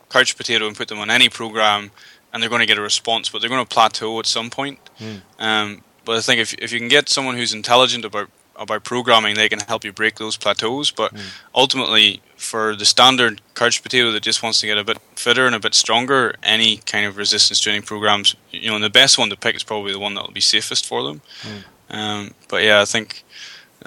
couch 0.09 0.37
potato 0.39 0.67
and 0.67 0.75
put 0.75 0.89
them 0.89 1.01
on 1.05 1.11
any 1.11 1.29
program, 1.29 1.91
and 2.33 2.43
they're 2.43 2.55
going 2.55 2.67
to 2.67 2.71
get 2.73 2.79
a 2.79 2.87
response, 2.93 3.29
but 3.29 3.41
they're 3.41 3.55
going 3.55 3.67
to 3.67 3.75
plateau 3.75 4.19
at 4.19 4.27
some 4.27 4.49
point. 4.49 4.79
Mm. 4.99 5.21
Um, 5.39 5.83
but 6.07 6.17
I 6.17 6.23
think 6.23 6.41
if 6.41 6.55
if 6.55 6.73
you 6.73 6.79
can 6.79 6.89
get 6.89 7.11
someone 7.11 7.37
who's 7.37 7.53
intelligent 7.53 8.05
about 8.07 8.29
about 8.57 8.85
programming, 8.85 9.35
they 9.35 9.49
can 9.49 9.61
help 9.73 9.85
you 9.85 9.93
break 9.93 10.15
those 10.17 10.39
plateaus. 10.39 10.91
But 10.91 11.13
mm. 11.13 11.21
ultimately, 11.55 12.23
for 12.37 12.75
the 12.75 12.87
standard 12.87 13.35
couch 13.55 13.83
potato 13.83 14.11
that 14.13 14.23
just 14.23 14.43
wants 14.43 14.61
to 14.61 14.67
get 14.67 14.79
a 14.79 14.85
bit 14.85 14.99
fitter 15.15 15.45
and 15.47 15.55
a 15.55 15.61
bit 15.61 15.75
stronger, 15.75 16.35
any 16.43 16.79
kind 16.93 17.05
of 17.09 17.19
resistance 17.19 17.61
training 17.61 17.83
programs, 17.83 18.35
you 18.51 18.69
know, 18.69 18.77
and 18.77 18.85
the 18.85 18.99
best 19.03 19.19
one 19.19 19.31
to 19.31 19.37
pick 19.37 19.55
is 19.57 19.65
probably 19.65 19.93
the 19.93 20.05
one 20.07 20.15
that 20.15 20.25
will 20.25 20.41
be 20.43 20.47
safest 20.57 20.87
for 20.87 21.03
them. 21.03 21.21
Mm. 21.43 21.63
Um, 21.99 22.35
but 22.49 22.61
yeah, 22.63 22.81
I 22.81 22.87
think 22.87 23.25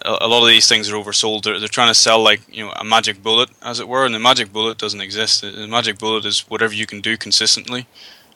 a, 0.03 0.27
lot 0.27 0.41
of 0.43 0.47
these 0.47 0.67
things 0.67 0.89
are 0.91 0.95
oversold. 0.95 1.43
They're, 1.43 1.59
they're 1.59 1.67
trying 1.67 1.89
to 1.89 1.95
sell 1.95 2.21
like 2.21 2.41
you 2.51 2.65
know 2.65 2.71
a 2.71 2.83
magic 2.83 3.21
bullet, 3.21 3.49
as 3.61 3.79
it 3.79 3.87
were, 3.87 4.05
and 4.05 4.13
the 4.13 4.19
magic 4.19 4.51
bullet 4.51 4.77
doesn't 4.77 5.01
exist. 5.01 5.41
The 5.41 5.67
magic 5.67 5.97
bullet 5.97 6.25
is 6.25 6.41
whatever 6.49 6.73
you 6.73 6.85
can 6.85 7.01
do 7.01 7.17
consistently. 7.17 7.87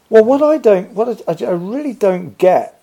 Well, 0.09 0.23
what 0.23 0.41
I 0.41 0.57
don't, 0.57 0.91
what 0.93 1.23
I, 1.27 1.45
I 1.45 1.51
really 1.51 1.93
don't 1.93 2.37
get, 2.37 2.81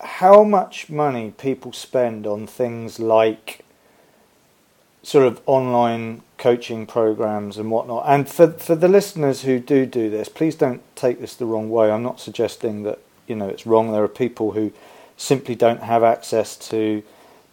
how 0.00 0.42
much 0.42 0.90
money 0.90 1.32
people 1.36 1.72
spend 1.72 2.26
on 2.26 2.46
things 2.46 2.98
like 2.98 3.64
sort 5.02 5.26
of 5.26 5.40
online 5.46 6.22
coaching 6.38 6.86
programs 6.86 7.58
and 7.58 7.70
whatnot. 7.70 8.04
And 8.06 8.28
for 8.28 8.52
for 8.52 8.74
the 8.74 8.88
listeners 8.88 9.42
who 9.42 9.58
do 9.60 9.86
do 9.86 10.10
this, 10.10 10.28
please 10.28 10.54
don't 10.56 10.82
take 10.96 11.20
this 11.20 11.34
the 11.34 11.46
wrong 11.46 11.70
way. 11.70 11.90
I'm 11.90 12.02
not 12.02 12.20
suggesting 12.20 12.82
that 12.82 12.98
you 13.26 13.36
know 13.36 13.48
it's 13.48 13.66
wrong. 13.66 13.92
There 13.92 14.02
are 14.02 14.08
people 14.08 14.52
who 14.52 14.72
simply 15.16 15.54
don't 15.54 15.82
have 15.82 16.02
access 16.02 16.56
to 16.56 17.02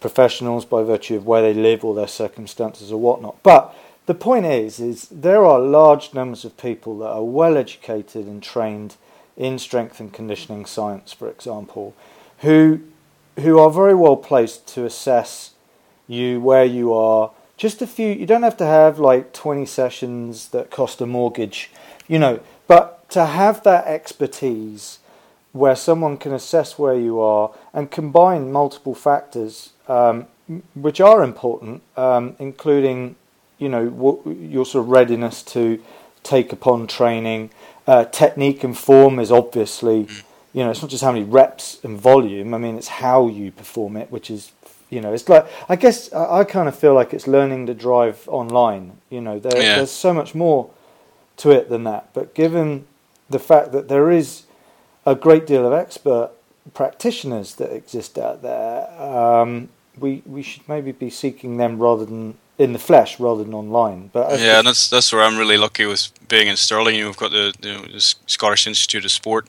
professionals 0.02 0.66
by 0.66 0.82
virtue 0.82 1.16
of 1.16 1.26
where 1.26 1.40
they 1.40 1.54
live 1.54 1.82
or 1.82 1.94
their 1.94 2.06
circumstances 2.06 2.92
or 2.92 3.00
whatnot. 3.00 3.42
But 3.42 3.74
the 4.04 4.14
point 4.14 4.44
is, 4.44 4.80
is 4.80 5.08
there 5.08 5.46
are 5.46 5.58
large 5.58 6.12
numbers 6.12 6.44
of 6.44 6.58
people 6.58 6.98
that 6.98 7.06
are 7.06 7.24
well 7.24 7.56
educated 7.56 8.26
and 8.26 8.42
trained 8.42 8.96
in 9.36 9.58
strength 9.58 10.00
and 10.00 10.12
conditioning 10.12 10.66
science, 10.66 11.12
for 11.12 11.28
example, 11.28 11.94
who 12.38 12.80
who 13.40 13.58
are 13.58 13.70
very 13.70 13.94
well 13.94 14.16
placed 14.16 14.66
to 14.68 14.84
assess 14.84 15.52
you 16.06 16.38
where 16.38 16.66
you 16.66 16.92
are. 16.92 17.30
Just 17.56 17.80
a 17.80 17.86
few. 17.86 18.08
You 18.08 18.26
don't 18.26 18.42
have 18.42 18.58
to 18.58 18.66
have 18.66 18.98
like 18.98 19.32
twenty 19.32 19.64
sessions 19.64 20.48
that 20.48 20.70
cost 20.70 21.00
a 21.00 21.06
mortgage, 21.06 21.70
you 22.08 22.18
know. 22.18 22.40
But 22.66 23.08
to 23.10 23.24
have 23.24 23.62
that 23.62 23.86
expertise 23.86 24.98
where 25.52 25.76
someone 25.76 26.16
can 26.16 26.32
assess 26.32 26.78
where 26.78 26.98
you 26.98 27.20
are 27.20 27.52
and 27.72 27.90
combine 27.90 28.50
multiple 28.50 28.94
factors, 28.94 29.70
um, 29.92 30.26
which 30.74 31.00
are 31.00 31.22
important, 31.22 31.82
um, 31.96 32.24
including 32.38 33.16
you 33.58 33.68
know 33.68 33.84
w- 33.90 34.48
your 34.54 34.66
sort 34.66 34.84
of 34.84 34.88
readiness 34.90 35.42
to 35.54 35.62
take 36.22 36.52
upon 36.52 36.86
training. 36.86 37.50
Uh, 37.86 38.04
technique 38.04 38.62
and 38.66 38.78
form 38.78 39.18
is 39.18 39.30
obviously 39.32 40.06
you 40.54 40.62
know, 40.62 40.70
it's 40.70 40.82
not 40.82 40.90
just 40.90 41.02
how 41.02 41.10
many 41.12 41.24
reps 41.24 41.82
and 41.82 41.98
volume. 41.98 42.52
I 42.54 42.58
mean, 42.58 42.76
it's 42.76 42.88
how 43.04 43.26
you 43.26 43.50
perform 43.50 43.96
it, 43.96 44.12
which 44.12 44.30
is, 44.30 44.52
you 44.90 45.00
know, 45.00 45.12
it's 45.14 45.26
like 45.28 45.46
I 45.68 45.76
guess 45.76 46.12
I, 46.12 46.40
I 46.40 46.44
kind 46.44 46.68
of 46.68 46.74
feel 46.76 46.94
like 46.94 47.14
it's 47.16 47.26
learning 47.26 47.66
to 47.66 47.74
drive 47.74 48.28
online. 48.28 48.84
You 49.10 49.20
know, 49.22 49.38
there, 49.38 49.56
Yeah. 49.62 49.76
there's 49.76 49.90
so 49.90 50.12
much 50.12 50.34
more 50.34 50.68
to 51.38 51.50
it 51.50 51.68
than 51.70 51.84
that. 51.84 52.04
But 52.12 52.34
given 52.34 52.84
the 53.30 53.38
fact 53.38 53.72
that 53.72 53.88
there 53.88 54.10
is 54.10 54.42
a 55.06 55.14
great 55.14 55.46
deal 55.46 55.66
of 55.66 55.72
expert 55.72 56.30
practitioners 56.74 57.54
that 57.56 57.70
exist 57.72 58.18
out 58.18 58.42
there, 58.42 58.88
um, 59.00 59.70
we 59.98 60.22
we 60.26 60.42
should 60.42 60.68
maybe 60.68 60.92
be 60.92 61.10
seeking 61.10 61.56
them 61.56 61.78
rather 61.78 62.04
than 62.04 62.34
in 62.58 62.72
the 62.72 62.78
flesh 62.78 63.18
rather 63.18 63.42
than 63.44 63.54
online. 63.54 64.08
But 64.12 64.32
I 64.32 64.36
Yeah, 64.36 64.58
and 64.58 64.66
that's 64.66 64.88
that's 64.88 65.12
where 65.12 65.22
I'm 65.22 65.36
really 65.38 65.56
lucky 65.58 65.86
with 65.86 66.10
being 66.28 66.48
in 66.48 66.56
Stirling. 66.56 66.94
You 66.94 67.02
know, 67.02 67.08
we've 67.08 67.16
got 67.16 67.30
the, 67.32 67.52
you 67.62 67.72
know, 67.72 67.82
the 67.82 68.00
Scottish 68.26 68.66
Institute 68.66 69.04
of 69.04 69.10
Sport 69.10 69.48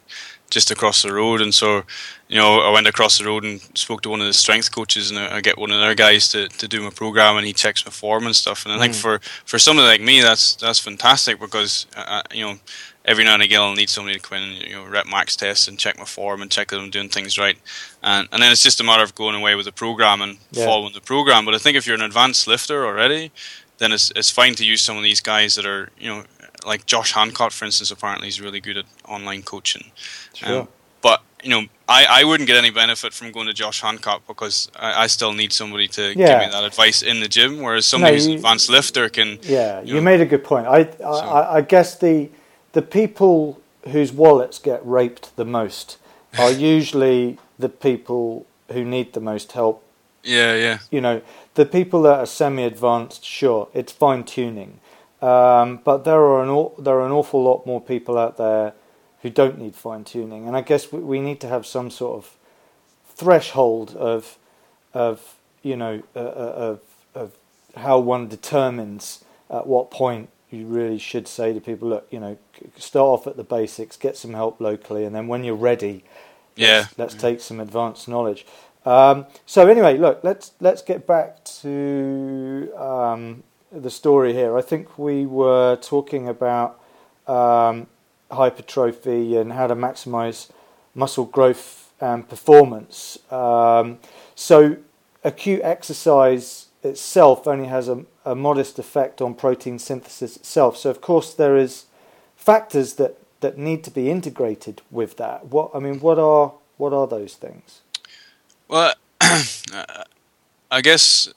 just 0.49 0.69
across 0.71 1.01
the 1.01 1.11
road, 1.13 1.41
and 1.41 1.53
so 1.53 1.83
you 2.27 2.37
know 2.37 2.59
I 2.59 2.71
went 2.71 2.87
across 2.87 3.17
the 3.17 3.25
road 3.25 3.43
and 3.43 3.59
spoke 3.75 4.01
to 4.03 4.09
one 4.09 4.21
of 4.21 4.27
the 4.27 4.33
strength 4.33 4.71
coaches, 4.71 5.09
and 5.09 5.19
I 5.19 5.41
get 5.41 5.57
one 5.57 5.71
of 5.71 5.79
their 5.79 5.95
guys 5.95 6.29
to, 6.29 6.47
to 6.47 6.67
do 6.67 6.81
my 6.83 6.91
program, 6.91 7.37
and 7.37 7.45
he 7.45 7.53
checks 7.53 7.85
my 7.85 7.91
form 7.91 8.25
and 8.25 8.35
stuff. 8.35 8.65
And 8.65 8.73
I 8.73 8.79
think 8.79 8.93
Mm. 8.93 9.01
for 9.01 9.21
for 9.45 9.57
somebody 9.59 9.87
like 9.87 10.01
me, 10.01 10.21
that's 10.21 10.55
that's 10.55 10.79
fantastic 10.79 11.39
because 11.39 11.87
uh, 11.97 12.01
uh, 12.07 12.21
you 12.33 12.45
know 12.45 12.59
every 13.05 13.23
now 13.23 13.33
and 13.33 13.43
again 13.43 13.61
I'll 13.61 13.73
need 13.75 13.89
somebody 13.89 14.17
to 14.17 14.21
come 14.21 14.37
in 14.37 14.43
and 14.43 14.61
you 14.61 14.73
know 14.75 14.85
rep 14.85 15.05
max 15.05 15.35
test 15.35 15.67
and 15.67 15.77
check 15.77 15.97
my 15.97 16.05
form 16.05 16.41
and 16.41 16.49
check 16.51 16.69
that 16.69 16.79
I'm 16.79 16.89
doing 16.89 17.09
things 17.09 17.37
right, 17.37 17.57
and 18.01 18.27
and 18.31 18.41
then 18.41 18.51
it's 18.51 18.63
just 18.63 18.79
a 18.79 18.83
matter 18.83 19.03
of 19.03 19.13
going 19.15 19.35
away 19.35 19.55
with 19.55 19.65
the 19.65 19.71
program 19.71 20.21
and 20.21 20.37
Yeah. 20.51 20.65
following 20.65 20.93
the 20.93 21.01
program. 21.01 21.45
But 21.45 21.55
I 21.55 21.57
think 21.57 21.77
if 21.77 21.85
you're 21.85 21.95
an 21.95 22.01
advanced 22.01 22.47
lifter 22.47 22.85
already, 22.85 23.31
then 23.77 23.91
it's 23.91 24.11
it's 24.15 24.29
fine 24.29 24.55
to 24.55 24.65
use 24.65 24.81
some 24.81 24.97
of 24.97 25.03
these 25.03 25.21
guys 25.21 25.55
that 25.55 25.65
are 25.65 25.89
you 25.99 26.09
know 26.09 26.23
like 26.65 26.85
Josh 26.85 27.11
Hancock, 27.13 27.51
for 27.51 27.65
instance. 27.65 27.91
Apparently, 27.91 28.27
he's 28.27 28.39
really 28.39 28.61
good 28.61 28.77
at 28.77 28.85
online 29.07 29.41
coaching. 29.43 29.91
sure. 30.33 30.61
Um, 30.61 30.67
but 31.01 31.21
you 31.43 31.49
know, 31.49 31.63
I, 31.89 32.05
I 32.09 32.23
wouldn't 32.23 32.47
get 32.47 32.55
any 32.55 32.69
benefit 32.71 33.13
from 33.13 33.33
going 33.33 33.47
to 33.47 33.53
Josh 33.53 33.81
Hancock 33.81 34.21
because 34.25 34.71
I, 34.79 35.03
I 35.03 35.07
still 35.07 35.33
need 35.33 35.51
somebody 35.51 35.89
to 35.89 36.15
give 36.15 36.17
me 36.39 36.47
that 36.51 36.63
advice 36.63 37.01
in 37.01 37.19
the 37.19 37.27
gym. 37.27 37.59
Whereas 37.61 37.85
somebody 37.85 38.13
who's 38.13 38.27
you- 38.27 38.31
an 38.33 38.37
advanced 38.37 38.69
lifter 38.69 39.09
can. 39.09 39.39
Yeah, 39.41 39.81
you 39.81 39.87
you 39.87 39.93
know. 39.95 40.01
made 40.01 40.21
a 40.21 40.25
good 40.25 40.45
point. 40.45 40.67
I, 40.67 40.87
I, 41.03 41.09
I- 41.09 41.55
I 41.57 41.61
guess 41.61 41.97
the 41.97 42.29
the 42.73 42.81
people 42.81 43.61
whose 43.89 44.11
wallets 44.11 44.59
get 44.59 44.85
raped 44.85 45.35
the 45.35 45.45
most 45.45 45.97
are 46.37 46.51
usually 46.51 47.37
the 47.57 47.69
people 47.69 48.45
who 48.71 48.83
need 48.83 49.13
the 49.13 49.19
most 49.19 49.53
help. 49.53 49.83
Yeah, 50.23 50.55
yeah, 50.55 50.77
You 50.89 51.01
know, 51.01 51.21
the 51.55 51.65
people 51.65 52.01
that 52.03 52.19
are 52.19 52.25
semi-advanced, 52.25 53.25
sure, 53.25 53.67
it's 53.73 53.91
fine 53.91 54.23
tuning, 54.23 54.79
um, 55.21 55.81
but 55.83 56.05
there 56.05 56.21
are 56.21 56.43
an 56.43 56.83
there 56.83 56.95
are 56.95 57.05
an 57.05 57.11
awful 57.11 57.43
lot 57.43 57.65
more 57.65 57.81
people 57.81 58.17
out 58.17 58.37
there 58.37 58.73
who 59.21 59.29
don't 59.29 59.59
need 59.59 59.75
fine 59.75 60.03
tuning, 60.05 60.47
and 60.47 60.55
I 60.55 60.61
guess 60.61 60.91
we, 60.91 60.99
we 60.99 61.19
need 61.19 61.41
to 61.41 61.47
have 61.47 61.65
some 61.65 61.91
sort 61.91 62.17
of 62.17 62.37
threshold 63.05 63.95
of 63.97 64.37
of 64.93 65.35
you 65.61 65.75
know 65.75 66.03
uh, 66.15 66.19
uh, 66.19 66.23
of 66.23 66.81
of 67.15 67.33
how 67.75 67.99
one 67.99 68.27
determines 68.29 69.23
at 69.49 69.67
what 69.67 69.91
point 69.91 70.29
you 70.53 70.67
really 70.67 70.99
should 70.99 71.27
say 71.27 71.51
to 71.53 71.59
people, 71.59 71.89
look, 71.89 72.07
you 72.11 72.19
know, 72.19 72.37
start 72.77 73.07
off 73.07 73.27
at 73.27 73.35
the 73.37 73.43
basics, 73.43 73.97
get 73.97 74.15
some 74.15 74.33
help 74.33 74.61
locally, 74.61 75.03
and 75.03 75.15
then 75.15 75.27
when 75.27 75.43
you're 75.43 75.55
ready, 75.55 76.03
yeah. 76.55 76.85
let's, 76.97 76.97
let's 76.97 77.15
take 77.15 77.41
some 77.41 77.59
advanced 77.59 78.07
knowledge. 78.07 78.45
Um, 78.85 79.25
so 79.45 79.67
anyway, 79.67 79.97
look, 79.97 80.23
let's 80.23 80.51
let's 80.59 80.81
get 80.81 81.07
back 81.07 81.43
to 81.61 82.71
um, 82.77 83.43
the 83.71 83.89
story 83.89 84.33
here. 84.33 84.57
I 84.57 84.61
think 84.61 84.99
we 84.99 85.25
were 85.25 85.77
talking 85.77 86.27
about 86.27 86.79
um, 87.27 87.87
hypertrophy 88.29 89.37
and 89.37 89.53
how 89.53 89.67
to 89.67 89.75
maximize 89.75 90.49
muscle 90.93 91.25
growth 91.25 91.91
and 91.99 92.27
performance. 92.27 93.17
Um, 93.31 93.99
so 94.35 94.77
acute 95.23 95.61
exercise 95.63 96.67
itself 96.83 97.47
only 97.47 97.67
has 97.67 97.87
a, 97.87 98.05
a 98.25 98.35
modest 98.35 98.79
effect 98.79 99.21
on 99.21 99.35
protein 99.35 99.79
synthesis 99.79 100.37
itself. 100.37 100.77
So 100.77 100.89
of 100.89 101.01
course 101.01 101.33
there 101.33 101.57
is 101.57 101.85
factors 102.35 102.95
that, 102.95 103.17
that 103.41 103.57
need 103.57 103.83
to 103.85 103.91
be 103.91 104.09
integrated 104.11 104.81
with 104.91 105.17
that. 105.17 105.47
What 105.47 105.71
I 105.75 105.79
mean, 105.79 105.99
what 106.01 106.19
are 106.19 106.53
what 106.77 106.93
are 106.93 107.07
those 107.07 107.35
things? 107.35 107.81
Well, 108.69 108.93
I 110.71 110.81
guess 110.81 111.29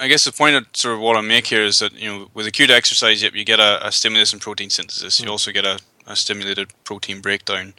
I 0.00 0.08
guess 0.08 0.24
the 0.24 0.32
point 0.32 0.56
of 0.56 0.66
sort 0.74 0.94
of 0.94 1.00
what 1.00 1.16
I 1.16 1.22
make 1.22 1.46
here 1.48 1.64
is 1.64 1.80
that 1.80 1.92
you 1.94 2.08
know 2.10 2.28
with 2.34 2.46
acute 2.46 2.70
exercise, 2.70 3.22
yep, 3.22 3.34
you 3.34 3.44
get 3.44 3.60
a, 3.60 3.86
a 3.86 3.92
stimulus 3.92 4.32
in 4.32 4.40
protein 4.40 4.70
synthesis. 4.70 5.22
You 5.22 5.28
Mm. 5.28 5.32
also 5.32 5.52
get 5.52 5.64
a, 5.66 5.80
a 6.06 6.16
stimulated 6.16 6.72
protein 6.84 7.20
breakdown, 7.22 7.74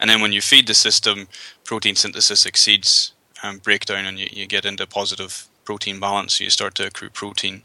and 0.00 0.10
then 0.10 0.20
when 0.20 0.32
you 0.32 0.40
feed 0.42 0.66
the 0.66 0.74
system, 0.74 1.28
protein 1.64 1.96
synthesis 1.96 2.46
exceeds 2.46 3.12
um, 3.42 3.58
breakdown, 3.58 4.04
and 4.06 4.18
you, 4.18 4.28
you 4.32 4.46
get 4.46 4.64
into 4.66 4.86
positive 4.86 5.48
protein 5.70 6.00
balance. 6.00 6.30
So 6.36 6.44
you 6.44 6.50
start 6.50 6.74
to 6.76 6.86
accrue 6.86 7.10
protein, 7.10 7.62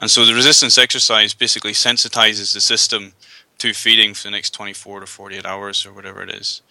and 0.00 0.10
so 0.10 0.24
the 0.24 0.34
resistance 0.34 0.76
exercise 0.76 1.34
basically 1.34 1.72
sensitizes 1.72 2.52
the 2.52 2.60
system 2.60 3.12
to 3.58 3.72
feeding 3.72 4.14
for 4.14 4.24
the 4.24 4.30
next 4.30 4.50
24 4.54 5.00
to 5.00 5.06
48 5.06 5.46
hours 5.46 5.86
or 5.86 5.92
whatever 5.92 6.22
it 6.22 6.30
is. 6.30 6.62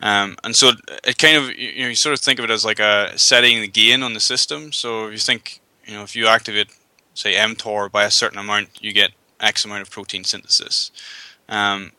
Um, 0.00 0.36
and 0.44 0.54
so 0.56 0.72
it 1.04 1.18
kind 1.18 1.36
of 1.36 1.56
you, 1.56 1.82
know, 1.82 1.88
you 1.88 1.94
sort 1.94 2.14
of 2.14 2.20
think 2.20 2.38
of 2.38 2.44
it 2.44 2.50
as 2.50 2.64
like 2.64 2.80
a 2.80 3.16
setting 3.16 3.60
the 3.60 3.68
gain 3.68 4.02
on 4.02 4.14
the 4.14 4.20
system. 4.20 4.72
So 4.72 5.06
if 5.06 5.12
you 5.12 5.18
think 5.18 5.60
you 5.86 5.94
know 5.94 6.02
if 6.02 6.16
you 6.16 6.26
activate 6.26 6.68
say 7.14 7.34
mTOR 7.34 7.90
by 7.90 8.04
a 8.04 8.10
certain 8.10 8.38
amount, 8.38 8.68
you 8.80 8.92
get 8.92 9.12
X 9.40 9.64
amount 9.64 9.82
of 9.82 9.90
protein 9.90 10.24
synthesis. 10.24 10.90
Um, 11.48 11.92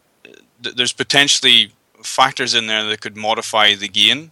th- 0.61 0.75
there's 0.75 0.93
potentially 0.93 1.71
factors 2.03 2.53
in 2.53 2.67
there 2.67 2.83
that 2.85 3.01
could 3.01 3.15
modify 3.15 3.75
the 3.75 3.87
gain. 3.87 4.31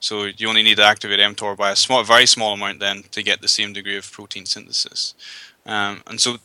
So 0.00 0.24
you 0.24 0.48
only 0.48 0.62
need 0.62 0.76
to 0.76 0.84
activate 0.84 1.18
mTOR 1.20 1.56
by 1.56 1.72
a 1.72 1.76
small, 1.76 2.02
very 2.04 2.26
small 2.26 2.54
amount 2.54 2.80
then 2.80 3.02
to 3.10 3.22
get 3.22 3.40
the 3.40 3.48
same 3.48 3.72
degree 3.72 3.96
of 3.96 4.10
protein 4.10 4.46
synthesis. 4.46 5.14
Um, 5.66 6.02
and 6.06 6.20
so 6.20 6.36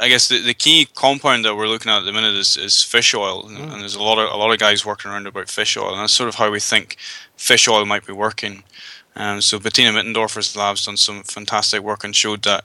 I 0.00 0.08
guess 0.08 0.28
the, 0.28 0.40
the 0.40 0.54
key 0.54 0.86
compound 0.94 1.44
that 1.44 1.56
we're 1.56 1.66
looking 1.66 1.90
at 1.90 1.98
at 1.98 2.04
the 2.04 2.12
minute 2.12 2.34
is, 2.34 2.56
is 2.56 2.82
fish 2.82 3.14
oil, 3.14 3.46
and, 3.46 3.58
Mm. 3.58 3.72
and 3.72 3.82
there's 3.82 3.96
a 3.96 4.02
lot 4.02 4.18
of 4.18 4.32
a 4.32 4.36
lot 4.36 4.52
of 4.52 4.58
guys 4.60 4.86
working 4.86 5.10
around 5.10 5.26
about 5.26 5.48
fish 5.48 5.76
oil, 5.76 5.90
and 5.92 6.00
that's 6.00 6.12
sort 6.12 6.28
of 6.28 6.36
how 6.36 6.50
we 6.50 6.60
think 6.60 6.96
fish 7.36 7.66
oil 7.68 7.84
might 7.84 8.06
be 8.06 8.12
working. 8.12 8.62
Um, 9.16 9.40
so 9.40 9.58
Bettina 9.58 9.90
Mittendorfer's 9.90 10.54
lab's 10.56 10.86
done 10.86 10.96
some 10.96 11.24
fantastic 11.24 11.82
work 11.82 12.04
and 12.04 12.14
showed 12.14 12.42
that 12.44 12.64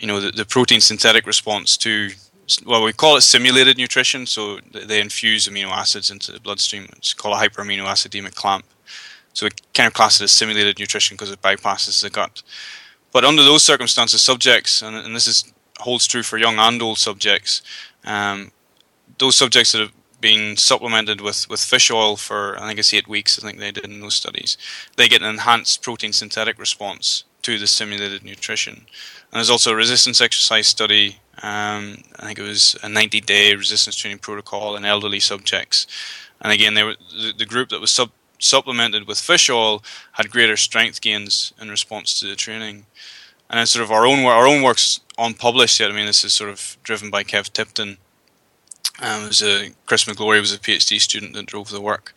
you 0.00 0.08
know 0.08 0.20
the, 0.20 0.32
the 0.32 0.44
protein 0.44 0.80
synthetic 0.80 1.26
response 1.26 1.76
to 1.78 2.10
well 2.66 2.82
we 2.82 2.92
call 2.92 3.16
it 3.16 3.20
simulated 3.20 3.78
nutrition. 3.78 4.26
So 4.26 4.58
they 4.72 5.00
infuse 5.00 5.46
amino 5.46 5.68
acids 5.68 6.10
into 6.10 6.32
the 6.32 6.40
bloodstream. 6.40 6.88
It's 6.96 7.14
called 7.14 7.36
a 7.36 7.38
hyperamino 7.48 7.84
acidemic 7.86 8.34
clamp. 8.34 8.64
So 9.34 9.46
we 9.46 9.50
kind 9.74 9.86
of 9.86 9.92
class 9.92 10.20
it 10.20 10.24
as 10.24 10.32
simulated 10.32 10.78
nutrition 10.78 11.16
because 11.16 11.30
it 11.30 11.42
bypasses 11.42 12.02
the 12.02 12.10
gut. 12.10 12.42
But 13.12 13.24
under 13.24 13.42
those 13.42 13.62
circumstances, 13.62 14.22
subjects, 14.22 14.80
and, 14.80 14.96
and 14.96 15.14
this 15.14 15.26
is 15.26 15.52
holds 15.80 16.06
true 16.06 16.22
for 16.22 16.38
young 16.38 16.58
and 16.58 16.80
old 16.80 16.98
subjects, 16.98 17.60
um, 18.04 18.52
those 19.18 19.36
subjects 19.36 19.72
that 19.72 19.80
have 19.80 19.92
been 20.20 20.56
supplemented 20.56 21.20
with, 21.20 21.48
with 21.50 21.60
fish 21.60 21.90
oil 21.90 22.16
for 22.16 22.58
I 22.58 22.66
think 22.66 22.78
it's 22.78 22.94
eight 22.94 23.06
weeks. 23.06 23.38
I 23.38 23.46
think 23.46 23.58
they 23.58 23.72
did 23.72 23.84
in 23.84 24.00
those 24.00 24.14
studies. 24.14 24.56
They 24.96 25.08
get 25.08 25.20
an 25.20 25.28
enhanced 25.28 25.82
protein 25.82 26.12
synthetic 26.12 26.58
response 26.58 27.24
to 27.42 27.58
the 27.58 27.66
simulated 27.66 28.24
nutrition. 28.24 28.74
And 28.74 28.86
there's 29.32 29.50
also 29.50 29.72
a 29.72 29.76
resistance 29.76 30.20
exercise 30.20 30.66
study. 30.66 31.18
Um, 31.42 31.98
I 32.18 32.26
think 32.26 32.38
it 32.38 32.42
was 32.42 32.74
a 32.82 32.88
90 32.88 33.20
day 33.20 33.54
resistance 33.54 33.96
training 33.96 34.20
protocol 34.20 34.76
in 34.76 34.84
elderly 34.84 35.20
subjects. 35.20 35.86
And 36.40 36.52
again, 36.52 36.74
were 36.74 36.96
the, 37.12 37.34
the 37.36 37.46
group 37.46 37.68
that 37.68 37.80
was 37.80 37.90
sub, 37.90 38.10
supplemented 38.38 39.06
with 39.06 39.18
fish 39.18 39.48
oil 39.48 39.82
had 40.12 40.30
greater 40.30 40.56
strength 40.56 41.00
gains 41.00 41.52
in 41.60 41.70
response 41.70 42.18
to 42.20 42.26
the 42.26 42.36
training. 42.36 42.86
And 43.50 43.58
then 43.58 43.66
sort 43.66 43.84
of 43.84 43.90
our 43.90 44.06
own 44.06 44.24
our 44.24 44.46
own 44.46 44.62
work's 44.62 45.00
unpublished 45.18 45.80
yet. 45.80 45.90
I 45.90 45.94
mean, 45.94 46.06
this 46.06 46.24
is 46.24 46.34
sort 46.34 46.50
of 46.50 46.76
driven 46.82 47.10
by 47.10 47.22
Kev 47.24 47.52
Tipton. 47.52 47.98
Um, 49.00 49.24
it 49.24 49.28
was 49.28 49.42
a, 49.42 49.70
Chris 49.86 50.04
McGlory 50.04 50.40
was 50.40 50.52
a 50.52 50.58
PhD 50.58 51.00
student 51.00 51.34
that 51.34 51.46
drove 51.46 51.70
the 51.70 51.80
work, 51.80 52.14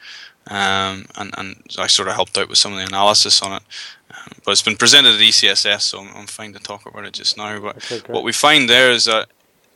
um, 0.47 1.05
and 1.15 1.33
and 1.37 1.63
I 1.77 1.87
sort 1.87 2.07
of 2.07 2.15
helped 2.15 2.37
out 2.37 2.49
with 2.49 2.57
some 2.57 2.73
of 2.73 2.79
the 2.79 2.85
analysis 2.85 3.41
on 3.41 3.53
it. 3.57 3.63
Um, 4.11 4.37
but 4.45 4.51
it's 4.51 4.61
been 4.61 4.77
presented 4.77 5.15
at 5.15 5.19
ECSS, 5.19 5.81
so 5.81 5.99
I'm, 5.99 6.15
I'm 6.15 6.27
fine 6.27 6.53
to 6.53 6.59
talk 6.59 6.85
about 6.85 7.05
it 7.05 7.13
just 7.13 7.35
now. 7.35 7.59
But 7.59 7.91
Okay, 7.91 8.13
what 8.13 8.23
we 8.23 8.31
find 8.31 8.69
there 8.69 8.91
is 8.91 9.05
that 9.05 9.27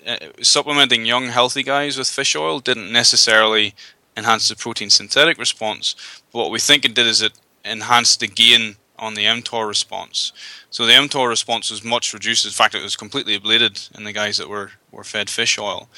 uh, 0.08 0.18
supplementing 0.42 1.06
young 1.06 1.28
healthy 1.28 1.64
guys 1.64 1.98
with 1.98 2.08
fish 2.08 2.36
oil 2.36 2.60
didn't 2.60 2.92
necessarily 2.92 3.76
enhance 4.18 4.50
the 4.50 4.56
protein 4.56 4.90
synthetic 4.90 5.38
response. 5.38 5.96
But 6.32 6.40
what 6.40 6.52
we 6.52 6.60
think 6.60 6.86
it 6.86 6.94
did 6.94 7.08
is 7.08 7.22
it 7.22 7.34
enhanced 7.64 8.20
the 8.20 8.28
gain 8.28 8.76
on 8.98 9.16
the 9.16 9.26
mTOR 9.26 9.68
response. 9.68 10.32
So 10.70 10.86
the 10.86 10.94
mTOR 10.94 11.28
response 11.28 11.72
was 11.72 11.84
much 11.84 12.14
reduced. 12.14 12.46
In 12.46 12.52
fact, 12.52 12.76
it 12.76 12.84
was 12.84 12.96
completely 12.96 13.38
ablated 13.38 13.96
in 13.98 14.04
the 14.04 14.14
guys 14.14 14.38
that 14.38 14.50
were, 14.50 14.72
were 14.92 15.04
fed 15.04 15.30
fish 15.30 15.58
oil. 15.58 15.90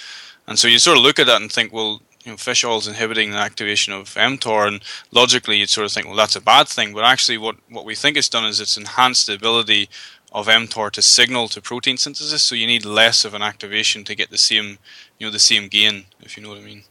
And 0.48 0.58
so 0.58 0.68
you 0.68 0.80
sort 0.80 0.98
of 0.98 1.04
look 1.04 1.20
at 1.20 1.28
that 1.28 1.42
and 1.42 1.52
think, 1.52 1.74
well, 1.74 2.02
you 2.24 2.32
know, 2.32 2.38
fish 2.38 2.64
oil 2.64 2.78
is 2.78 2.88
inhibiting 2.88 3.32
the 3.32 3.38
activation 3.38 3.94
of 3.94 4.14
mTOR, 4.16 4.68
and 4.68 4.82
logically 5.12 5.58
you'd 5.58 5.70
sort 5.70 5.86
of 5.86 5.92
think, 5.92 6.08
well, 6.08 6.16
that's 6.16 6.38
a 6.38 6.42
bad 6.42 6.70
thing. 6.70 6.94
But 6.94 7.04
actually, 7.04 7.38
what, 7.38 7.58
what 7.70 7.86
we 7.86 7.96
think 7.96 8.16
it's 8.16 8.30
done 8.30 8.46
is 8.46 8.62
it's 8.62 8.78
enhanced 8.78 9.28
the 9.28 9.34
ability 9.34 9.90
of 10.32 10.48
mTOR 10.48 10.90
to 10.92 11.02
signal 11.02 11.48
to 11.50 11.62
protein 11.62 11.98
synthesis. 11.98 12.44
So 12.44 12.56
you 12.56 12.66
need 12.66 12.86
less 12.86 13.26
of 13.26 13.34
an 13.34 13.42
activation 13.42 14.04
to 14.06 14.16
get 14.16 14.30
the 14.30 14.38
same, 14.38 14.78
you 15.20 15.28
know, 15.28 15.32
the 15.32 15.40
same 15.40 15.68
gain, 15.68 16.06
if 16.22 16.38
you 16.38 16.44
know 16.44 16.50
what 16.50 16.60
I 16.60 16.62
mean. 16.62 16.84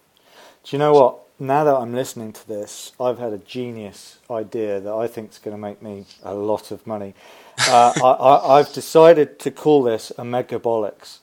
Do 0.65 0.77
you 0.77 0.79
know 0.79 0.93
what? 0.93 1.23
now 1.43 1.65
that 1.65 1.75
I'm 1.75 1.93
listening 1.93 2.33
to 2.33 2.49
this, 2.49 2.93
I've 3.01 3.19
had 3.19 3.33
a 3.33 3.39
genius 3.39 4.19
idea 4.31 4.81
that 4.81 4.93
I 4.93 5.07
think 5.07 5.33
is 5.33 5.39
going 5.39 5.57
to 5.57 5.61
make 5.61 5.83
me 5.83 6.07
a 6.23 6.35
lot 6.35 6.71
of 6.71 6.87
money. 6.87 7.15
Uh, 7.69 7.93
I, 8.49 8.59
have 8.59 8.73
decided 8.73 9.39
to 9.41 9.51
call 9.51 9.83
this 9.83 10.13
omegabolics. 10.17 11.19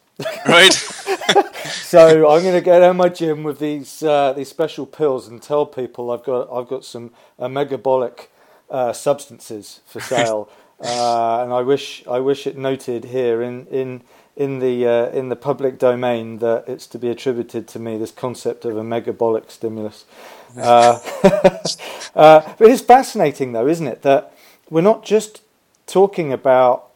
Right. 0.45 0.73
so 1.63 2.29
I'm 2.29 2.43
going 2.43 2.53
to 2.53 2.61
go 2.61 2.79
down 2.79 2.97
my 2.97 3.09
gym 3.09 3.43
with 3.43 3.59
these 3.59 4.03
uh, 4.03 4.33
these 4.33 4.49
special 4.49 4.85
pills 4.85 5.27
and 5.27 5.41
tell 5.41 5.65
people 5.65 6.11
I've 6.11 6.23
got 6.23 6.49
I've 6.51 6.67
got 6.67 6.83
some 6.83 7.11
uh, 7.39 7.47
megabolic 7.47 8.27
uh, 8.69 8.91
substances 8.91 9.79
for 9.85 10.01
sale, 10.01 10.49
uh, 10.81 11.43
and 11.43 11.53
I 11.53 11.61
wish 11.61 12.05
I 12.05 12.19
wish 12.19 12.45
it 12.45 12.57
noted 12.57 13.05
here 13.05 13.41
in 13.41 13.65
in 13.67 14.01
in 14.39 14.59
the 14.59 14.87
uh, 14.87 15.09
in 15.09 15.27
the 15.27 15.35
public 15.35 15.77
domain 15.77 16.39
that 16.39 16.63
it's 16.65 16.87
to 16.87 16.97
be 16.97 17.09
attributed 17.09 17.67
to 17.67 17.77
me 17.77 17.97
this 17.97 18.11
concept 18.11 18.63
of 18.65 18.77
a 18.77 18.81
megabolic 18.81 19.51
stimulus. 19.51 20.05
Uh, 22.15 22.41
but 22.57 22.67
it's 22.67 22.81
fascinating 22.81 23.51
though, 23.51 23.67
isn't 23.67 23.85
it, 23.85 24.01
that 24.01 24.33
we're 24.71 24.81
not 24.81 25.05
just 25.05 25.43
talking 25.85 26.33
about 26.33 26.89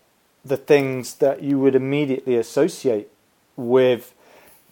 the 0.43 0.57
things 0.57 1.15
that 1.15 1.43
you 1.43 1.59
would 1.59 1.75
immediately 1.75 2.35
associate 2.35 3.09
with 3.55 4.11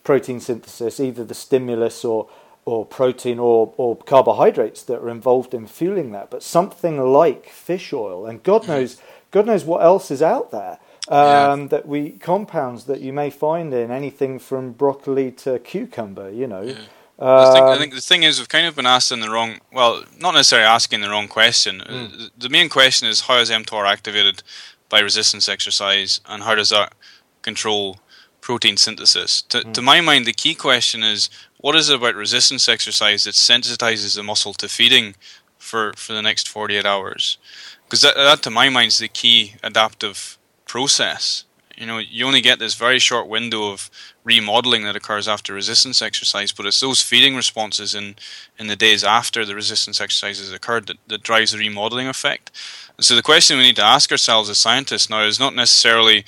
protein 0.03 0.39
synthesis, 0.39 0.99
either 0.99 1.23
the 1.23 1.35
stimulus 1.35 2.03
or 2.03 2.27
or 2.65 2.85
protein 2.85 3.37
or, 3.37 3.73
or 3.77 3.95
carbohydrates 3.95 4.81
that 4.83 4.99
are 4.99 5.09
involved 5.09 5.53
in 5.53 5.67
fueling 5.67 6.11
that, 6.11 6.31
but 6.31 6.41
something 6.41 6.97
like 6.99 7.49
fish 7.49 7.93
oil, 7.93 8.25
and 8.25 8.41
God 8.41 8.63
mm-hmm. 8.63 8.71
knows, 8.71 9.01
God 9.29 9.45
knows 9.45 9.63
what 9.63 9.83
else 9.83 10.09
is 10.09 10.23
out 10.23 10.49
there. 10.49 10.79
Um, 11.07 11.61
yeah. 11.61 11.67
That 11.67 11.87
we 11.87 12.11
compounds 12.11 12.85
that 12.85 13.01
you 13.01 13.11
may 13.11 13.29
find 13.29 13.73
in 13.73 13.91
anything 13.91 14.39
from 14.39 14.71
broccoli 14.71 15.31
to 15.31 15.59
cucumber, 15.59 16.29
you 16.29 16.47
know. 16.47 16.61
Yeah. 16.61 16.75
I, 17.19 17.53
think, 17.53 17.65
I, 17.65 17.77
think, 17.77 17.93
the 17.93 18.01
thing 18.01 18.23
is, 18.23 18.39
we've 18.39 18.49
kind 18.49 18.65
of 18.65 18.75
been 18.75 18.87
asking 18.87 19.19
the 19.19 19.29
wrong. 19.29 19.59
Well, 19.71 20.03
not 20.19 20.33
necessarily 20.33 20.67
asking 20.67 21.01
the 21.01 21.09
wrong 21.09 21.27
question. 21.27 21.83
Mm. 21.87 22.31
The 22.37 22.49
main 22.49 22.67
question 22.67 23.07
is 23.07 23.21
how 23.21 23.37
is 23.37 23.51
mTOR 23.51 23.85
activated 23.85 24.41
by 24.89 24.99
resistance 25.01 25.47
exercise, 25.47 26.19
and 26.27 26.43
how 26.43 26.55
does 26.55 26.69
that 26.69 26.93
control 27.41 27.99
protein 28.41 28.75
synthesis. 28.75 29.43
To, 29.43 29.59
mm. 29.59 29.73
to 29.73 29.81
my 29.81 30.01
mind, 30.01 30.25
the 30.25 30.33
key 30.33 30.55
question 30.55 31.03
is 31.03 31.29
what 31.59 31.75
is 31.75 31.89
it 31.89 31.95
about 31.95 32.15
resistance 32.15 32.67
exercise 32.67 33.23
that 33.23 33.35
sensitizes 33.35 34.15
the 34.15 34.23
muscle 34.23 34.53
to 34.55 34.67
feeding 34.67 35.15
for, 35.57 35.93
for 35.93 36.13
the 36.13 36.21
next 36.21 36.49
48 36.49 36.85
hours? 36.85 37.37
Because 37.85 38.01
that, 38.01 38.15
that, 38.15 38.41
to 38.43 38.49
my 38.49 38.69
mind, 38.69 38.87
is 38.89 38.99
the 38.99 39.07
key 39.07 39.55
adaptive 39.63 40.37
process. 40.71 41.43
You 41.77 41.85
know, 41.85 41.97
you 41.97 42.25
only 42.25 42.39
get 42.39 42.57
this 42.59 42.75
very 42.75 42.97
short 42.97 43.27
window 43.27 43.73
of 43.73 43.91
remodeling 44.23 44.83
that 44.85 44.95
occurs 44.95 45.27
after 45.27 45.53
resistance 45.53 46.01
exercise, 46.01 46.53
but 46.53 46.65
it's 46.65 46.79
those 46.79 47.01
feeding 47.01 47.35
responses 47.35 47.93
in, 47.93 48.15
in 48.57 48.67
the 48.67 48.77
days 48.77 49.03
after 49.03 49.43
the 49.43 49.53
resistance 49.53 49.99
exercise 49.99 50.39
has 50.39 50.53
occurred 50.53 50.87
that, 50.87 50.95
that 51.07 51.23
drives 51.23 51.51
the 51.51 51.57
remodeling 51.57 52.07
effect. 52.07 52.51
And 52.95 53.05
so 53.05 53.17
the 53.17 53.21
question 53.21 53.57
we 53.57 53.63
need 53.63 53.75
to 53.75 53.83
ask 53.83 54.13
ourselves 54.13 54.49
as 54.49 54.59
scientists 54.59 55.09
now 55.09 55.23
is 55.25 55.41
not 55.41 55.53
necessarily 55.55 56.23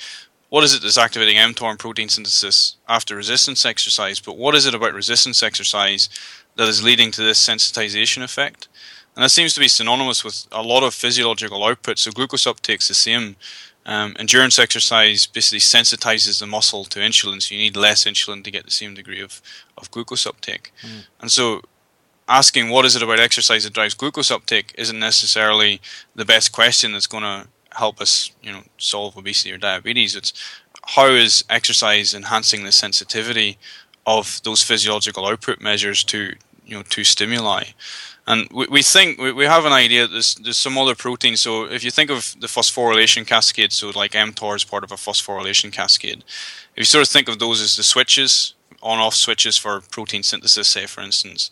what 0.50 0.62
is 0.62 0.74
it 0.74 0.82
that's 0.82 0.98
activating 0.98 1.38
mTOR 1.38 1.70
and 1.70 1.78
protein 1.78 2.10
synthesis 2.10 2.76
after 2.86 3.16
resistance 3.16 3.64
exercise, 3.64 4.20
but 4.20 4.36
what 4.36 4.54
is 4.54 4.66
it 4.66 4.74
about 4.74 4.92
resistance 4.92 5.42
exercise 5.42 6.10
that 6.56 6.68
is 6.68 6.84
leading 6.84 7.10
to 7.12 7.22
this 7.22 7.48
sensitization 7.48 8.22
effect? 8.22 8.68
And 9.16 9.22
that 9.22 9.30
seems 9.30 9.54
to 9.54 9.60
be 9.60 9.68
synonymous 9.68 10.24
with 10.24 10.46
a 10.50 10.62
lot 10.62 10.82
of 10.82 10.92
physiological 10.92 11.64
output. 11.64 11.98
So 11.98 12.10
glucose 12.10 12.46
uptake 12.46 12.80
is 12.80 12.88
the 12.88 12.94
same. 12.94 13.36
Um, 13.86 14.16
endurance 14.18 14.58
exercise 14.58 15.26
basically 15.26 15.58
sensitizes 15.58 16.40
the 16.40 16.46
muscle 16.46 16.84
to 16.86 17.00
insulin, 17.00 17.42
so 17.42 17.54
you 17.54 17.60
need 17.60 17.76
less 17.76 18.04
insulin 18.04 18.42
to 18.44 18.50
get 18.50 18.64
the 18.64 18.70
same 18.70 18.94
degree 18.94 19.20
of, 19.20 19.42
of 19.76 19.90
glucose 19.90 20.26
uptake. 20.26 20.72
Mm. 20.82 21.06
And 21.20 21.30
so 21.30 21.62
asking 22.28 22.70
what 22.70 22.86
is 22.86 22.96
it 22.96 23.02
about 23.02 23.20
exercise 23.20 23.64
that 23.64 23.74
drives 23.74 23.92
glucose 23.94 24.30
uptake 24.30 24.74
isn't 24.78 24.98
necessarily 24.98 25.80
the 26.14 26.24
best 26.24 26.52
question 26.52 26.92
that's 26.92 27.06
going 27.06 27.22
to 27.22 27.46
help 27.72 28.00
us, 28.00 28.30
you 28.42 28.50
know, 28.50 28.62
solve 28.78 29.16
obesity 29.16 29.52
or 29.52 29.58
diabetes. 29.58 30.16
It's 30.16 30.32
how 30.86 31.08
is 31.08 31.44
exercise 31.50 32.14
enhancing 32.14 32.64
the 32.64 32.72
sensitivity 32.72 33.58
of 34.06 34.40
those 34.44 34.62
physiological 34.62 35.26
output 35.26 35.60
measures 35.60 36.04
to 36.04 36.34
you 36.66 36.76
know 36.76 36.82
to 36.82 37.04
stimuli. 37.04 37.64
And 38.26 38.48
we, 38.50 38.66
we 38.70 38.82
think 38.82 39.18
we, 39.18 39.32
we 39.32 39.44
have 39.44 39.64
an 39.64 39.72
idea 39.72 40.06
there's, 40.06 40.34
there's 40.36 40.56
some 40.56 40.78
other 40.78 40.94
proteins. 40.94 41.40
So 41.40 41.64
if 41.64 41.84
you 41.84 41.90
think 41.90 42.10
of 42.10 42.34
the 42.40 42.46
phosphorylation 42.46 43.26
cascade, 43.26 43.72
so 43.72 43.90
like 43.90 44.12
mTOR 44.12 44.56
is 44.56 44.64
part 44.64 44.84
of 44.84 44.92
a 44.92 44.96
phosphorylation 44.96 45.72
cascade. 45.72 46.24
If 46.74 46.78
you 46.78 46.84
sort 46.84 47.02
of 47.02 47.08
think 47.08 47.28
of 47.28 47.38
those 47.38 47.60
as 47.60 47.76
the 47.76 47.82
switches, 47.82 48.54
on-off 48.82 49.14
switches 49.14 49.56
for 49.56 49.80
protein 49.80 50.22
synthesis, 50.22 50.68
say 50.68 50.86
for 50.86 51.02
instance, 51.02 51.50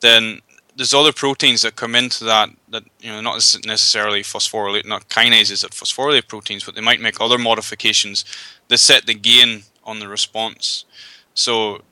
then 0.00 0.40
there's 0.76 0.94
other 0.94 1.12
proteins 1.12 1.62
that 1.62 1.76
come 1.76 1.94
into 1.94 2.24
that 2.24 2.48
that 2.70 2.82
you 3.00 3.10
know 3.10 3.20
not 3.20 3.34
necessarily 3.66 4.22
phosphorylate 4.22 4.86
not 4.86 5.08
kinases 5.08 5.62
that 5.62 5.72
phosphorylate 5.72 6.28
proteins, 6.28 6.64
but 6.64 6.74
they 6.74 6.80
might 6.80 7.00
make 7.00 7.20
other 7.20 7.38
modifications 7.38 8.24
that 8.68 8.78
set 8.78 9.06
the 9.06 9.14
gain 9.14 9.62
on 9.84 9.98
the 9.98 10.08
response. 10.08 10.84
So 11.34 11.82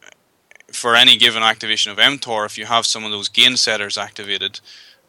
for 0.72 0.94
any 0.96 1.16
given 1.16 1.42
activation 1.42 1.92
of 1.92 1.98
mTOR, 1.98 2.46
if 2.46 2.58
you 2.58 2.66
have 2.66 2.86
some 2.86 3.04
of 3.04 3.10
those 3.10 3.28
gain 3.28 3.56
setters 3.56 3.98
activated, 3.98 4.60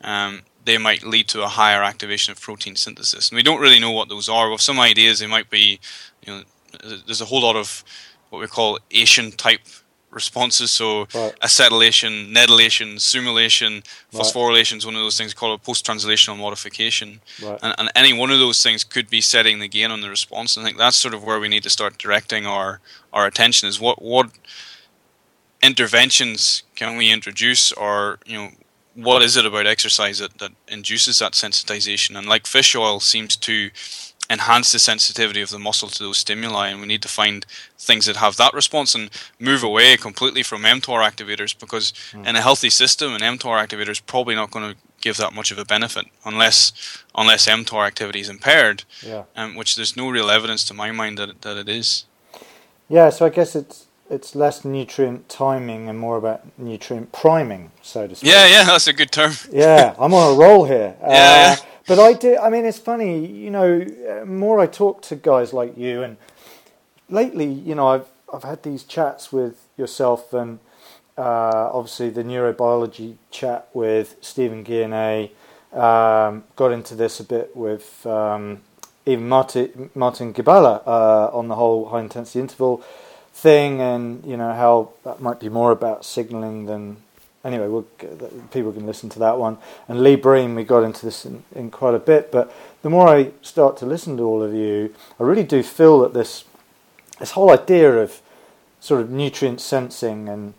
um, 0.04 0.42
they 0.66 0.78
might 0.78 1.04
lead 1.04 1.28
to 1.30 1.44
a 1.44 1.48
higher 1.48 1.84
activation 1.84 2.32
of 2.32 2.40
protein 2.40 2.76
synthesis. 2.76 3.30
And 3.30 3.36
we 3.36 3.44
don't 3.44 3.62
really 3.62 3.80
know 3.80 3.92
what 3.92 4.10
those 4.10 4.30
are. 4.30 4.50
With 4.50 4.62
some 4.62 4.80
ideas, 4.80 5.20
they 5.20 5.28
might 5.28 5.50
be, 5.50 5.80
you 6.26 6.34
know, 6.34 6.44
there's 7.06 7.22
a 7.22 7.26
whole 7.26 7.42
lot 7.42 7.56
of 7.56 7.84
what 8.30 8.40
we 8.40 8.48
call 8.48 8.80
Asian 8.92 9.32
type 9.32 9.62
responses. 10.12 10.72
So 10.72 11.08
right. 11.16 11.34
acetylation, 11.42 12.34
neddylation, 12.34 12.96
SUMOylation, 12.96 13.84
phosphorylation 14.14 14.78
is 14.78 14.86
one 14.86 14.96
of 14.96 15.02
those 15.02 15.18
things 15.18 15.34
called 15.34 15.60
a 15.60 15.64
post-translational 15.64 16.38
modification. 16.38 17.22
Right. 17.42 17.60
And, 17.64 17.76
and, 17.78 17.90
any 17.96 18.14
one 18.14 18.30
of 18.30 18.40
those 18.40 18.62
things 18.62 18.84
could 18.84 19.10
be 19.10 19.22
setting 19.22 19.60
the 19.60 19.68
gain 19.68 19.92
on 19.92 20.02
the 20.02 20.10
response. 20.10 20.56
And 20.56 20.66
I 20.66 20.70
think 20.70 20.78
that's 20.78 20.98
sort 20.98 21.14
of 21.14 21.24
where 21.24 21.40
we 21.40 21.48
need 21.48 21.64
to 21.64 21.70
start 21.70 21.98
directing 21.98 22.46
our, 22.46 22.82
our 23.14 23.26
attention 23.26 23.68
is 23.70 23.80
what, 23.80 24.02
what 24.02 24.30
interventions 25.64 26.64
can 26.76 26.98
we 26.98 27.12
introduce 27.12 27.72
or, 27.72 28.20
you 28.26 28.38
know, 28.38 28.50
what 28.96 29.22
is 29.22 29.38
it 29.38 29.46
about 29.46 29.68
exercise 29.68 30.20
that, 30.20 30.38
that 30.40 30.52
induces 30.68 31.20
that 31.20 31.34
sensitization? 31.34 32.18
And 32.18 32.28
like 32.28 32.46
fish 32.46 32.76
oil 32.76 33.00
seems 33.00 33.36
to 33.38 33.72
enhance 34.30 34.72
the 34.72 34.80
sensitivity 34.80 35.42
of 35.42 35.50
the 35.50 35.60
muscle 35.60 35.90
to 35.90 36.04
those 36.04 36.18
stimuli, 36.18 36.70
and 36.70 36.80
we 36.80 36.88
need 36.88 37.02
to 37.02 37.08
find 37.08 37.46
things 37.78 38.06
that 38.06 38.16
have 38.16 38.38
that 38.38 38.54
response 38.54 38.96
and 38.96 39.10
move 39.40 39.62
away 39.62 39.98
completely 39.98 40.42
from 40.42 40.62
mTOR 40.62 41.04
activators 41.04 41.58
because 41.58 41.92
mm. 42.12 42.26
in 42.26 42.36
a 42.36 42.42
healthy 42.42 42.70
system, 42.70 43.14
an 43.14 43.22
mTOR 43.22 43.66
activator 43.66 43.90
is 43.90 44.00
probably 44.00 44.34
not 44.34 44.50
going 44.50 44.72
to 44.72 44.78
give 45.02 45.18
that 45.18 45.34
much 45.34 45.52
of 45.52 45.58
a 45.58 45.66
benefit 45.66 46.06
unless 46.24 46.72
unless 47.16 47.48
mTOR 47.48 47.86
activity 47.86 48.22
is 48.22 48.30
impaired, 48.30 48.86
yeah. 49.06 49.24
um, 49.36 49.56
which 49.56 49.76
there's 49.76 49.98
no 49.98 50.10
real 50.10 50.30
evidence 50.30 50.64
to 50.64 50.74
my 50.74 50.92
mind 50.92 51.18
that 51.18 51.42
that 51.42 51.58
it 51.58 51.68
is. 51.68 52.06
Yeah, 52.88 53.10
so 53.10 53.26
I 53.26 53.30
guess 53.30 53.56
it's 53.56 53.88
it's 54.12 54.36
less 54.36 54.64
nutrient 54.64 55.30
timing 55.30 55.90
and 55.90 55.98
more 55.98 56.18
about 56.18 56.42
nutrient 56.60 57.12
priming, 57.12 57.72
so 57.82 58.08
to 58.08 58.16
speak. 58.16 58.30
Yeah, 58.30 58.46
yeah, 58.46 58.64
that's 58.66 58.88
a 58.88 58.94
good 58.94 59.12
term. 59.12 59.34
yeah, 59.52 59.96
I'm 59.98 60.14
on 60.14 60.34
a 60.34 60.38
roll 60.38 60.66
here. 60.66 60.96
yeah, 61.02 61.08
uh, 61.08 61.10
yeah 61.10 61.56
but 61.88 62.00
I 62.00 62.14
do. 62.14 62.38
I 62.38 62.50
mean, 62.50 62.66
it's 62.66 62.78
funny. 62.78 63.26
You 63.26 63.50
know, 63.50 63.82
uh, 63.82 64.26
more 64.26 64.60
I 64.60 64.68
talk 64.68 65.02
to 65.04 65.16
guys 65.16 65.52
like 65.52 65.78
you, 65.78 66.04
and 66.04 66.18
lately, 67.10 67.52
you 67.52 67.76
know, 67.76 67.88
I've 67.88 68.06
I've 68.34 68.44
had 68.44 68.64
these 68.64 68.84
chats 68.84 69.34
with 69.34 69.68
yourself 69.78 70.34
and 70.34 70.60
uh, 71.18 71.70
obviously 71.74 72.10
the 72.10 72.24
neurobiology 72.24 73.18
chat 73.30 73.68
with 73.74 74.16
Stephen 74.22 74.64
Guyenet. 74.64 75.32
Um, 75.74 76.44
got 76.56 76.72
into 76.72 76.96
this 76.96 77.20
a 77.20 77.24
bit 77.24 77.56
with 77.56 78.06
um, 78.06 78.62
even 79.06 79.28
Martin, 79.30 79.90
Martin 79.96 80.34
Gibala 80.34 80.82
uh, 80.86 81.30
on 81.34 81.48
the 81.48 81.56
whole 81.56 81.90
high 81.90 82.02
intensity 82.02 82.40
interval 82.40 82.84
thing, 83.34 83.82
and 83.82 84.24
you 84.26 84.38
know 84.38 84.54
how 84.54 84.92
that 85.04 85.22
might 85.22 85.40
be 85.40 85.50
more 85.50 85.72
about 85.72 86.06
signaling 86.06 86.66
than 86.66 86.98
anyway, 87.44 87.68
we'll, 87.68 87.88
people 88.52 88.72
can 88.72 88.86
listen 88.86 89.10
to 89.10 89.20
that 89.20 89.38
one. 89.38 89.58
And 89.88 90.04
Lee 90.04 90.16
Breen, 90.16 90.56
we 90.56 90.64
got 90.64 90.84
into 90.84 91.06
this 91.06 91.26
in, 91.26 91.44
in, 91.56 91.72
quite 91.72 91.96
a 91.96 92.00
bit. 92.00 92.32
But 92.32 92.54
the 92.82 92.90
more 92.90 93.08
I 93.08 93.32
start 93.42 93.78
to 93.78 93.86
listen 93.86 94.18
to 94.18 94.24
all 94.24 94.44
of 94.44 94.54
you, 94.54 94.94
I 95.20 95.24
really 95.24 95.44
do 95.44 95.64
feel 95.64 96.00
that 96.02 96.14
this 96.14 96.46
this 97.20 97.32
whole 97.32 97.52
idea 97.52 98.02
of 98.02 98.20
sort 98.80 99.00
of 99.00 99.12
nutrient 99.12 99.62
sensing 99.62 100.28
and, 100.28 100.56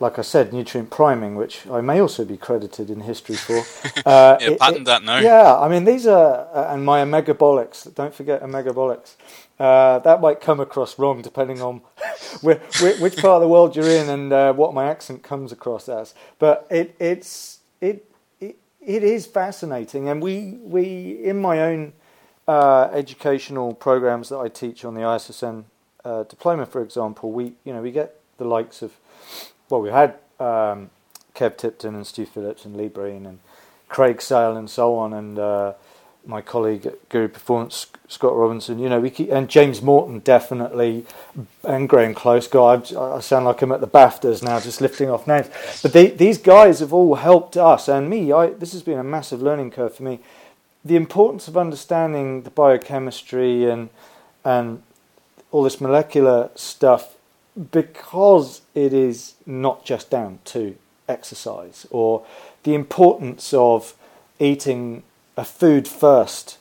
like 0.00 0.18
I 0.18 0.22
said, 0.22 0.54
nutrient 0.54 0.88
priming, 0.88 1.36
which 1.36 1.66
I 1.66 1.82
may 1.82 2.00
also 2.00 2.24
be 2.24 2.38
credited 2.38 2.88
in 2.88 3.00
history 3.00 3.36
for. 3.36 3.62
Uh, 4.04 4.36
yeah, 4.40 4.56
patent 4.58 4.86
that 4.86 5.04
now. 5.04 5.18
Yeah, 5.18 5.56
I 5.56 5.68
mean 5.68 5.84
these 5.84 6.08
are 6.08 6.48
uh, 6.52 6.72
and 6.72 6.84
my 6.84 7.04
omegabolics. 7.04 7.94
Don't 7.94 8.12
forget 8.12 8.42
omegabolics. 8.42 9.14
Uh, 9.62 10.00
that 10.00 10.20
might 10.20 10.40
come 10.40 10.58
across 10.58 10.98
wrong 10.98 11.22
depending 11.22 11.62
on 11.62 11.80
which, 12.40 12.58
which 12.80 13.16
part 13.16 13.36
of 13.36 13.42
the 13.42 13.46
world 13.46 13.76
you're 13.76 13.88
in 13.88 14.08
and 14.08 14.32
uh, 14.32 14.52
what 14.52 14.74
my 14.74 14.90
accent 14.90 15.22
comes 15.22 15.52
across 15.52 15.88
as. 15.88 16.14
But 16.40 16.66
it, 16.68 16.96
it's 16.98 17.60
it, 17.80 18.10
it 18.40 18.56
it 18.80 19.04
is 19.04 19.24
fascinating, 19.24 20.08
and 20.08 20.20
we 20.20 20.58
we 20.64 21.12
in 21.22 21.40
my 21.40 21.60
own 21.60 21.92
uh, 22.48 22.88
educational 22.92 23.72
programs 23.72 24.30
that 24.30 24.38
I 24.38 24.48
teach 24.48 24.84
on 24.84 24.94
the 24.94 25.02
ISSN 25.02 25.62
uh, 26.04 26.24
diploma, 26.24 26.66
for 26.66 26.82
example, 26.82 27.30
we 27.30 27.52
you 27.62 27.72
know 27.72 27.82
we 27.82 27.92
get 27.92 28.18
the 28.38 28.44
likes 28.44 28.82
of 28.82 28.90
well 29.70 29.80
we 29.80 29.90
had 29.90 30.16
um, 30.40 30.90
Kev 31.36 31.56
Tipton 31.56 31.94
and 31.94 32.04
Stu 32.04 32.26
Phillips 32.26 32.64
and 32.64 32.76
Lee 32.76 32.88
Breen 32.88 33.26
and 33.26 33.38
Craig 33.88 34.20
Sale 34.20 34.56
and 34.56 34.68
so 34.68 34.96
on, 34.96 35.12
and 35.12 35.38
uh, 35.38 35.74
my 36.26 36.40
colleague 36.40 36.86
at 36.86 37.08
Guru 37.08 37.28
Performance, 37.28 37.86
Scott 38.08 38.36
Robinson. 38.36 38.78
You 38.78 38.88
know, 38.88 39.00
we 39.00 39.10
keep, 39.10 39.30
and 39.30 39.48
James 39.48 39.82
Morton 39.82 40.20
definitely, 40.20 41.04
and 41.64 41.88
Graham 41.88 42.14
Close. 42.14 42.46
God, 42.46 42.92
I, 42.94 43.16
I 43.16 43.20
sound 43.20 43.44
like 43.44 43.62
I'm 43.62 43.72
at 43.72 43.80
the 43.80 43.88
Baftas 43.88 44.42
now, 44.42 44.60
just 44.60 44.80
lifting 44.80 45.10
off 45.10 45.26
names. 45.26 45.48
But 45.82 45.92
they, 45.92 46.10
these 46.10 46.38
guys 46.38 46.80
have 46.80 46.92
all 46.92 47.16
helped 47.16 47.56
us 47.56 47.88
and 47.88 48.08
me. 48.08 48.32
I, 48.32 48.50
this 48.50 48.72
has 48.72 48.82
been 48.82 48.98
a 48.98 49.04
massive 49.04 49.42
learning 49.42 49.72
curve 49.72 49.94
for 49.94 50.02
me. 50.02 50.20
The 50.84 50.96
importance 50.96 51.48
of 51.48 51.56
understanding 51.56 52.42
the 52.42 52.50
biochemistry 52.50 53.70
and 53.70 53.88
and 54.44 54.82
all 55.52 55.62
this 55.62 55.80
molecular 55.80 56.50
stuff 56.54 57.16
because 57.70 58.62
it 58.74 58.92
is 58.92 59.34
not 59.46 59.84
just 59.84 60.10
down 60.10 60.38
to 60.44 60.76
exercise 61.08 61.86
or 61.90 62.24
the 62.62 62.74
importance 62.74 63.52
of 63.52 63.94
eating 64.40 65.02
a 65.36 65.44
food 65.44 65.88
first 65.88 66.58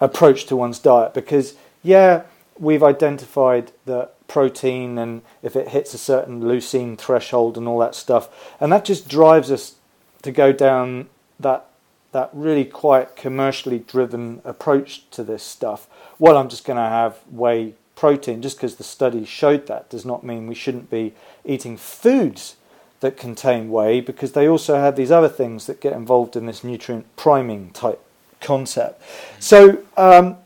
approach 0.00 0.46
to 0.46 0.56
one's 0.56 0.78
diet 0.78 1.12
because 1.12 1.54
yeah 1.82 2.22
we've 2.58 2.82
identified 2.82 3.72
that 3.86 4.14
protein 4.28 4.98
and 4.98 5.22
if 5.42 5.56
it 5.56 5.68
hits 5.68 5.94
a 5.94 5.98
certain 5.98 6.42
leucine 6.42 6.96
threshold 6.96 7.56
and 7.56 7.66
all 7.66 7.78
that 7.78 7.94
stuff 7.94 8.28
and 8.60 8.70
that 8.72 8.84
just 8.84 9.08
drives 9.08 9.50
us 9.50 9.76
to 10.22 10.30
go 10.30 10.52
down 10.52 11.08
that 11.40 11.64
that 12.12 12.30
really 12.32 12.64
quite 12.64 13.16
commercially 13.16 13.78
driven 13.80 14.40
approach 14.42 15.08
to 15.10 15.22
this 15.22 15.42
stuff. 15.42 15.88
Well 16.18 16.36
i'm 16.36 16.48
just 16.48 16.64
going 16.64 16.76
to 16.76 16.82
have 16.82 17.18
whey 17.30 17.74
protein 17.96 18.40
just 18.40 18.56
because 18.56 18.76
the 18.76 18.84
study 18.84 19.24
showed 19.24 19.66
that 19.66 19.90
does 19.90 20.04
not 20.04 20.22
mean 20.22 20.46
we 20.46 20.54
shouldn't 20.54 20.88
be 20.88 21.12
eating 21.44 21.76
foods 21.76 22.54
that 23.00 23.16
contain 23.16 23.70
whey 23.70 24.00
because 24.00 24.32
they 24.32 24.48
also 24.48 24.76
have 24.76 24.96
these 24.96 25.10
other 25.10 25.28
things 25.28 25.66
that 25.66 25.80
get 25.80 25.92
involved 25.92 26.36
in 26.36 26.46
this 26.46 26.64
nutrient 26.64 27.04
priming 27.16 27.70
type 27.70 28.00
concept. 28.40 29.02
So 29.38 29.84
um, 29.96 30.36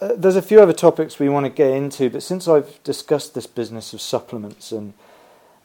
uh, 0.00 0.12
there's 0.16 0.36
a 0.36 0.42
few 0.42 0.60
other 0.60 0.72
topics 0.72 1.18
we 1.18 1.28
want 1.28 1.46
to 1.46 1.50
get 1.50 1.70
into, 1.70 2.10
but 2.10 2.22
since 2.22 2.46
I've 2.46 2.82
discussed 2.84 3.34
this 3.34 3.46
business 3.46 3.92
of 3.92 4.00
supplements 4.00 4.72
and 4.72 4.94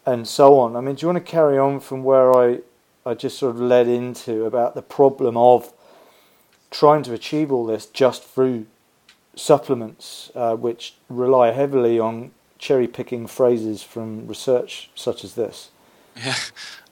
and 0.03 0.27
so 0.27 0.57
on, 0.57 0.75
I 0.75 0.81
mean, 0.81 0.95
do 0.95 1.03
you 1.03 1.13
want 1.13 1.23
to 1.23 1.31
carry 1.31 1.59
on 1.59 1.79
from 1.79 2.03
where 2.03 2.35
I 2.35 2.59
I 3.05 3.13
just 3.13 3.37
sort 3.37 3.55
of 3.55 3.61
led 3.61 3.87
into 3.87 4.45
about 4.45 4.73
the 4.73 4.81
problem 4.81 5.37
of 5.37 5.71
trying 6.71 7.03
to 7.03 7.13
achieve 7.13 7.51
all 7.51 7.65
this 7.65 7.85
just 7.85 8.23
through 8.23 8.65
supplements, 9.35 10.31
uh, 10.33 10.55
which 10.55 10.95
rely 11.09 11.51
heavily 11.51 11.99
on 11.99 12.31
cherry 12.57 12.87
picking 12.87 13.27
phrases 13.27 13.83
from 13.83 14.27
research 14.27 14.89
such 14.95 15.23
as 15.23 15.35
this? 15.35 15.69
Yeah, 16.16 16.36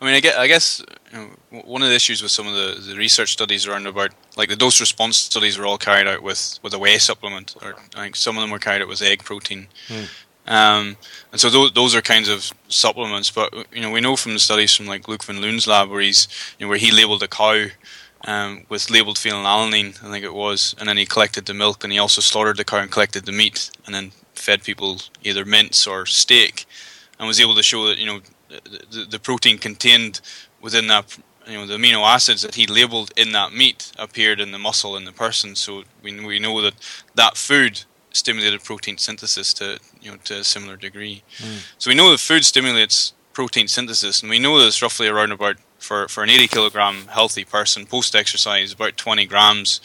I 0.01 0.05
mean, 0.05 0.13
I 0.13 0.19
guess, 0.21 0.37
I 0.37 0.47
guess 0.47 0.81
you 1.11 1.17
know, 1.17 1.61
one 1.65 1.81
of 1.81 1.89
the 1.89 1.95
issues 1.95 2.21
with 2.21 2.31
some 2.31 2.47
of 2.47 2.53
the, 2.53 2.81
the 2.81 2.95
research 2.95 3.33
studies 3.33 3.67
around 3.67 3.85
about 3.85 4.11
like 4.37 4.49
the 4.49 4.55
dose 4.55 4.79
response 4.79 5.17
studies 5.17 5.57
were 5.57 5.65
all 5.65 5.77
carried 5.77 6.07
out 6.07 6.23
with, 6.23 6.59
with 6.63 6.73
a 6.73 6.79
whey 6.79 6.97
supplement, 6.97 7.55
or 7.61 7.75
I 7.95 8.03
think 8.03 8.15
some 8.15 8.37
of 8.37 8.41
them 8.41 8.51
were 8.51 8.59
carried 8.59 8.81
out 8.81 8.87
with 8.87 9.01
egg 9.01 9.23
protein. 9.23 9.67
Mm. 9.87 10.09
Um, 10.47 10.97
and 11.31 11.39
so 11.39 11.49
those, 11.49 11.73
those 11.73 11.95
are 11.95 12.01
kinds 12.01 12.27
of 12.27 12.51
supplements. 12.69 13.29
But 13.29 13.53
you 13.73 13.81
know, 13.81 13.91
we 13.91 14.01
know 14.01 14.15
from 14.15 14.33
the 14.33 14.39
studies 14.39 14.73
from 14.73 14.87
like 14.87 15.07
Luc 15.07 15.23
Van 15.23 15.41
Loon's 15.41 15.67
lab 15.67 15.89
where 15.89 16.01
he's 16.01 16.27
you 16.57 16.65
know, 16.65 16.69
where 16.69 16.77
he 16.77 16.91
labeled 16.91 17.23
a 17.23 17.27
cow 17.27 17.65
um, 18.25 18.65
with 18.67 18.89
labeled 18.89 19.17
phenylalanine, 19.17 20.03
I 20.03 20.11
think 20.11 20.25
it 20.25 20.33
was, 20.33 20.75
and 20.77 20.89
then 20.89 20.97
he 20.97 21.05
collected 21.05 21.45
the 21.45 21.53
milk 21.53 21.83
and 21.83 21.93
he 21.93 21.99
also 21.99 22.21
slaughtered 22.21 22.57
the 22.57 22.65
cow 22.65 22.79
and 22.79 22.91
collected 22.91 23.25
the 23.25 23.31
meat 23.31 23.69
and 23.85 23.95
then 23.95 24.11
fed 24.33 24.63
people 24.63 24.99
either 25.23 25.45
mince 25.45 25.85
or 25.85 26.05
steak, 26.05 26.65
and 27.17 27.27
was 27.27 27.39
able 27.39 27.55
to 27.55 27.63
show 27.63 27.87
that 27.87 27.97
you 27.97 28.05
know 28.05 28.21
the, 28.49 29.05
the 29.09 29.19
protein 29.19 29.57
contained 29.57 30.21
within 30.61 30.87
that 30.87 31.17
you 31.47 31.53
know 31.53 31.65
the 31.65 31.75
amino 31.75 32.03
acids 32.03 32.41
that 32.41 32.55
he 32.55 32.67
labeled 32.67 33.11
in 33.15 33.31
that 33.31 33.53
meat 33.53 33.91
appeared 33.97 34.39
in 34.39 34.51
the 34.51 34.59
muscle 34.59 34.95
in 34.95 35.05
the 35.05 35.11
person. 35.11 35.55
So 35.55 35.83
we 36.03 36.19
we 36.25 36.39
know 36.39 36.61
that 36.61 36.73
that 37.15 37.37
food 37.37 37.83
stimulated 38.11 38.63
protein 38.63 38.97
synthesis 38.97 39.53
to 39.55 39.79
you 40.01 40.11
know 40.11 40.17
to 40.25 40.39
a 40.39 40.43
similar 40.43 40.75
degree. 40.75 41.23
Mm. 41.37 41.67
so 41.77 41.89
we 41.89 41.95
know 41.95 42.11
that 42.11 42.19
food 42.19 42.43
stimulates 42.43 43.13
protein 43.33 43.67
synthesis 43.67 44.21
and 44.21 44.29
we 44.29 44.39
know 44.39 44.59
that 44.59 44.67
it's 44.67 44.81
roughly 44.81 45.07
around 45.07 45.31
about 45.31 45.57
for 45.77 46.07
for 46.07 46.23
an 46.23 46.29
80 46.29 46.47
kilogram 46.47 47.07
healthy 47.07 47.45
person 47.45 47.85
post 47.85 48.15
exercise 48.15 48.73
about 48.73 48.97
20 48.97 49.25
grams 49.27 49.79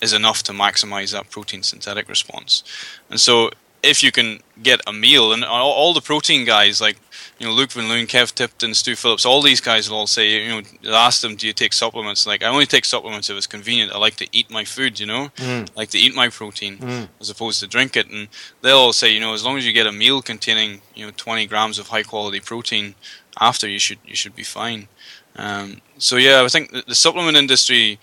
is 0.00 0.12
enough 0.12 0.42
to 0.42 0.52
maximize 0.52 1.12
that 1.12 1.30
protein 1.30 1.62
synthetic 1.62 2.08
response. 2.08 2.62
And 3.10 3.20
so 3.20 3.50
if 3.82 4.02
you 4.02 4.12
can 4.12 4.40
get 4.62 4.80
a 4.86 4.92
meal 4.92 5.32
and 5.32 5.44
all, 5.44 5.70
all 5.70 5.94
the 5.94 6.00
protein 6.00 6.44
guys 6.44 6.80
like 6.80 7.05
you 7.38 7.46
know, 7.46 7.52
Luc 7.52 7.72
Van 7.72 7.88
Loon, 7.88 8.06
Kev 8.06 8.34
Tipton, 8.34 8.72
Stu 8.72 8.96
Phillips, 8.96 9.26
all 9.26 9.42
these 9.42 9.60
guys 9.60 9.90
will 9.90 9.98
all 9.98 10.06
say, 10.06 10.44
you 10.44 10.48
know, 10.48 10.94
ask 10.94 11.20
them, 11.20 11.36
do 11.36 11.46
you 11.46 11.52
take 11.52 11.74
supplements? 11.74 12.26
Like, 12.26 12.42
I 12.42 12.46
only 12.48 12.64
take 12.64 12.86
supplements 12.86 13.28
if 13.28 13.36
it's 13.36 13.46
convenient. 13.46 13.92
I 13.92 13.98
like 13.98 14.16
to 14.16 14.28
eat 14.32 14.50
my 14.50 14.64
food, 14.64 14.98
you 14.98 15.06
know, 15.06 15.28
mm. 15.36 15.68
I 15.68 15.72
like 15.76 15.90
to 15.90 15.98
eat 15.98 16.14
my 16.14 16.30
protein 16.30 16.78
mm. 16.78 17.08
as 17.20 17.28
opposed 17.28 17.60
to 17.60 17.66
drink 17.66 17.94
it. 17.96 18.08
And 18.08 18.28
they'll 18.62 18.78
all 18.78 18.94
say, 18.94 19.12
you 19.12 19.20
know, 19.20 19.34
as 19.34 19.44
long 19.44 19.58
as 19.58 19.66
you 19.66 19.72
get 19.74 19.86
a 19.86 19.92
meal 19.92 20.22
containing, 20.22 20.80
you 20.94 21.04
know, 21.04 21.12
20 21.14 21.46
grams 21.46 21.78
of 21.78 21.88
high 21.88 22.02
quality 22.02 22.40
protein 22.40 22.94
after, 23.38 23.68
you 23.68 23.78
should 23.78 23.98
you 24.06 24.16
should 24.16 24.34
be 24.34 24.42
fine. 24.42 24.88
Um, 25.36 25.82
so 25.98 26.16
yeah, 26.16 26.42
I 26.42 26.48
think 26.48 26.72
the, 26.72 26.84
the 26.86 26.94
supplement 26.94 27.36
industry 27.36 27.98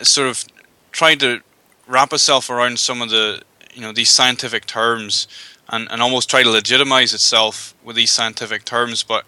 sort 0.00 0.28
of 0.28 0.44
tried 0.90 1.20
to 1.20 1.42
wrap 1.86 2.14
itself 2.14 2.48
around 2.48 2.78
some 2.78 3.02
of 3.02 3.10
the, 3.10 3.42
you 3.74 3.82
know, 3.82 3.92
these 3.92 4.10
scientific 4.10 4.64
terms 4.64 5.28
and, 5.68 5.88
and 5.90 6.02
almost 6.02 6.30
try 6.30 6.42
to 6.42 6.50
legitimize 6.50 7.12
itself 7.12 7.74
with 7.84 7.96
these 7.96 8.10
scientific 8.10 8.64
terms, 8.64 9.02
but 9.02 9.24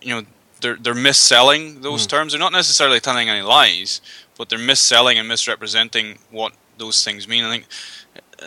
you 0.00 0.14
know 0.14 0.22
they're 0.60 0.76
they're 0.76 0.94
misselling 0.94 1.82
those 1.82 2.06
mm. 2.06 2.10
terms. 2.10 2.32
They're 2.32 2.40
not 2.40 2.52
necessarily 2.52 3.00
telling 3.00 3.28
any 3.28 3.42
lies, 3.42 4.00
but 4.36 4.48
they're 4.48 4.58
misselling 4.58 5.16
and 5.16 5.28
misrepresenting 5.28 6.18
what 6.30 6.52
those 6.78 7.04
things 7.04 7.28
mean. 7.28 7.44
I 7.44 7.50
think 7.50 7.66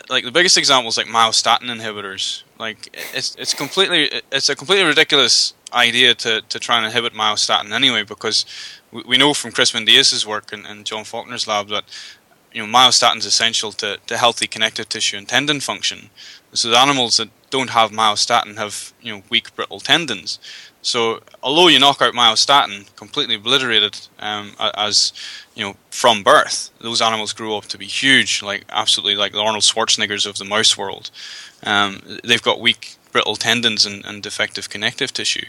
like 0.08 0.24
the 0.24 0.32
biggest 0.32 0.56
example 0.56 0.88
is 0.88 0.96
like 0.96 1.06
myostatin 1.06 1.64
inhibitors. 1.64 2.42
Like 2.58 2.96
it's 3.14 3.34
it's 3.36 3.54
completely 3.54 4.10
it's 4.30 4.48
a 4.48 4.56
completely 4.56 4.84
ridiculous 4.84 5.54
idea 5.72 6.14
to, 6.14 6.40
to 6.48 6.58
try 6.58 6.78
and 6.78 6.86
inhibit 6.86 7.12
myostatin 7.12 7.72
anyway 7.72 8.02
because 8.02 8.46
we, 8.90 9.02
we 9.02 9.18
know 9.18 9.34
from 9.34 9.52
Chris 9.52 9.72
Mendias's 9.72 10.26
work 10.26 10.50
and, 10.52 10.66
and 10.66 10.86
John 10.86 11.04
Faulkner's 11.04 11.46
lab 11.46 11.68
that 11.68 11.84
you 12.52 12.64
know 12.64 12.78
myostatin 12.78 13.18
is 13.18 13.26
essential 13.26 13.72
to, 13.72 13.98
to 14.06 14.16
healthy 14.16 14.46
connective 14.46 14.88
tissue 14.88 15.16
and 15.16 15.28
tendon 15.28 15.60
function. 15.60 16.10
So 16.52 16.70
the 16.70 16.78
animals 16.78 17.18
that 17.18 17.28
don't 17.50 17.70
have 17.70 17.90
myostatin 17.90 18.56
have 18.56 18.92
you 19.00 19.14
know 19.14 19.22
weak 19.30 19.54
brittle 19.56 19.80
tendons. 19.80 20.38
So 20.82 21.20
although 21.42 21.68
you 21.68 21.78
knock 21.78 22.00
out 22.00 22.14
myostatin, 22.14 22.94
completely 22.96 23.34
obliterated 23.34 23.98
um, 24.18 24.52
as 24.58 25.12
you 25.54 25.64
know 25.64 25.76
from 25.90 26.22
birth, 26.22 26.70
those 26.80 27.02
animals 27.02 27.32
grow 27.32 27.56
up 27.56 27.64
to 27.66 27.78
be 27.78 27.86
huge, 27.86 28.42
like 28.42 28.64
absolutely 28.70 29.16
like 29.16 29.32
the 29.32 29.40
Arnold 29.40 29.64
Schwarzeneggers 29.64 30.26
of 30.26 30.38
the 30.38 30.44
mouse 30.44 30.76
world. 30.78 31.10
Um, 31.64 32.00
they've 32.24 32.42
got 32.42 32.60
weak 32.60 32.96
brittle 33.10 33.36
tendons 33.36 33.86
and, 33.86 34.04
and 34.04 34.22
defective 34.22 34.68
connective 34.68 35.12
tissue. 35.12 35.46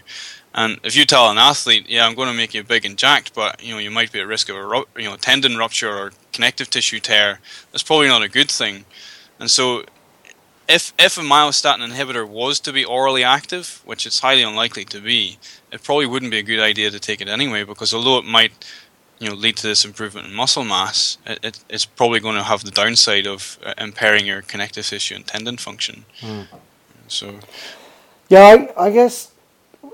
And 0.53 0.79
if 0.83 0.95
you 0.95 1.05
tell 1.05 1.29
an 1.29 1.37
athlete, 1.37 1.85
"Yeah, 1.87 2.05
I'm 2.05 2.15
going 2.15 2.29
to 2.29 2.33
make 2.37 2.53
you 2.53 2.63
big 2.63 2.85
and 2.85 2.97
jacked," 2.97 3.35
but 3.35 3.63
you 3.63 3.73
know 3.73 3.79
you 3.79 3.91
might 3.91 4.11
be 4.11 4.19
at 4.19 4.27
risk 4.27 4.49
of 4.49 4.55
a 4.55 4.83
you 4.97 5.09
know 5.09 5.15
tendon 5.15 5.57
rupture 5.57 5.95
or 5.95 6.11
connective 6.33 6.69
tissue 6.69 6.99
tear, 6.99 7.39
that's 7.71 7.83
probably 7.83 8.07
not 8.07 8.23
a 8.23 8.29
good 8.29 8.49
thing. 8.49 8.85
And 9.39 9.49
so 9.49 9.83
if 10.69 10.93
if 10.99 11.17
a 11.17 11.21
myostatin 11.21 11.85
inhibitor 11.89 12.27
was 12.27 12.59
to 12.61 12.71
be 12.71 12.85
orally 12.85 13.23
active, 13.23 13.81
which 13.85 14.05
it's 14.05 14.19
highly 14.19 14.43
unlikely 14.43 14.85
to 14.85 15.01
be, 15.01 15.39
it 15.71 15.83
probably 15.83 16.05
wouldn't 16.05 16.31
be 16.31 16.37
a 16.37 16.43
good 16.43 16.59
idea 16.59 16.91
to 16.91 16.99
take 16.99 17.19
it 17.19 17.27
anyway. 17.27 17.63
Because 17.63 17.93
although 17.93 18.19
it 18.19 18.25
might, 18.25 18.53
you 19.17 19.27
know, 19.27 19.35
lead 19.35 19.57
to 19.57 19.67
this 19.67 19.83
improvement 19.83 20.27
in 20.27 20.33
muscle 20.33 20.63
mass, 20.63 21.17
it, 21.25 21.39
it 21.43 21.63
it's 21.69 21.85
probably 21.85 22.19
going 22.19 22.35
to 22.35 22.43
have 22.43 22.63
the 22.63 22.71
downside 22.71 23.25
of 23.25 23.57
uh, 23.65 23.73
impairing 23.77 24.25
your 24.27 24.43
connective 24.43 24.85
tissue 24.85 25.15
and 25.15 25.25
tendon 25.25 25.57
function. 25.57 26.05
Mm. 26.21 26.47
So, 27.07 27.39
yeah, 28.29 28.67
I, 28.77 28.85
I 28.85 28.91
guess 28.91 29.31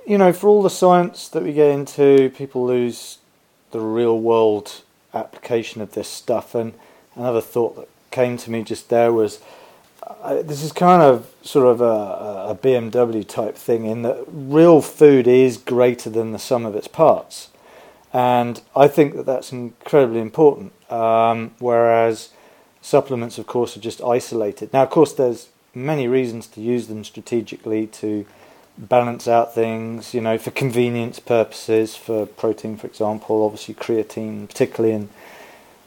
you 0.05 0.17
know, 0.17 0.33
for 0.33 0.47
all 0.47 0.61
the 0.61 0.69
science 0.69 1.29
that 1.29 1.43
we 1.43 1.53
get 1.53 1.71
into, 1.71 2.29
people 2.31 2.65
lose 2.65 3.17
the 3.71 3.79
real 3.79 4.19
world 4.19 4.81
application 5.13 5.81
of 5.81 5.93
this 5.93 6.07
stuff. 6.07 6.53
And 6.53 6.73
another 7.15 7.41
thought 7.41 7.75
that 7.77 7.87
came 8.11 8.37
to 8.37 8.51
me 8.51 8.63
just 8.63 8.89
there 8.89 9.11
was 9.11 9.39
this 10.43 10.63
is 10.63 10.71
kind 10.71 11.01
of 11.01 11.31
sort 11.41 11.67
of 11.67 11.81
a, 11.81 12.51
a, 12.51 12.55
BMW 12.61 13.27
type 13.27 13.55
thing 13.55 13.85
in 13.85 14.01
that 14.03 14.23
real 14.27 14.81
food 14.81 15.27
is 15.27 15.57
greater 15.57 16.09
than 16.09 16.31
the 16.31 16.39
sum 16.39 16.65
of 16.65 16.75
its 16.75 16.87
parts, 16.87 17.49
and 18.13 18.61
I 18.75 18.87
think 18.87 19.15
that 19.15 19.25
that's 19.25 19.51
incredibly 19.51 20.21
important. 20.21 20.73
Um, 20.91 21.55
whereas 21.59 22.29
supplements, 22.81 23.37
of 23.37 23.47
course, 23.47 23.75
are 23.75 23.79
just 23.79 24.01
isolated. 24.01 24.71
Now, 24.71 24.83
of 24.83 24.89
course, 24.89 25.13
there's 25.13 25.49
many 25.73 26.07
reasons 26.07 26.47
to 26.47 26.61
use 26.61 26.87
them 26.87 27.03
strategically 27.03 27.87
to 27.87 28.25
balance 28.77 29.27
out 29.27 29.53
things. 29.55 30.13
You 30.13 30.21
know, 30.21 30.37
for 30.37 30.51
convenience 30.51 31.19
purposes, 31.19 31.95
for 31.95 32.25
protein, 32.25 32.77
for 32.77 32.87
example, 32.87 33.43
obviously 33.43 33.73
creatine, 33.73 34.47
particularly 34.47 34.95
in 34.95 35.09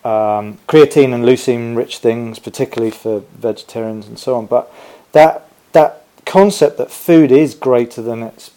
um, 0.08 0.58
creatine 0.66 1.12
and 1.12 1.24
leucine 1.24 1.76
rich 1.76 1.98
things, 1.98 2.38
particularly 2.38 2.90
for 2.90 3.20
vegetarians 3.34 4.06
and 4.06 4.18
so 4.18 4.36
on. 4.36 4.46
But 4.46 4.72
that 5.12 5.48
that 5.72 6.04
concept 6.24 6.78
that 6.78 6.90
food 6.90 7.30
is 7.30 7.54
greater 7.54 8.00
than 8.00 8.22
its 8.22 8.50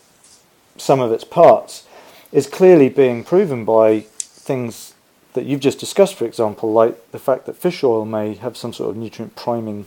some 0.77 1.01
of 1.01 1.11
its 1.11 1.23
parts 1.23 1.85
is 2.31 2.47
clearly 2.47 2.87
being 2.87 3.23
proven 3.23 3.65
by 3.65 3.99
things 3.99 4.93
that 5.33 5.45
you've 5.45 5.59
just 5.59 5.79
discussed, 5.79 6.15
for 6.15 6.25
example, 6.25 6.71
like 6.71 7.11
the 7.11 7.19
fact 7.19 7.45
that 7.45 7.55
fish 7.57 7.83
oil 7.83 8.05
may 8.05 8.35
have 8.35 8.55
some 8.55 8.73
sort 8.73 8.89
of 8.89 8.95
nutrient 8.95 9.35
priming 9.35 9.85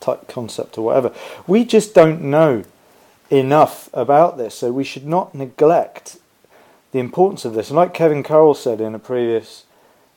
type 0.00 0.28
concept 0.28 0.76
or 0.76 0.82
whatever. 0.82 1.12
We 1.46 1.64
just 1.64 1.94
don't 1.94 2.22
know 2.22 2.64
enough 3.30 3.88
about 3.94 4.36
this, 4.36 4.54
so 4.54 4.72
we 4.72 4.84
should 4.84 5.06
not 5.06 5.34
neglect 5.34 6.18
the 6.92 6.98
importance 6.98 7.44
of 7.44 7.54
this. 7.54 7.70
And 7.70 7.76
like 7.76 7.94
Kevin 7.94 8.22
Carroll 8.22 8.54
said 8.54 8.80
in 8.80 8.94
a 8.94 8.98
previous 8.98 9.65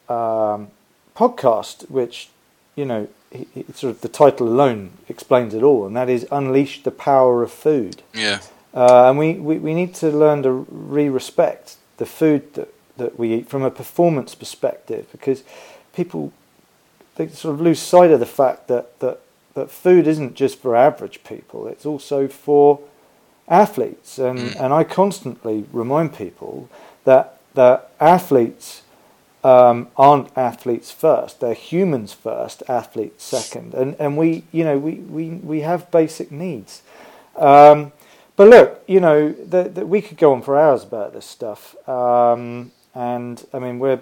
um, 0.10 0.70
podcast, 1.16 1.90
which 1.90 2.30
you 2.76 2.86
know, 2.86 3.08
he, 3.32 3.48
he, 3.54 3.66
sort 3.74 3.96
of 3.96 4.02
the 4.02 4.08
title 4.08 4.48
alone 4.48 4.92
explains 5.08 5.54
it 5.54 5.64
all, 5.64 5.86
and 5.86 5.96
that 5.96 6.10
is 6.10 6.26
unleash 6.32 6.84
the 6.84 6.92
power 6.92 7.44
of 7.44 7.52
food. 7.52 8.02
Yeah. 8.14 8.40
Uh, 8.74 9.10
and 9.10 9.18
we, 9.18 9.34
we, 9.34 9.58
we 9.58 9.74
need 9.74 9.96
to 9.96 10.10
learn 10.10 10.44
to 10.44 10.52
re-respect 10.52 11.76
the 11.98 12.06
food 12.06 12.54
that, 12.54 12.74
that 12.98 13.20
we 13.20 13.34
eat 13.34 13.50
from 13.50 13.64
a 13.64 13.72
performance 13.72 14.36
perspective, 14.36 15.08
because 15.12 15.44
people 15.94 16.32
they 17.16 17.28
sort 17.28 17.56
of 17.56 17.60
lose 17.60 17.80
sight 17.80 18.12
of 18.12 18.22
the 18.22 18.26
fact 18.26 18.70
that, 18.70 18.98
that 19.00 19.20
that 19.56 19.70
food 19.70 20.08
isn't 20.08 20.36
just 20.36 20.60
for 20.60 20.76
average 20.76 21.24
people; 21.24 21.68
it's 21.68 21.86
also 21.86 22.28
for 22.28 22.80
athletes. 23.50 24.18
And 24.18 24.40
mm. 24.40 24.62
and 24.62 24.74
I 24.74 24.84
constantly 24.86 25.66
remind 25.74 26.16
people 26.16 26.70
that 27.04 27.40
that 27.56 27.92
athletes 28.00 28.84
um, 29.44 29.88
aren't 29.98 30.36
athletes 30.38 30.92
first; 30.92 31.40
they're 31.40 31.54
humans 31.54 32.14
first, 32.14 32.64
athletes 32.68 33.24
second. 33.24 33.74
And 33.74 33.96
and 34.00 34.18
we 34.18 34.44
you 34.52 34.64
know 34.64 34.78
we 34.78 34.96
we, 34.96 35.30
we 35.30 35.62
have 35.62 35.90
basic 35.92 36.32
needs. 36.32 36.82
Um, 37.38 37.92
but 38.40 38.48
look, 38.48 38.84
you 38.88 39.02
know, 39.02 39.34
the, 39.34 39.64
the, 39.64 39.86
we 39.86 40.02
could 40.02 40.18
go 40.18 40.32
on 40.32 40.42
for 40.42 40.58
hours 40.58 40.84
about 40.84 41.12
this 41.12 41.26
stuff. 41.26 41.76
Um, 41.90 42.72
and 42.96 43.46
I 43.52 43.60
mean, 43.60 43.80
we're 43.80 44.00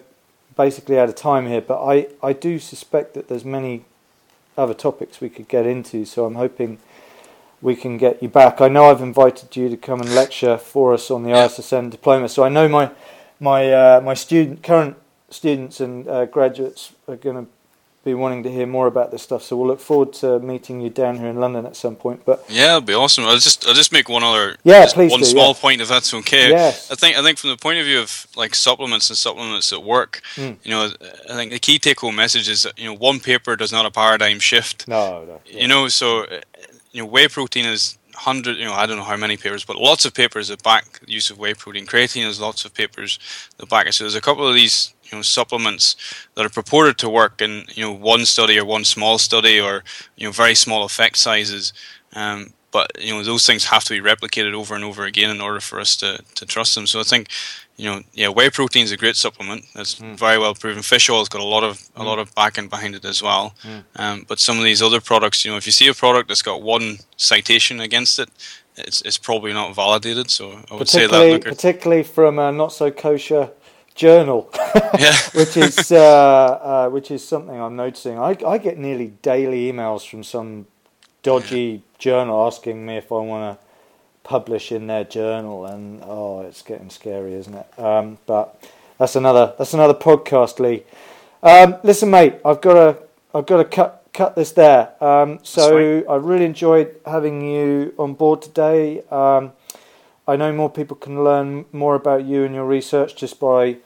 basically 0.56 1.00
out 1.00 1.10
of 1.10 1.16
time 1.16 1.48
here, 1.48 1.60
but 1.60 1.84
I, 1.84 2.08
I 2.22 2.34
do 2.34 2.60
suspect 2.60 3.16
that 3.16 3.30
there's 3.30 3.44
many 3.44 3.86
other 4.56 4.76
topics 4.76 5.20
we 5.20 5.30
could 5.30 5.48
get 5.48 5.66
into. 5.66 6.06
So 6.06 6.26
I'm 6.26 6.36
hoping 6.36 6.78
we 7.64 7.76
can 7.76 7.98
get 7.98 8.22
you 8.22 8.30
back. 8.30 8.62
I 8.62 8.68
know 8.68 8.92
I've 8.92 9.02
invited 9.02 9.56
you 9.56 9.70
to 9.70 9.78
come 9.78 10.02
and 10.02 10.14
lecture 10.14 10.60
for 10.60 10.94
us 10.94 11.10
on 11.10 11.24
the 11.24 11.32
ISSN 11.32 11.90
diploma. 11.90 12.30
So 12.30 12.44
I 12.44 12.50
know 12.50 12.68
my 12.68 12.92
my 13.40 13.72
uh, 13.74 14.02
my 14.02 14.14
student 14.14 14.62
current 14.62 14.98
students 15.30 15.80
and 15.80 16.08
uh, 16.08 16.26
graduates 16.26 16.94
are 17.08 17.16
going 17.16 17.46
to 17.46 17.52
be 18.08 18.14
wanting 18.14 18.42
to 18.44 18.52
hear 18.52 18.66
more 18.66 18.88
about 18.88 19.12
this 19.12 19.22
stuff. 19.22 19.44
So 19.44 19.58
we'll 19.58 19.68
look 19.68 19.82
forward 19.82 20.14
to 20.14 20.40
meeting 20.40 20.80
you 20.80 20.90
down 20.90 21.18
here 21.18 21.28
in 21.28 21.40
London 21.40 21.66
at 21.66 21.76
some 21.76 21.96
point. 21.96 22.24
But 22.26 22.46
yeah, 22.48 22.78
it'll 22.78 22.82
be 22.82 22.94
awesome. 22.94 23.26
I'll 23.26 23.38
just 23.38 23.68
I'll 23.68 23.74
just 23.74 23.92
make 23.92 24.08
one 24.08 24.24
other 24.24 24.56
yeah, 24.64 24.88
please 24.92 25.12
one 25.12 25.20
do, 25.20 25.26
small 25.26 25.50
yeah. 25.50 25.62
point 25.62 25.82
if 25.82 25.90
that's 25.90 26.14
okay. 26.14 26.50
Yes. 26.50 26.90
I 26.90 26.96
think 26.96 27.18
I 27.18 27.22
think 27.22 27.38
from 27.38 27.50
the 27.50 27.58
point 27.58 27.80
of 27.80 27.86
view 27.86 28.00
of 28.00 28.28
like 28.36 28.56
supplements 28.56 29.10
and 29.10 29.18
supplements 29.18 29.74
at 29.74 29.84
work, 29.84 30.22
mm. 30.36 30.56
you 30.64 30.72
know, 30.72 30.90
I 31.30 31.34
think 31.34 31.52
the 31.52 31.60
key 31.60 31.80
take 31.80 32.00
home 32.00 32.16
message 32.16 32.48
is 32.48 32.64
that 32.64 32.80
you 32.80 32.86
know 32.86 32.96
one 32.96 33.20
paper 33.20 33.56
does 33.56 33.72
not 33.72 33.86
a 33.86 33.92
paradigm 33.92 34.40
shift. 34.40 34.88
No, 34.88 35.26
no. 35.26 35.42
Yeah. 35.46 35.62
You 35.62 35.68
know, 35.68 35.88
so 35.90 36.26
you 36.94 37.02
know 37.02 37.06
whey 37.06 37.28
protein 37.28 37.66
is 37.66 37.97
hundred, 38.18 38.58
you 38.58 38.66
know, 38.66 38.74
I 38.74 38.86
don't 38.86 38.98
know 38.98 39.04
how 39.04 39.16
many 39.16 39.38
papers, 39.38 39.64
but 39.64 39.78
lots 39.78 40.04
of 40.06 40.14
papers 40.14 40.48
that 40.48 40.64
back 40.64 41.02
use 41.06 41.30
of 41.30 41.38
whey 41.38 41.54
protein. 41.54 41.86
Creatine 41.86 42.26
has 42.26 42.42
lots 42.42 42.66
of 42.66 42.74
papers 42.74 43.20
that 43.58 43.70
back 43.70 43.88
it. 43.88 43.94
So 43.94 44.04
there's 44.04 44.16
a 44.16 44.22
couple 44.22 44.48
of 44.48 44.56
these 44.56 44.94
you 45.04 45.18
know 45.18 45.22
supplements 45.22 45.96
that 46.36 46.46
are 46.46 46.50
purported 46.50 46.98
to 46.98 47.10
work 47.10 47.42
in 47.42 47.66
you 47.74 47.84
know 47.84 47.94
one 47.94 48.26
study 48.26 48.58
or 48.60 48.66
one 48.66 48.84
small 48.84 49.18
study 49.18 49.60
or 49.60 49.84
you 50.16 50.28
know 50.28 50.32
very 50.32 50.56
small 50.56 50.84
effect 50.84 51.18
sizes. 51.18 51.74
Um, 52.14 52.54
but 52.72 52.92
you 53.00 53.14
know 53.14 53.24
those 53.24 53.46
things 53.46 53.66
have 53.66 53.84
to 53.86 53.94
be 53.94 54.10
replicated 54.10 54.54
over 54.54 54.76
and 54.76 54.84
over 54.84 55.06
again 55.06 55.30
in 55.30 55.42
order 55.42 55.60
for 55.60 55.80
us 55.80 55.96
to, 55.98 56.20
to 56.36 56.46
trust 56.46 56.76
them. 56.76 56.88
So 56.88 57.00
I 57.00 57.04
think 57.04 57.30
you 57.78 57.86
know 57.86 58.02
yeah 58.14 58.28
whey 58.28 58.50
protein 58.50 58.84
is 58.84 58.92
a 58.92 58.98
great 58.98 59.16
supplement. 59.16 59.66
That's 59.74 59.96
mm. 59.96 60.18
very 60.18 60.38
well 60.38 60.54
proven. 60.54 60.84
Fish 60.84 61.10
oil's 61.10 61.30
got 61.30 61.42
a 61.42 61.46
lot 61.46 61.64
of 61.64 61.90
a 61.96 62.02
mm. 62.02 62.06
lot 62.06 62.20
of 62.20 62.34
backing 62.36 62.68
behind 62.68 62.96
it 62.96 63.06
as 63.06 63.22
well. 63.22 63.54
Mm. 63.64 63.84
Um, 63.96 64.26
but 64.28 64.40
some 64.40 64.58
of 64.58 64.64
these 64.64 64.82
other 64.82 65.00
products, 65.00 65.46
you 65.46 65.52
know, 65.52 65.58
if 65.58 65.66
you 65.66 65.72
see 65.72 65.88
a 65.88 65.94
product 65.94 66.28
that's 66.28 66.42
got 66.42 66.62
one 66.62 66.98
citation 67.16 67.80
against 67.80 68.20
it, 68.20 68.30
it's 68.76 69.02
it's 69.02 69.18
probably 69.18 69.54
not 69.54 69.76
validated. 69.76 70.30
So 70.32 70.60
I 70.72 70.76
would 70.76 70.90
say 70.90 71.08
that 71.08 71.44
particularly 71.44 72.04
from 72.04 72.40
a 72.40 72.52
not 72.52 72.74
so 72.74 72.92
kosher 72.92 73.52
journal, 73.96 74.50
yeah. 75.00 75.16
which 75.34 75.58
is 75.58 75.92
uh, 75.92 75.98
uh, 75.98 76.90
which 76.90 77.12
is 77.12 77.28
something 77.28 77.60
I'm 77.60 77.76
noticing. 77.76 78.18
I, 78.18 78.38
I 78.46 78.58
get 78.58 78.78
nearly 78.78 79.14
daily 79.22 79.72
emails 79.72 80.08
from 80.08 80.24
some 80.24 80.68
dodgy 81.24 81.60
yeah. 81.60 81.80
journal 82.00 82.46
asking 82.48 82.86
me 82.86 82.98
if 82.98 83.12
I 83.12 83.16
want 83.16 83.60
to 83.60 83.67
publish 84.28 84.72
in 84.72 84.88
their 84.88 85.06
journal, 85.06 85.66
and 85.66 86.02
oh, 86.04 86.42
it's 86.42 86.62
getting 86.62 86.90
scary, 86.90 87.34
isn't 87.34 87.54
it? 87.56 87.80
Um, 87.80 88.18
but 88.26 88.62
that's 89.00 89.16
another 89.16 89.54
that's 89.58 89.74
another 89.74 89.94
podcast, 89.94 90.60
Lee. 90.60 90.84
Um, 91.42 91.78
listen, 91.84 92.10
mate, 92.10 92.36
I've 92.44 92.62
got 92.62 92.74
to 92.74 92.98
I've 93.34 93.46
got 93.46 93.58
to 93.58 93.66
cut 93.66 94.04
cut 94.14 94.36
this 94.36 94.52
there. 94.52 95.02
Um, 95.02 95.40
so 95.44 96.04
I 96.10 96.16
really 96.18 96.46
enjoyed 96.46 96.96
having 97.06 97.42
you 97.42 97.94
on 97.98 98.16
board 98.16 98.42
today. 98.42 99.04
Um, 99.10 99.54
I 100.28 100.36
know 100.36 100.52
more 100.52 100.70
people 100.70 100.98
can 100.98 101.24
learn 101.24 101.66
more 101.72 101.96
about 101.96 102.26
you 102.26 102.44
and 102.44 102.54
your 102.54 102.66
research 102.66 103.16
just 103.16 103.40
by 103.40 103.78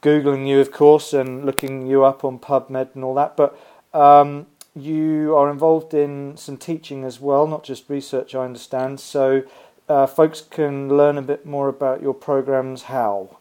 googling 0.00 0.46
you, 0.46 0.60
of 0.60 0.70
course, 0.70 1.12
and 1.12 1.44
looking 1.44 1.88
you 1.88 2.04
up 2.04 2.24
on 2.24 2.38
PubMed 2.38 2.94
and 2.94 3.02
all 3.02 3.14
that. 3.14 3.36
But 3.36 3.58
um, 3.92 4.46
you 4.76 5.34
are 5.36 5.50
involved 5.50 5.94
in 5.94 6.36
some 6.36 6.56
teaching 6.56 7.04
as 7.04 7.20
well, 7.20 7.46
not 7.46 7.64
just 7.64 7.88
research, 7.88 8.34
I 8.34 8.44
understand. 8.44 9.00
So 9.00 9.42
uh, 9.88 10.06
folks 10.06 10.40
can 10.40 10.88
learn 10.88 11.18
a 11.18 11.22
bit 11.22 11.46
more 11.46 11.68
about 11.68 12.02
your 12.02 12.14
programs. 12.14 12.82
How? 12.82 13.38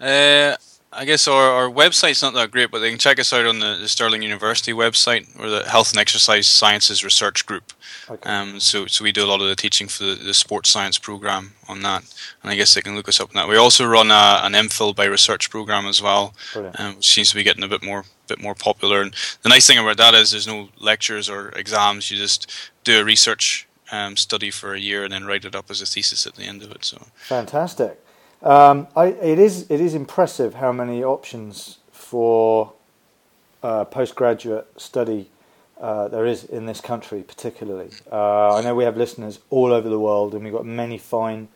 Uh, 0.00 0.56
I 0.92 1.04
guess 1.04 1.28
our, 1.28 1.50
our 1.50 1.68
website's 1.68 2.20
not 2.20 2.34
that 2.34 2.50
great, 2.50 2.70
but 2.70 2.80
they 2.80 2.90
can 2.90 2.98
check 2.98 3.20
us 3.20 3.32
out 3.32 3.46
on 3.46 3.60
the, 3.60 3.76
the 3.76 3.88
Stirling 3.88 4.22
University 4.22 4.72
website 4.72 5.28
or 5.38 5.48
the 5.48 5.62
Health 5.62 5.92
and 5.92 6.00
Exercise 6.00 6.48
Sciences 6.48 7.04
Research 7.04 7.46
Group. 7.46 7.72
Okay. 8.08 8.28
Um, 8.28 8.58
so, 8.58 8.86
so 8.86 9.04
we 9.04 9.12
do 9.12 9.24
a 9.24 9.28
lot 9.28 9.40
of 9.40 9.46
the 9.46 9.54
teaching 9.54 9.86
for 9.86 10.02
the, 10.02 10.14
the, 10.16 10.34
sports 10.34 10.68
science 10.68 10.98
program 10.98 11.52
on 11.68 11.82
that, 11.82 12.02
and 12.42 12.50
I 12.50 12.56
guess 12.56 12.74
they 12.74 12.80
can 12.80 12.96
look 12.96 13.08
us 13.08 13.20
up 13.20 13.28
on 13.28 13.34
that. 13.36 13.48
We 13.48 13.56
also 13.56 13.86
run 13.86 14.10
a, 14.10 14.40
an 14.42 14.52
MPhil 14.52 14.96
by 14.96 15.04
research 15.04 15.48
program 15.48 15.86
as 15.86 16.02
well, 16.02 16.34
um, 16.56 16.96
which 16.96 17.08
seems 17.08 17.30
to 17.30 17.36
be 17.36 17.44
getting 17.44 17.62
a 17.62 17.68
bit 17.68 17.84
more 17.84 18.04
bit 18.26 18.40
more 18.40 18.54
popular. 18.54 19.02
And 19.02 19.14
the 19.42 19.48
nice 19.48 19.66
thing 19.66 19.78
about 19.78 19.96
that 19.98 20.14
is 20.14 20.30
there's 20.30 20.46
no 20.46 20.68
lectures 20.78 21.28
or 21.28 21.50
exams. 21.50 22.10
You 22.10 22.16
just 22.16 22.50
do 22.84 23.00
a 23.00 23.04
research 23.04 23.68
um, 23.90 24.16
study 24.16 24.50
for 24.50 24.74
a 24.74 24.80
year 24.80 25.04
and 25.04 25.12
then 25.12 25.24
write 25.24 25.44
it 25.44 25.54
up 25.54 25.70
as 25.70 25.80
a 25.80 25.86
thesis 25.86 26.26
at 26.26 26.34
the 26.34 26.44
end 26.44 26.62
of 26.62 26.70
it. 26.70 26.84
So 26.84 27.06
fantastic. 27.14 28.00
Um, 28.42 28.88
I, 28.96 29.06
it 29.06 29.38
is 29.38 29.70
it 29.70 29.80
is 29.80 29.94
impressive 29.94 30.54
how 30.54 30.72
many 30.72 31.04
options 31.04 31.78
for 31.92 32.72
uh, 33.62 33.84
postgraduate 33.84 34.80
study 34.80 35.28
uh, 35.80 36.08
there 36.08 36.26
is 36.26 36.44
in 36.44 36.66
this 36.66 36.80
country, 36.80 37.22
particularly. 37.22 37.90
Uh, 38.10 38.54
I 38.54 38.62
know 38.62 38.74
we 38.74 38.84
have 38.84 38.96
listeners 38.96 39.40
all 39.48 39.72
over 39.72 39.88
the 39.88 39.98
world, 39.98 40.34
and 40.34 40.44
we've 40.44 40.52
got 40.52 40.66
many 40.66 40.98
fine 40.98 41.48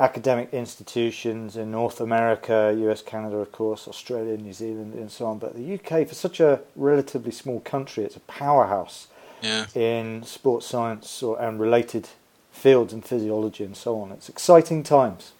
academic 0.00 0.52
institutions 0.52 1.56
in 1.56 1.70
North 1.70 2.00
America, 2.00 2.74
US, 2.76 3.00
Canada, 3.00 3.36
of 3.36 3.52
course, 3.52 3.86
Australia, 3.86 4.36
New 4.36 4.52
Zealand, 4.52 4.94
and 4.94 5.10
so 5.10 5.26
on. 5.26 5.38
But 5.38 5.54
the 5.54 5.74
UK, 5.74 6.06
for 6.08 6.14
such 6.14 6.40
a 6.40 6.62
relatively 6.74 7.30
small 7.30 7.60
country, 7.60 8.04
it's 8.04 8.16
a 8.16 8.20
powerhouse 8.20 9.06
yeah. 9.42 9.66
in 9.74 10.22
sports 10.22 10.66
science 10.66 11.22
or, 11.22 11.40
and 11.40 11.60
related 11.60 12.08
fields 12.52 12.92
and 12.92 13.04
physiology 13.04 13.64
and 13.64 13.76
so 13.76 14.00
on. 14.00 14.12
It's 14.12 14.28
exciting 14.28 14.82
times 14.82 15.32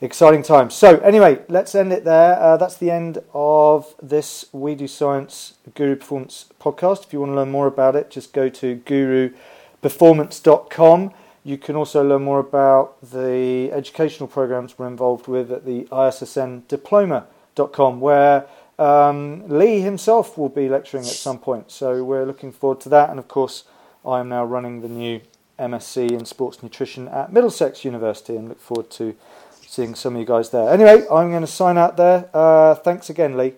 exciting 0.00 0.42
times. 0.42 0.74
So, 0.74 0.98
anyway, 0.98 1.40
let's 1.48 1.74
end 1.74 1.92
it 1.92 2.04
there. 2.04 2.38
Uh, 2.38 2.56
that's 2.56 2.76
the 2.76 2.90
end 2.90 3.18
of 3.32 3.94
this 4.02 4.46
We 4.52 4.74
Do 4.74 4.86
Science 4.86 5.54
Guru 5.74 5.96
Performance 5.96 6.46
podcast. 6.60 7.04
If 7.04 7.12
you 7.12 7.20
want 7.20 7.32
to 7.32 7.36
learn 7.36 7.50
more 7.50 7.66
about 7.66 7.96
it, 7.96 8.10
just 8.10 8.32
go 8.32 8.48
to 8.50 8.76
guruperformance.com. 9.82 11.12
You 11.46 11.58
can 11.58 11.76
also 11.76 12.02
learn 12.06 12.22
more 12.22 12.38
about 12.38 12.96
the 13.02 13.70
educational 13.72 14.28
programs 14.28 14.78
we're 14.78 14.88
involved 14.88 15.26
with 15.28 15.52
at 15.52 15.66
the 15.66 15.84
ISSN 15.84 16.66
diploma.com, 16.68 18.00
where 18.00 18.46
um, 18.78 19.48
Lee 19.48 19.80
himself 19.80 20.36
will 20.36 20.48
be 20.48 20.68
lecturing 20.68 21.04
at 21.04 21.10
some 21.10 21.38
point. 21.38 21.70
So, 21.70 22.04
we're 22.04 22.24
looking 22.24 22.52
forward 22.52 22.80
to 22.82 22.88
that. 22.90 23.10
And 23.10 23.18
of 23.18 23.28
course, 23.28 23.64
I 24.04 24.20
am 24.20 24.28
now 24.28 24.44
running 24.44 24.82
the 24.82 24.88
new 24.88 25.20
MSc 25.58 26.10
in 26.10 26.24
Sports 26.24 26.62
Nutrition 26.62 27.08
at 27.08 27.32
Middlesex 27.32 27.84
University 27.84 28.36
and 28.36 28.48
look 28.48 28.60
forward 28.60 28.90
to 28.90 29.14
seeing 29.66 29.94
some 29.94 30.14
of 30.14 30.20
you 30.20 30.26
guys 30.26 30.50
there. 30.50 30.68
Anyway, 30.68 31.06
I'm 31.10 31.30
going 31.30 31.40
to 31.40 31.46
sign 31.46 31.78
out 31.78 31.96
there. 31.96 32.28
Uh, 32.34 32.74
thanks 32.74 33.10
again, 33.10 33.36
Lee. 33.36 33.54